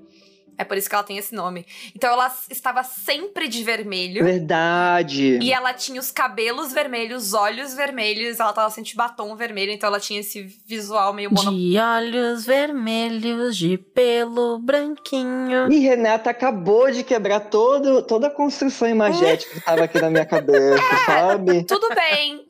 É 0.58 0.64
por 0.64 0.78
isso 0.78 0.90
que 0.90 0.96
ela 0.96 1.04
tem 1.04 1.18
esse 1.18 1.34
nome. 1.34 1.66
Então 1.96 2.12
ela 2.12 2.32
estava 2.50 2.84
sempre 2.84 3.48
de 3.48 3.64
vermelho. 3.64 4.24
Verdade. 4.24 5.40
E 5.42 5.52
ela 5.52 5.74
tinha 5.74 6.00
os 6.00 6.12
cabelos 6.12 6.72
vermelhos, 6.72 7.28
os 7.28 7.34
olhos 7.34 7.74
vermelhos, 7.74 8.40
ela 8.40 8.54
tava 8.54 8.70
sempre 8.70 8.92
de 8.92 8.96
batom 8.96 9.36
vermelho, 9.36 9.72
então 9.72 9.88
ela 9.88 10.00
tinha 10.00 10.20
esse 10.20 10.44
visual 10.66 11.14
meio 11.14 11.32
mono... 11.32 11.52
De 11.52 11.78
olhos 11.78 12.46
vermelhos, 12.46 13.58
de 13.58 13.78
pelo 13.78 14.60
branquinho. 14.60 15.72
E 15.72 15.80
Renata 15.80 16.30
acabou 16.30 16.92
de 16.92 17.04
quebrar 17.04 17.40
todo, 17.42 18.04
toda 18.04 18.28
a 18.28 18.32
construção 18.32 18.88
imagética 18.90 19.54
que 19.54 19.62
tava 19.62 19.84
aqui 19.84 20.00
na 20.00 20.10
minha 20.10 20.26
cabeça, 20.26 20.82
sabe? 21.06 21.64
Tudo 21.64 21.88
bem, 21.96 22.46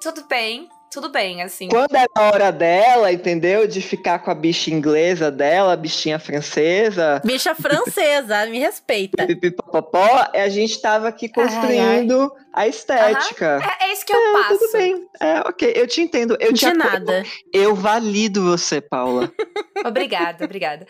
tudo 0.00 0.24
bem, 0.26 0.68
tudo 0.92 1.08
bem, 1.08 1.42
assim. 1.42 1.68
Quando 1.68 1.94
era 1.94 2.08
a 2.14 2.22
hora 2.24 2.52
dela, 2.52 3.10
entendeu? 3.10 3.66
De 3.66 3.80
ficar 3.80 4.18
com 4.18 4.30
a 4.30 4.34
bicha 4.34 4.70
inglesa 4.70 5.30
dela, 5.30 5.72
a 5.72 5.76
bichinha 5.76 6.18
francesa, 6.18 7.20
Bicha 7.24 7.54
francesa, 7.54 8.46
me 8.46 8.58
respeita. 8.58 9.26
pipipopopó, 9.26 10.28
a 10.34 10.48
gente 10.48 10.80
tava 10.80 11.08
aqui 11.08 11.28
construindo 11.28 12.30
a 12.52 12.68
estética. 12.68 13.60
É, 13.80 13.86
é 13.86 13.92
isso 13.92 14.04
que 14.04 14.12
eu 14.14 14.32
passo. 14.34 14.58
Tudo 14.58 14.72
bem. 14.72 15.08
É, 15.20 15.40
ok. 15.40 15.72
Eu 15.74 15.86
te 15.86 16.00
entendo. 16.02 16.36
Eu 16.38 16.52
te 16.52 16.60
De 16.60 16.66
apoio. 16.66 16.84
nada. 16.84 17.24
Eu 17.52 17.74
valido 17.74 18.42
você, 18.42 18.80
Paula. 18.80 19.32
Obrigada, 19.84 20.44
obrigada. 20.44 20.86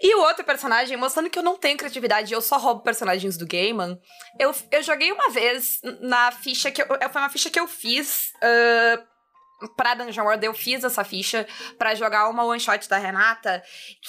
E 0.00 0.14
o 0.14 0.20
outro 0.20 0.44
personagem, 0.44 0.96
mostrando 0.96 1.28
que 1.28 1.36
eu 1.36 1.42
não 1.42 1.56
tenho 1.56 1.76
criatividade, 1.76 2.32
eu 2.32 2.40
só 2.40 2.56
roubo 2.58 2.80
personagens 2.82 3.36
do 3.36 3.44
Gaiman. 3.44 3.98
Eu, 4.38 4.54
eu 4.70 4.82
joguei 4.84 5.10
uma 5.10 5.30
vez 5.30 5.80
na 6.00 6.30
ficha 6.30 6.70
que 6.70 6.80
eu, 6.80 6.86
foi 6.86 7.20
uma 7.22 7.28
ficha 7.28 7.50
que 7.50 7.58
eu 7.58 7.66
fiz 7.66 8.30
ah, 8.40 9.02
pra 9.76 9.94
Dungeon 9.94 10.24
World. 10.24 10.44
Eu 10.44 10.54
fiz 10.54 10.84
essa 10.84 11.04
ficha 11.04 11.46
pra 11.78 11.94
jogar 11.94 12.28
uma 12.28 12.44
one 12.44 12.60
shot 12.60 12.88
da 12.88 12.98
Renata, 12.98 13.62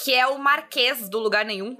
que 0.03 0.13
é 0.13 0.27
o 0.27 0.37
Marquês 0.37 1.09
do 1.09 1.19
Lugar 1.19 1.45
Nenhum. 1.45 1.77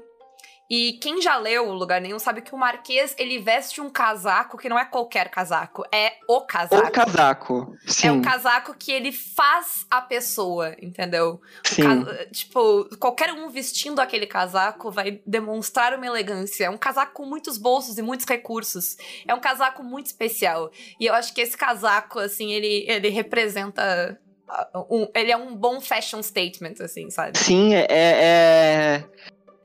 E 0.69 0.93
quem 1.01 1.21
já 1.21 1.37
leu 1.37 1.69
o 1.69 1.73
Lugar 1.73 2.01
Nenhum 2.01 2.19
sabe 2.19 2.41
que 2.41 2.53
o 2.53 2.57
Marquês 2.57 3.15
ele 3.17 3.39
veste 3.39 3.79
um 3.79 3.89
casaco 3.89 4.57
que 4.57 4.67
não 4.67 4.77
é 4.77 4.83
qualquer 4.83 5.29
casaco, 5.29 5.83
é 5.93 6.13
o 6.27 6.41
casaco. 6.41 6.87
O 6.87 6.91
casaco. 6.91 7.77
Sim. 7.87 8.07
É 8.07 8.11
o 8.11 8.21
casaco 8.21 8.75
que 8.77 8.91
ele 8.91 9.11
faz 9.13 9.85
a 9.89 10.01
pessoa, 10.01 10.75
entendeu? 10.81 11.39
Sim. 11.63 12.03
ca- 12.03 12.25
Tipo, 12.31 12.89
qualquer 12.99 13.31
um 13.31 13.49
vestindo 13.49 13.99
aquele 14.01 14.27
casaco 14.27 14.91
vai 14.91 15.21
demonstrar 15.25 15.93
uma 15.93 16.05
elegância. 16.05 16.65
É 16.65 16.69
um 16.69 16.77
casaco 16.77 17.13
com 17.13 17.25
muitos 17.25 17.57
bolsos 17.57 17.97
e 17.97 18.01
muitos 18.01 18.25
recursos. 18.25 18.97
É 19.25 19.33
um 19.33 19.39
casaco 19.39 19.81
muito 19.83 20.07
especial. 20.07 20.69
E 20.99 21.05
eu 21.05 21.13
acho 21.13 21.33
que 21.33 21.39
esse 21.39 21.55
casaco, 21.55 22.19
assim, 22.19 22.51
ele, 22.51 22.83
ele 22.89 23.07
representa. 23.09 24.19
ah, 24.49 24.67
um- 24.89 25.07
ele 25.15 25.31
é 25.31 25.37
um 25.37 25.55
bom 25.55 25.79
fashion 25.79 26.21
statement, 26.21 26.75
assim, 26.81 27.09
sabe? 27.09 27.37
Sim, 27.37 27.73
é, 27.73 27.85
é. 27.89 29.03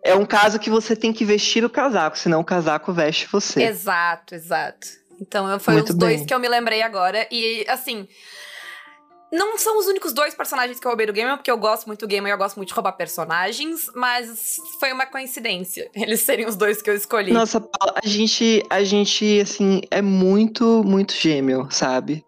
É 0.05 0.15
um 0.17 0.27
caso 0.27 0.59
que 0.59 0.69
você 0.69 0.97
tem 0.97 1.13
que 1.13 1.25
vestir 1.25 1.65
o 1.65 1.71
casaco, 1.71 2.19
senão 2.19 2.41
o 2.41 2.45
casaco 2.45 2.93
veste 2.93 3.29
você. 3.31 3.63
Exato, 3.63 4.35
exato. 4.35 4.89
Então 5.21 5.59
foi 5.61 5.75
Muito 5.75 5.91
os 5.91 5.97
dois 5.97 6.19
bem. 6.19 6.27
que 6.27 6.35
eu 6.35 6.41
me 6.41 6.49
lembrei 6.49 6.83
agora. 6.83 7.27
E, 7.31 7.65
assim. 7.69 8.09
Não 9.33 9.57
são 9.57 9.79
os 9.79 9.87
únicos 9.87 10.13
dois 10.13 10.35
personagens 10.35 10.79
que 10.79 10.87
eu 10.87 10.91
roubei 10.91 11.07
do 11.07 11.13
Gamer, 11.13 11.37
porque 11.39 11.51
eu 11.51 11.57
gosto 11.57 11.87
muito 11.87 12.01
do 12.01 12.07
Gamer 12.07 12.31
e 12.31 12.35
eu 12.35 12.39
gosto 12.39 12.57
muito 12.57 12.69
de 12.69 12.75
roubar 12.75 12.93
personagens, 12.93 13.87
mas 13.95 14.57
foi 14.79 14.93
uma 14.93 15.07
coincidência 15.07 15.89
eles 15.97 16.21
serem 16.21 16.45
os 16.45 16.55
dois 16.55 16.83
que 16.83 16.91
eu 16.91 16.95
escolhi. 16.95 17.33
Nossa, 17.33 17.59
Paula, 17.59 17.99
a 18.05 18.07
gente, 18.07 18.63
a 18.69 18.85
gente, 18.85 19.41
assim, 19.41 19.81
é 19.91 20.03
muito, 20.03 20.85
muito 20.85 21.15
gêmeo, 21.15 21.67
sabe? 21.71 22.23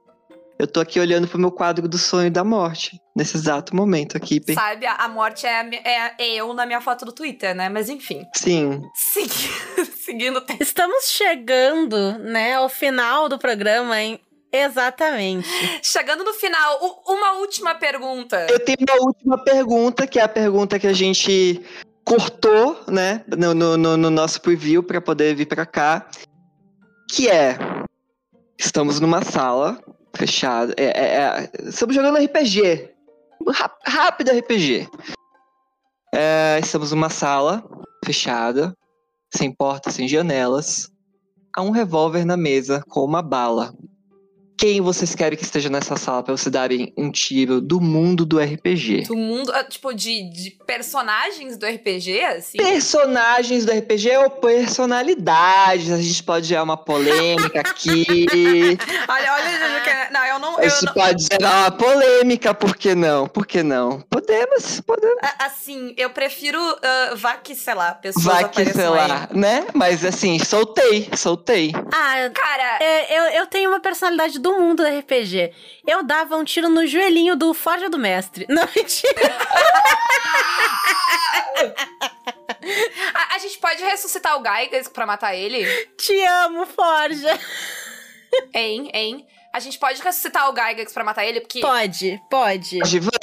Eu 0.58 0.68
tô 0.68 0.80
aqui 0.80 1.00
olhando 1.00 1.26
pro 1.26 1.38
meu 1.38 1.50
quadro 1.50 1.88
do 1.88 1.98
sonho 1.98 2.30
da 2.30 2.44
morte, 2.44 3.00
nesse 3.16 3.36
exato 3.36 3.74
momento 3.74 4.16
aqui. 4.16 4.40
Sabe, 4.54 4.86
a, 4.86 5.08
morte 5.08 5.44
é, 5.46 5.68
é- 5.84 6.14
é 6.16 6.34
eu 6.36 6.54
na 6.54 6.64
minha 6.64 6.80
foto 6.80 7.04
do 7.04 7.12
Twitter, 7.12 7.54
né? 7.56 7.68
Mas 7.68 7.88
enfim. 7.88 8.22
Sim. 8.34 8.80
Segui- 8.94 9.50
Seguindo 10.04 10.36
o 10.36 10.40
tempo. 10.40 10.62
Estamos 10.62 11.06
chegando, 11.10 12.18
né, 12.18 12.54
ao 12.54 12.68
final 12.68 13.28
do 13.28 13.36
programa, 13.38 14.00
hein? 14.00 14.20
Exatamente. 14.52 15.48
Chegando 15.82 16.22
no 16.22 16.32
final, 16.34 16.78
uma 17.08 17.32
última 17.38 17.74
pergunta. 17.74 18.46
Eu 18.48 18.60
tenho 18.64 18.78
uma 18.88 19.04
última 19.06 19.42
pergunta, 19.42 20.06
que 20.06 20.20
é 20.20 20.22
a 20.22 20.28
pergunta 20.28 20.78
que 20.78 20.86
a 20.86 20.92
gente 20.92 21.60
cortou, 22.04 22.80
né, 22.86 23.24
no, 23.36 23.52
no, 23.54 23.76
no- 23.76 23.96
no 23.96 24.10
nosso 24.10 24.40
preview 24.40 24.84
para 24.84 25.00
poder 25.00 25.34
vir 25.34 25.46
para 25.46 25.66
cá, 25.66 26.06
que 27.10 27.28
é: 27.28 27.58
estamos 28.56 29.00
numa 29.00 29.22
sala 29.24 29.82
fechada, 30.16 30.74
é, 30.76 30.84
é- 30.84 31.16
é- 31.16 31.68
estamos 31.68 31.94
jogando 31.94 32.18
RPG, 32.18 32.90
Rá- 33.48 33.76
rápido 33.86 34.30
RPG. 34.30 34.88
É, 36.14 36.58
estamos 36.62 36.92
numa 36.92 37.10
sala 37.10 37.62
fechada, 38.04 38.74
sem 39.34 39.52
portas, 39.52 39.94
sem 39.94 40.06
janelas, 40.08 40.88
há 41.54 41.60
um 41.62 41.70
revólver 41.70 42.24
na 42.24 42.36
mesa 42.36 42.82
com 42.88 43.00
uma 43.04 43.20
bala. 43.22 43.74
Quem 44.56 44.80
vocês 44.80 45.14
querem 45.14 45.36
que 45.36 45.44
esteja 45.44 45.68
nessa 45.68 45.96
sala 45.96 46.22
para 46.22 46.36
vocês 46.36 46.50
darem 46.52 46.92
um 46.96 47.10
tiro 47.10 47.60
do 47.60 47.80
mundo 47.80 48.24
do 48.24 48.38
RPG? 48.38 49.02
Do 49.02 49.16
mundo, 49.16 49.50
ah, 49.52 49.64
tipo, 49.64 49.92
de, 49.92 50.30
de 50.30 50.50
personagens 50.66 51.56
do 51.56 51.66
RPG, 51.66 52.20
assim. 52.22 52.58
Personagens 52.58 53.64
do 53.64 53.72
RPG 53.72 54.16
ou 54.18 54.30
personalidades? 54.30 55.90
A 55.90 56.00
gente 56.00 56.22
pode 56.22 56.46
gerar 56.46 56.62
uma 56.62 56.76
polêmica 56.76 57.60
aqui. 57.60 58.04
Olha, 59.08 59.32
olha, 59.32 60.10
não, 60.10 60.24
eu 60.24 60.38
não, 60.38 60.58
A 60.58 60.64
eu 60.64 60.70
não, 60.84 60.92
pode 60.94 61.26
gerar 61.30 61.62
uma 61.62 61.70
polêmica, 61.70 62.54
por 62.54 62.76
que 62.76 62.94
não? 62.94 63.26
Por 63.26 63.46
que 63.46 63.62
não? 63.62 64.00
Podemos, 64.02 64.80
podemos. 64.80 65.18
a- 65.22 65.46
assim, 65.46 65.94
eu 65.96 66.10
prefiro, 66.10 66.58
ah, 66.82 67.14
vá 67.16 67.34
que, 67.34 67.54
sei 67.54 67.74
lá, 67.74 67.92
pessoas 67.94 68.24
Vai 68.24 68.48
que, 68.48 68.64
sei 68.66 68.84
aí. 68.84 68.90
lá, 68.90 69.28
né? 69.32 69.66
Mas 69.74 70.04
assim, 70.04 70.38
soltei, 70.38 71.08
soltei. 71.16 71.72
Ah, 71.92 72.30
Cara, 72.34 72.78
é, 72.82 73.18
eu, 73.18 73.40
eu 73.42 73.46
tenho 73.46 73.70
uma 73.70 73.80
personalidade 73.80 74.38
do 74.44 74.60
mundo 74.60 74.82
do 74.82 74.98
RPG. 74.98 75.54
Eu 75.86 76.02
dava 76.02 76.36
um 76.36 76.44
tiro 76.44 76.68
no 76.68 76.86
joelhinho 76.86 77.34
do 77.34 77.54
Forja 77.54 77.88
do 77.88 77.98
Mestre. 77.98 78.44
Não, 78.50 78.68
mentira. 78.76 79.38
a, 83.14 83.34
a 83.36 83.38
gente 83.38 83.56
pode 83.56 83.82
ressuscitar 83.82 84.36
o 84.36 84.40
Gaigas 84.42 84.86
pra 84.86 85.06
matar 85.06 85.34
ele? 85.34 85.64
Te 85.96 86.22
amo, 86.26 86.66
Forja. 86.66 87.40
Hein, 88.52 88.90
hein? 88.92 89.26
A 89.54 89.60
gente 89.60 89.78
pode 89.78 90.02
ressuscitar 90.02 90.50
o 90.50 90.52
Gygax 90.52 90.92
pra 90.92 91.04
matar 91.04 91.24
ele, 91.24 91.40
porque. 91.40 91.60
Pode, 91.60 92.20
pode. 92.28 92.80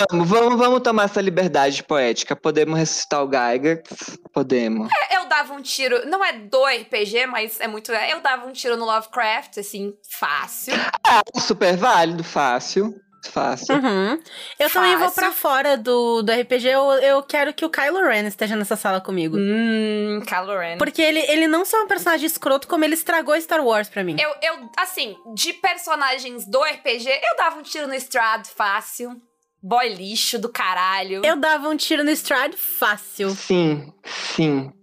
Vamos, 0.09 0.29
vamos, 0.29 0.57
vamos 0.57 0.79
tomar 0.79 1.03
essa 1.03 1.19
liberdade 1.19 1.83
poética. 1.83 2.37
Podemos 2.37 2.79
ressuscitar 2.79 3.21
o 3.21 3.29
Geiger? 3.29 3.83
Podemos. 4.31 4.89
Eu 5.11 5.27
dava 5.27 5.53
um 5.53 5.61
tiro. 5.61 6.07
Não 6.07 6.23
é 6.23 6.31
do 6.31 6.63
RPG, 6.63 7.25
mas 7.25 7.59
é 7.59 7.67
muito. 7.67 7.91
Eu 7.91 8.21
dava 8.21 8.47
um 8.47 8.53
tiro 8.53 8.77
no 8.77 8.85
Lovecraft, 8.85 9.57
assim, 9.57 9.93
fácil. 10.09 10.73
Ah, 11.05 11.21
super 11.37 11.75
válido, 11.75 12.23
fácil. 12.23 12.95
Fácil. 13.29 13.75
Uhum. 13.75 14.19
Eu 14.57 14.69
também 14.69 14.97
vou 14.97 15.09
Fácil. 15.09 15.21
pra 15.21 15.31
fora 15.31 15.77
do, 15.77 16.21
do 16.23 16.31
RPG. 16.31 16.67
Eu, 16.67 16.91
eu 16.93 17.23
quero 17.23 17.53
que 17.53 17.63
o 17.63 17.69
Kylo 17.69 18.03
Ren 18.07 18.27
esteja 18.27 18.55
nessa 18.55 18.75
sala 18.75 18.99
comigo. 18.99 19.37
Hum, 19.37 20.21
Kylo 20.25 20.57
Ren. 20.57 20.77
Porque 20.77 21.01
ele, 21.01 21.19
ele 21.19 21.47
não 21.47 21.63
só 21.63 21.77
é 21.77 21.83
um 21.83 21.87
personagem 21.87 22.25
escroto, 22.25 22.67
como 22.67 22.83
ele 22.83 22.95
estragou 22.95 23.39
Star 23.39 23.63
Wars 23.63 23.89
pra 23.89 24.03
mim. 24.03 24.17
Eu, 24.19 24.33
eu, 24.41 24.69
assim, 24.77 25.15
de 25.35 25.53
personagens 25.53 26.47
do 26.47 26.61
RPG, 26.61 27.09
eu 27.09 27.37
dava 27.37 27.59
um 27.59 27.63
tiro 27.63 27.87
no 27.87 27.95
Strad 27.95 28.45
fácil. 28.47 29.15
Boy 29.63 29.93
lixo 29.93 30.39
do 30.39 30.49
caralho. 30.49 31.21
Eu 31.23 31.35
dava 31.35 31.69
um 31.69 31.77
tiro 31.77 32.03
no 32.03 32.09
Stride 32.09 32.57
fácil. 32.57 33.29
Sim, 33.29 33.93
sim. 34.03 34.73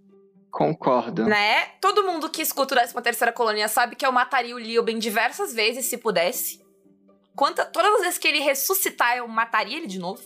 Concordo. 0.53 1.25
Né? 1.25 1.67
Todo 1.81 2.05
mundo 2.05 2.31
que 2.31 2.41
escuta 2.41 2.75
o 2.75 2.79
13 2.79 2.95
terceira 3.03 3.33
colônia 3.33 3.69
sabe 3.69 3.97
que 3.97 4.07
eu 4.07 4.13
mataria 4.13 4.55
o 4.55 4.59
Lioben 4.59 4.99
diversas 4.99 5.53
vezes 5.53 5.87
se 5.87 5.99
pudesse. 5.99 6.68
Quanta, 7.39 7.65
todas 7.65 7.95
as 7.95 8.01
vezes 8.01 8.19
que 8.19 8.27
ele 8.27 8.41
ressuscitar, 8.41 9.17
eu 9.17 9.29
mataria 9.29 9.77
ele 9.77 9.87
de 9.87 10.01
novo. 10.01 10.21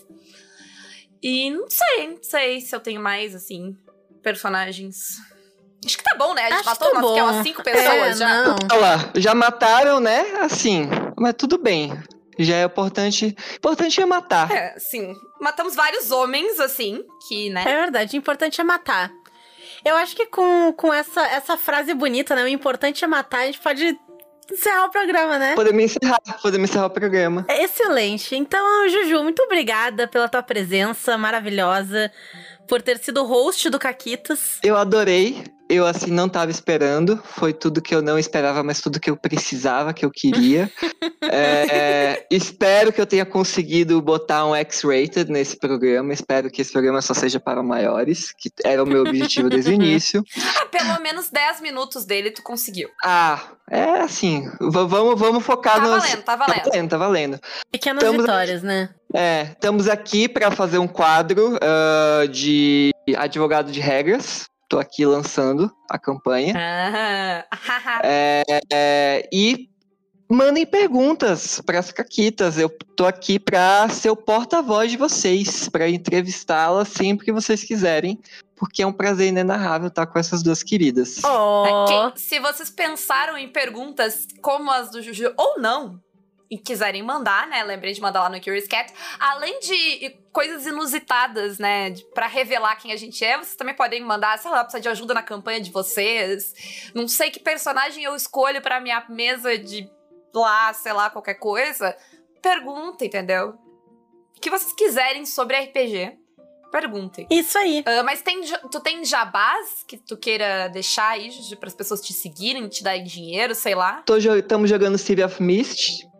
E 1.21 1.51
não 1.51 1.69
sei, 1.69 2.07
não 2.07 2.23
sei 2.23 2.59
se 2.59 2.75
eu 2.75 2.79
tenho 2.79 2.99
mais, 2.99 3.35
assim, 3.35 3.77
personagens. 4.23 5.17
Acho 5.85 5.95
que 5.95 6.03
tá 6.03 6.15
bom, 6.15 6.33
né? 6.33 6.41
A 6.41 6.49
gente 6.49 6.59
Acho 6.61 6.69
matou 6.69 6.91
tá 6.91 6.99
umas, 7.23 7.35
é 7.35 7.43
cinco 7.43 7.61
pessoas 7.61 7.87
É, 7.87 8.13
já. 8.15 8.43
não. 8.43 8.55
Olha 8.71 8.81
lá, 8.81 9.11
já 9.15 9.35
mataram, 9.35 9.99
né? 9.99 10.21
Assim, 10.41 10.89
mas 11.15 11.35
tudo 11.37 11.59
bem. 11.59 11.93
Já 12.39 12.55
é 12.55 12.63
importante. 12.63 13.35
Importante 13.55 14.01
é 14.01 14.05
matar. 14.07 14.51
É, 14.51 14.79
sim. 14.79 15.13
Matamos 15.39 15.75
vários 15.75 16.09
homens, 16.09 16.59
assim, 16.59 17.05
que, 17.27 17.51
né? 17.51 17.61
É 17.61 17.81
verdade, 17.81 18.17
o 18.17 18.19
importante 18.19 18.59
é 18.59 18.63
matar. 18.63 19.11
Eu 19.85 19.95
acho 19.97 20.15
que 20.15 20.25
com, 20.25 20.73
com 20.73 20.91
essa, 20.91 21.21
essa 21.27 21.57
frase 21.57 21.93
bonita, 21.93 22.33
né? 22.35 22.43
O 22.43 22.47
importante 22.47 23.03
é 23.03 23.07
matar, 23.07 23.41
a 23.41 23.45
gente 23.45 23.59
pode 23.59 23.95
encerrar 24.51 24.85
o 24.85 24.89
programa, 24.89 25.37
né? 25.39 25.55
Podemos 25.55 25.83
encerrar, 25.83 26.19
podemos 26.41 26.69
encerrar 26.69 26.87
o 26.87 26.89
programa. 26.89 27.45
Excelente. 27.49 28.35
Então, 28.35 28.89
Juju, 28.89 29.23
muito 29.23 29.41
obrigada 29.43 30.07
pela 30.07 30.27
tua 30.27 30.43
presença 30.43 31.17
maravilhosa, 31.17 32.11
por 32.67 32.81
ter 32.81 32.97
sido 32.97 33.23
host 33.23 33.69
do 33.69 33.79
Caquitas. 33.79 34.59
Eu 34.63 34.75
adorei. 34.75 35.43
Eu, 35.69 35.85
assim, 35.87 36.11
não 36.11 36.29
tava 36.29 36.51
esperando. 36.51 37.17
Foi 37.23 37.51
tudo 37.53 37.81
que 37.81 37.95
eu 37.95 38.01
não 38.01 38.19
esperava, 38.19 38.61
mas 38.63 38.81
tudo 38.81 38.99
que 38.99 39.09
eu 39.09 39.17
precisava, 39.17 39.93
que 39.93 40.05
eu 40.05 40.11
queria. 40.11 40.69
É, 41.25 42.27
espero 42.29 42.91
que 42.91 42.99
eu 42.99 43.05
tenha 43.05 43.25
conseguido 43.25 43.99
botar 44.01 44.45
um 44.45 44.53
X-rated 44.53 45.31
nesse 45.31 45.57
programa. 45.57 46.11
Espero 46.13 46.49
que 46.51 46.61
esse 46.61 46.71
programa 46.71 47.01
só 47.01 47.13
seja 47.13 47.39
para 47.39 47.63
maiores, 47.63 48.33
que 48.37 48.51
era 48.63 48.83
o 48.83 48.85
meu 48.85 49.01
objetivo 49.03 49.49
desde 49.49 49.71
o 49.71 49.73
início. 49.73 50.21
Ah, 50.59 50.65
pelo 50.65 50.99
menos 51.01 51.29
10 51.29 51.61
minutos 51.61 52.03
dele 52.05 52.29
tu 52.29 52.43
conseguiu. 52.43 52.89
Ah, 53.03 53.41
é 53.71 54.01
assim. 54.01 54.51
vamos, 54.59 55.17
vamos 55.17 55.43
focar 55.45 55.75
Tá 55.75 55.81
nos. 55.81 56.03
valendo, 56.03 56.23
tá 56.23 56.37
Tá 56.37 56.45
valendo. 56.45 56.63
valendo, 56.65 56.89
tá 56.89 56.97
valendo. 56.97 57.39
Pequenas 57.71 58.03
Estamos 58.03 58.21
vitórias, 58.25 58.61
né? 58.61 58.89
É, 59.15 59.43
estamos 59.53 59.87
aqui 59.87 60.27
para 60.27 60.51
fazer 60.51 60.77
um 60.77 60.87
quadro 60.87 61.57
ah, 61.61 62.25
de 62.27 62.91
advogado 63.15 63.71
de 63.71 63.79
regras. 63.79 64.45
Tô 64.73 64.79
aqui 64.79 65.05
lançando 65.05 65.71
a 65.87 65.99
campanha. 65.99 66.55
Ah, 66.57 67.45
É, 68.03 68.43
é, 68.71 69.29
e 69.31 69.69
mandem 70.27 70.65
perguntas 70.65 71.61
para 71.61 71.77
as 71.77 71.91
caquitas. 71.91 72.57
Eu 72.57 72.75
tô 72.95 73.05
aqui 73.05 73.37
para 73.37 73.87
ser 73.89 74.09
o 74.09 74.15
porta-voz 74.15 74.89
de 74.89 74.97
vocês, 74.97 75.69
para 75.69 75.87
entrevistá-las 75.87 76.87
sempre 76.87 77.23
que 77.23 77.31
vocês 77.31 77.63
quiserem, 77.63 78.19
porque 78.55 78.81
é 78.81 78.87
um 78.87 78.91
prazer 78.91 79.27
inenarrável 79.27 79.89
estar 79.89 80.07
com 80.07 80.17
essas 80.17 80.41
duas 80.41 80.63
queridas. 80.63 81.21
Oh. 81.23 82.11
Se 82.15 82.39
vocês 82.39 82.71
pensaram 82.71 83.37
em 83.37 83.49
perguntas 83.49 84.25
como 84.41 84.71
as 84.71 84.89
do 84.89 85.03
Juju 85.03 85.35
ou 85.37 85.61
não, 85.61 86.01
e 86.53 86.57
quiserem 86.59 87.01
mandar, 87.01 87.47
né? 87.47 87.63
Lembrei 87.63 87.93
de 87.93 88.01
mandar 88.01 88.21
lá 88.21 88.29
no 88.29 88.39
Curious 88.39 88.67
Cat. 88.67 88.93
Além 89.19 89.59
de 89.59 90.11
coisas 90.31 90.67
inusitadas, 90.67 91.57
né? 91.57 91.95
Pra 92.13 92.27
revelar 92.27 92.75
quem 92.75 92.91
a 92.91 92.95
gente 92.95 93.25
é, 93.25 93.37
vocês 93.37 93.55
também 93.55 93.75
podem 93.75 94.01
mandar, 94.01 94.37
sei 94.37 94.51
lá, 94.51 94.63
precisa 94.63 94.81
de 94.81 94.89
ajuda 94.89 95.15
na 95.15 95.23
campanha 95.23 95.59
de 95.59 95.71
vocês. 95.71 96.91
Não 96.93 97.07
sei 97.07 97.31
que 97.31 97.39
personagem 97.39 98.03
eu 98.03 98.15
escolho 98.15 98.61
pra 98.61 98.79
minha 98.79 99.03
mesa 99.09 99.57
de 99.57 99.89
lá, 100.33 100.71
sei 100.73 100.93
lá, 100.93 101.09
qualquer 101.09 101.35
coisa. 101.35 101.97
Pergunta, 102.39 103.03
entendeu? 103.03 103.57
O 104.37 104.39
que 104.39 104.51
vocês 104.51 104.73
quiserem 104.73 105.25
sobre 105.25 105.57
RPG, 105.57 106.17
perguntem. 106.71 107.25
Isso 107.31 107.57
aí. 107.57 107.83
Ah, 107.87 108.03
mas 108.03 108.21
tem, 108.21 108.41
tu 108.69 108.79
tem 108.79 109.03
jabás 109.03 109.83
que 109.87 109.97
tu 109.97 110.15
queira 110.17 110.67
deixar 110.67 111.09
aí, 111.09 111.31
para 111.59 111.67
as 111.67 111.75
pessoas 111.75 111.99
te 111.99 112.13
seguirem, 112.13 112.67
te 112.67 112.83
darem 112.83 113.03
dinheiro, 113.03 113.55
sei 113.55 113.73
lá? 113.73 114.03
Estamos 114.07 114.69
jogando 114.69 114.99
City 114.99 115.23
of 115.23 115.41
Mist. 115.41 116.12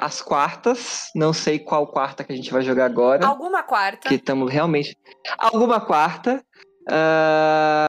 As 0.00 0.22
quartas. 0.22 1.10
Não 1.14 1.30
sei 1.30 1.58
qual 1.58 1.86
quarta 1.86 2.24
que 2.24 2.32
a 2.32 2.36
gente 2.36 2.50
vai 2.50 2.62
jogar 2.62 2.86
agora. 2.86 3.26
Alguma 3.26 3.62
quarta. 3.62 4.08
Que 4.08 4.14
estamos 4.14 4.50
realmente. 4.50 4.96
Alguma 5.36 5.78
quarta. 5.78 6.42
Ah, 6.90 7.86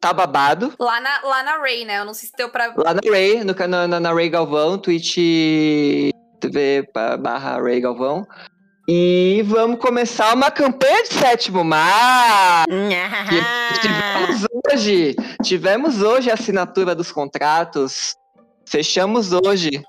tá 0.00 0.14
babado. 0.14 0.72
Lá 0.80 1.00
na, 1.02 1.20
lá 1.22 1.42
na 1.42 1.58
Ray, 1.58 1.84
né? 1.84 2.00
Eu 2.00 2.06
não 2.06 2.14
sei 2.14 2.30
se 2.30 2.34
deu 2.34 2.48
pra. 2.48 2.72
Lá 2.74 2.94
na 2.94 3.00
Ray, 3.06 3.44
no, 3.44 3.54
canal 3.54 3.86
na, 3.86 4.00
na 4.00 4.14
Ray 4.14 4.30
Galvão, 4.30 4.78
Twitch 4.78 5.16
TV 6.40 6.88
barra 7.20 7.60
Ray 7.60 7.82
Galvão. 7.82 8.26
E 8.88 9.42
vamos 9.46 9.78
começar 9.78 10.34
uma 10.34 10.50
campanha 10.50 11.02
de 11.02 11.12
sétimo 11.12 11.62
mar. 11.62 12.64
Tivemos 13.80 14.46
hoje. 14.72 15.16
Tivemos 15.42 16.00
hoje 16.00 16.30
a 16.30 16.34
assinatura 16.34 16.94
dos 16.94 17.12
contratos. 17.12 18.14
Fechamos 18.66 19.32
hoje. 19.32 19.82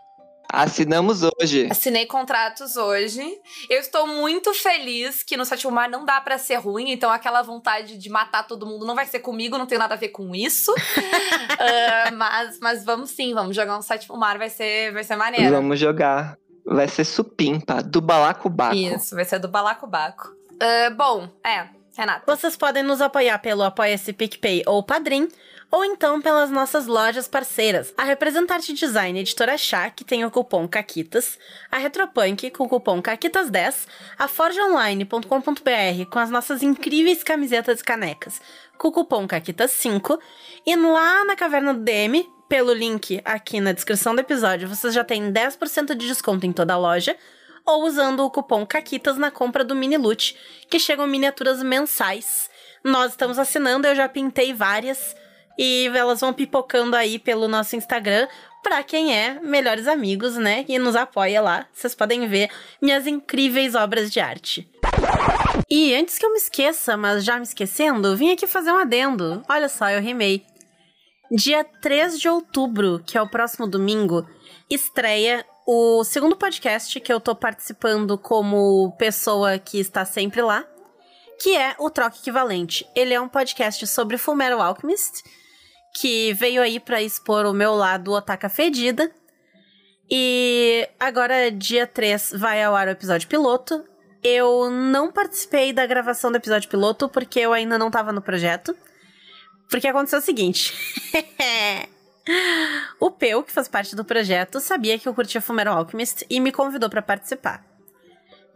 Assinamos 0.50 1.22
hoje. 1.24 1.68
Assinei 1.70 2.06
contratos 2.06 2.76
hoje. 2.76 3.22
Eu 3.70 3.80
estou 3.80 4.08
muito 4.08 4.54
feliz 4.54 5.24
que 5.24 5.36
no 5.38 5.46
Sétimo 5.46 5.72
Mar 5.72 5.90
não 5.90 6.06
dá 6.06 6.22
pra 6.22 6.38
ser 6.38 6.56
ruim, 6.56 6.92
então 6.92 7.12
aquela 7.12 7.42
vontade 7.42 7.98
de 7.98 8.10
matar 8.10 8.44
todo 8.48 8.66
mundo 8.66 8.86
não 8.86 8.96
vai 8.96 9.06
ser 9.06 9.20
comigo, 9.20 9.58
não 9.58 9.66
tem 9.66 9.78
nada 9.78 9.96
a 9.96 9.98
ver 9.98 10.10
com 10.10 10.36
isso. 10.36 10.74
Ah, 11.58 12.12
mas, 12.12 12.60
mas 12.60 12.86
vamos 12.86 13.12
sim, 13.12 13.34
vamos 13.34 13.56
jogar 13.56 13.78
um 13.78 13.82
Sétimo 13.82 14.18
Mar, 14.18 14.38
vai 14.38 14.50
ser, 14.50 14.92
vai 14.92 15.04
ser 15.04 15.16
maneiro. 15.16 15.50
Vamos 15.50 15.80
jogar. 15.80 16.38
Vai 16.66 16.88
ser 16.88 17.06
supimpa, 17.06 17.82
do 17.82 18.02
balacobaco. 18.02 18.76
Isso, 18.76 19.16
vai 19.16 19.24
ser 19.24 19.40
do 19.40 19.48
Balacobaco. 19.48 20.36
Ah, 20.60 20.90
bom, 20.90 21.30
é, 21.46 21.68
Renata. 21.98 22.24
Vocês 22.26 22.58
podem 22.58 22.84
nos 22.84 23.02
apoiar 23.02 23.40
pelo 23.40 23.64
Apoia-se 23.64 24.12
PicPay 24.14 24.64
ou 24.66 24.84
Padrim, 24.84 25.28
ou 25.72 25.84
então 25.84 26.22
pelas 26.22 26.50
nossas 26.50 26.88
lojas 26.88 27.28
parceiras. 27.28 27.94
A 27.98 28.04
Representarte 28.04 28.74
Design 28.74 29.20
Editora 29.20 29.58
Chá, 29.58 29.90
que 29.90 30.04
tem 30.04 30.24
o 30.26 30.32
cupom 30.32 30.68
CAQUITAS, 30.68 31.38
a 31.72 31.78
Retropunk 31.78 32.50
com 32.52 32.64
o 32.64 32.70
cupom 32.70 33.02
CAQUITAS10, 33.02 33.88
a 34.18 34.28
forjaonline.com.br 34.28 36.10
com 36.10 36.20
as 36.20 36.30
nossas 36.30 36.64
incríveis 36.64 37.24
camisetas 37.24 37.80
e 37.80 37.84
canecas, 37.84 38.42
com 38.78 38.88
o 38.88 38.92
cupom 38.92 39.28
CAQUITAS5, 39.28 40.20
e 40.66 40.76
lá 40.76 41.26
na 41.26 41.36
Caverna 41.36 41.74
do 41.74 41.82
DM, 41.82 42.28
pelo 42.48 42.74
link 42.74 43.22
aqui 43.26 43.60
na 43.60 43.72
descrição 43.72 44.14
do 44.14 44.22
episódio, 44.22 44.70
vocês 44.70 44.94
já 44.94 45.04
têm 45.04 45.32
10% 45.32 45.96
de 45.96 46.08
desconto 46.08 46.46
em 46.46 46.54
toda 46.54 46.74
a 46.74 46.78
loja, 46.78 47.18
ou 47.66 47.84
usando 47.84 48.24
o 48.24 48.30
cupom 48.30 48.66
CAQUITAS 48.66 49.18
na 49.18 49.32
compra 49.32 49.64
do 49.64 49.76
Mini 49.76 49.98
Loot, 49.98 50.38
que 50.70 50.80
chegam 50.80 51.08
miniaturas 51.08 51.64
mensais. 51.64 52.50
Nós 52.84 53.12
estamos 53.12 53.40
assinando, 53.40 53.88
eu 53.88 53.96
já 53.96 54.08
pintei 54.08 54.54
várias 54.54 55.16
e 55.58 55.90
elas 55.94 56.22
vão 56.22 56.34
pipocando 56.34 56.96
aí 56.96 57.20
pelo 57.20 57.48
nosso 57.48 57.76
Instagram 57.76 58.28
pra 58.64 58.84
quem 58.84 59.16
é 59.16 59.40
melhores 59.42 59.88
amigos, 59.88 60.36
né? 60.36 60.66
E 60.68 60.80
nos 60.80 60.96
apoia 60.96 61.42
lá. 61.42 61.68
Vocês 61.72 61.94
podem 61.94 62.28
ver 62.28 62.50
minhas 62.82 63.06
incríveis 63.06 63.76
obras 63.76 64.12
de 64.12 64.20
arte. 64.20 64.70
E 65.70 65.96
antes 65.96 66.18
que 66.18 66.26
eu 66.26 66.32
me 66.32 66.38
esqueça, 66.38 66.98
mas 66.98 67.24
já 67.24 67.38
me 67.38 67.44
esquecendo, 67.44 68.16
vim 68.18 68.32
aqui 68.32 68.48
fazer 68.48 68.72
um 68.72 68.78
adendo. 68.78 69.44
Olha 69.48 69.70
só, 69.70 69.90
eu 69.90 70.02
rimei. 70.02 70.44
Dia 71.32 71.64
3 71.64 72.20
de 72.20 72.30
outubro, 72.30 73.02
que 73.06 73.18
é 73.18 73.22
o 73.22 73.30
próximo 73.30 73.68
domingo, 73.68 74.28
estreia 74.70 75.46
o 75.66 76.04
segundo 76.04 76.36
podcast 76.36 77.00
que 77.00 77.12
eu 77.12 77.20
tô 77.20 77.36
participando 77.36 78.18
como 78.18 78.96
pessoa 78.98 79.58
que 79.58 79.80
está 79.80 80.06
sempre 80.06 80.42
lá, 80.42 80.64
que 81.42 81.58
é 81.58 81.76
o 81.80 81.90
Troca 81.90 82.18
Equivalente. 82.18 82.88
Ele 82.96 83.14
é 83.14 83.20
um 83.20 83.28
podcast 83.28 83.86
sobre 83.88 84.18
Fullmetal 84.18 84.62
Alchemist, 84.62 85.24
que 85.96 86.34
veio 86.34 86.62
aí 86.62 86.78
pra 86.78 87.02
expor 87.02 87.46
o 87.46 87.54
meu 87.54 87.74
lado 87.74 88.12
otaka 88.12 88.50
fedida. 88.50 89.10
E 90.12 90.88
agora, 91.00 91.50
dia 91.50 91.88
3, 91.88 92.34
vai 92.36 92.62
ao 92.62 92.76
ar 92.76 92.88
o 92.88 92.92
episódio 92.92 93.28
piloto. 93.30 93.84
Eu 94.22 94.70
não 94.70 95.12
participei 95.12 95.72
da 95.72 95.86
gravação 95.86 96.32
do 96.32 96.38
episódio 96.38 96.70
piloto 96.70 97.08
porque 97.08 97.40
eu 97.40 97.54
ainda 97.54 97.78
não 97.78 97.90
tava 97.90 98.12
no 98.12 98.22
projeto. 98.22 98.76
Porque 99.70 99.88
aconteceu 99.88 100.20
o 100.20 100.22
seguinte. 100.22 100.74
o 103.00 103.10
Peu, 103.10 103.42
que 103.42 103.52
faz 103.52 103.68
parte 103.68 103.96
do 103.96 104.04
projeto, 104.04 104.60
sabia 104.60 105.00
que 105.00 105.08
eu 105.08 105.14
curtia 105.14 105.42
Fullmetal 105.42 105.78
Alchemist 105.78 106.26
e 106.30 106.40
me 106.40 106.52
convidou 106.52 106.90
pra 106.90 107.02
participar. 107.02 107.64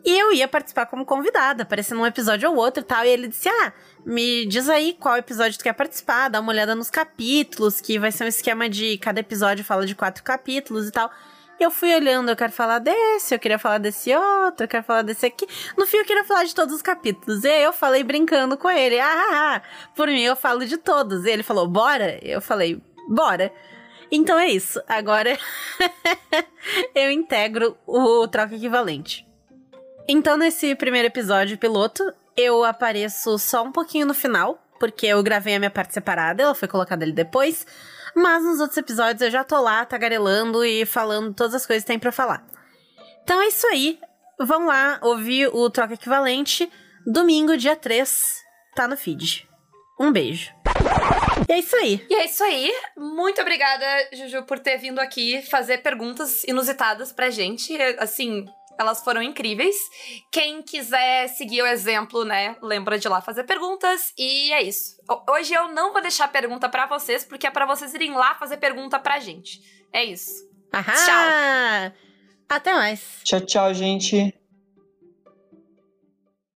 E 0.03 0.17
eu 0.17 0.31
ia 0.31 0.47
participar 0.47 0.85
como 0.85 1.05
convidada, 1.05 1.63
aparecendo 1.63 2.01
um 2.01 2.05
episódio 2.05 2.49
ou 2.49 2.55
outro 2.55 2.81
e 2.81 2.85
tal. 2.85 3.03
E 3.05 3.09
ele 3.09 3.27
disse: 3.27 3.49
Ah, 3.49 3.73
me 4.05 4.45
diz 4.45 4.69
aí 4.69 4.95
qual 4.99 5.17
episódio 5.17 5.57
tu 5.57 5.63
quer 5.63 5.73
participar, 5.73 6.29
dá 6.29 6.39
uma 6.39 6.51
olhada 6.51 6.73
nos 6.73 6.89
capítulos, 6.89 7.81
que 7.81 7.99
vai 7.99 8.11
ser 8.11 8.23
um 8.23 8.27
esquema 8.27 8.69
de 8.69 8.97
cada 8.97 9.19
episódio 9.19 9.65
fala 9.65 9.85
de 9.85 9.95
quatro 9.95 10.23
capítulos 10.23 10.87
e 10.87 10.91
tal. 10.91 11.11
Eu 11.59 11.69
fui 11.69 11.93
olhando, 11.93 12.29
eu 12.29 12.37
quero 12.37 12.53
falar 12.53 12.79
desse, 12.79 13.35
eu 13.35 13.39
queria 13.39 13.59
falar 13.59 13.79
desse 13.79 14.15
outro, 14.15 14.63
eu 14.63 14.67
quero 14.67 14.83
falar 14.83 15.01
desse 15.01 15.25
aqui. 15.25 15.45
No 15.77 15.85
fim, 15.85 15.97
eu 15.97 16.05
queria 16.05 16.23
falar 16.23 16.45
de 16.45 16.55
todos 16.55 16.73
os 16.73 16.81
capítulos. 16.81 17.43
E 17.43 17.49
aí 17.49 17.63
eu 17.63 17.73
falei 17.73 18.01
brincando 18.01 18.57
com 18.57 18.69
ele: 18.69 18.97
Ah, 18.97 19.05
ah, 19.05 19.55
ah 19.55 19.61
por 19.93 20.07
mim 20.07 20.21
eu 20.21 20.37
falo 20.37 20.65
de 20.65 20.77
todos. 20.77 21.25
E 21.25 21.29
ele 21.29 21.43
falou: 21.43 21.67
Bora? 21.67 22.17
Eu 22.21 22.39
falei: 22.39 22.81
Bora. 23.09 23.51
Então 24.11 24.39
é 24.39 24.47
isso. 24.47 24.81
Agora 24.87 25.37
eu 26.95 27.11
integro 27.11 27.77
o 27.85 28.27
troca 28.27 28.55
equivalente. 28.55 29.28
Então, 30.11 30.35
nesse 30.37 30.73
primeiro 30.73 31.07
episódio 31.07 31.55
piloto, 31.55 32.03
eu 32.35 32.63
apareço 32.63 33.37
só 33.37 33.61
um 33.61 33.71
pouquinho 33.71 34.07
no 34.07 34.13
final, 34.15 34.59
porque 34.79 35.05
eu 35.05 35.21
gravei 35.21 35.53
a 35.53 35.59
minha 35.59 35.69
parte 35.69 35.93
separada, 35.93 36.41
ela 36.41 36.55
foi 36.55 36.67
colocada 36.67 37.05
ali 37.05 37.13
depois. 37.13 37.63
Mas 38.15 38.43
nos 38.43 38.59
outros 38.59 38.79
episódios 38.79 39.21
eu 39.21 39.29
já 39.29 39.43
tô 39.43 39.61
lá 39.61 39.85
tagarelando 39.85 40.65
e 40.65 40.83
falando 40.83 41.31
todas 41.31 41.53
as 41.53 41.63
coisas 41.63 41.83
que 41.83 41.89
tem 41.89 41.99
pra 41.99 42.11
falar. 42.11 42.43
Então 43.23 43.39
é 43.39 43.49
isso 43.49 43.67
aí. 43.67 43.99
Vão 44.39 44.65
lá 44.65 44.99
ouvir 45.03 45.47
o 45.53 45.69
Troca 45.69 45.93
Equivalente. 45.93 46.67
Domingo, 47.05 47.55
dia 47.55 47.75
3, 47.75 48.35
tá 48.75 48.87
no 48.87 48.97
feed. 48.97 49.47
Um 49.99 50.11
beijo. 50.11 50.51
E 51.47 51.53
é 51.53 51.59
isso 51.59 51.75
aí. 51.75 52.03
E 52.09 52.15
é 52.15 52.25
isso 52.25 52.43
aí. 52.43 52.73
Muito 52.97 53.39
obrigada, 53.41 53.85
Juju, 54.13 54.41
por 54.41 54.57
ter 54.57 54.77
vindo 54.79 54.97
aqui 54.97 55.43
fazer 55.43 55.83
perguntas 55.83 56.43
inusitadas 56.45 57.11
pra 57.11 57.29
gente. 57.29 57.77
Assim, 57.99 58.47
elas 58.79 59.03
foram 59.03 59.21
incríveis. 59.21 59.75
Quem 60.31 60.61
quiser 60.61 61.27
seguir 61.27 61.61
o 61.61 61.67
exemplo, 61.67 62.23
né, 62.23 62.55
lembra 62.61 62.97
de 62.97 63.07
ir 63.07 63.09
lá 63.09 63.19
fazer 63.19 63.43
perguntas. 63.43 64.13
E 64.17 64.53
é 64.53 64.63
isso. 64.63 64.95
Hoje 65.29 65.53
eu 65.53 65.67
não 65.67 65.91
vou 65.91 66.01
deixar 66.01 66.29
pergunta 66.29 66.69
para 66.69 66.87
vocês, 66.87 67.25
porque 67.25 67.45
é 67.45 67.51
para 67.51 67.65
vocês 67.65 67.93
irem 67.93 68.13
lá 68.13 68.35
fazer 68.35 68.57
pergunta 68.57 68.97
pra 68.97 69.19
gente. 69.19 69.59
É 69.91 70.03
isso. 70.03 70.47
Aham. 70.73 70.93
Tchau. 70.93 71.97
Até 72.47 72.73
mais. 72.73 73.19
Tchau, 73.23 73.41
tchau, 73.41 73.73
gente. 73.73 74.33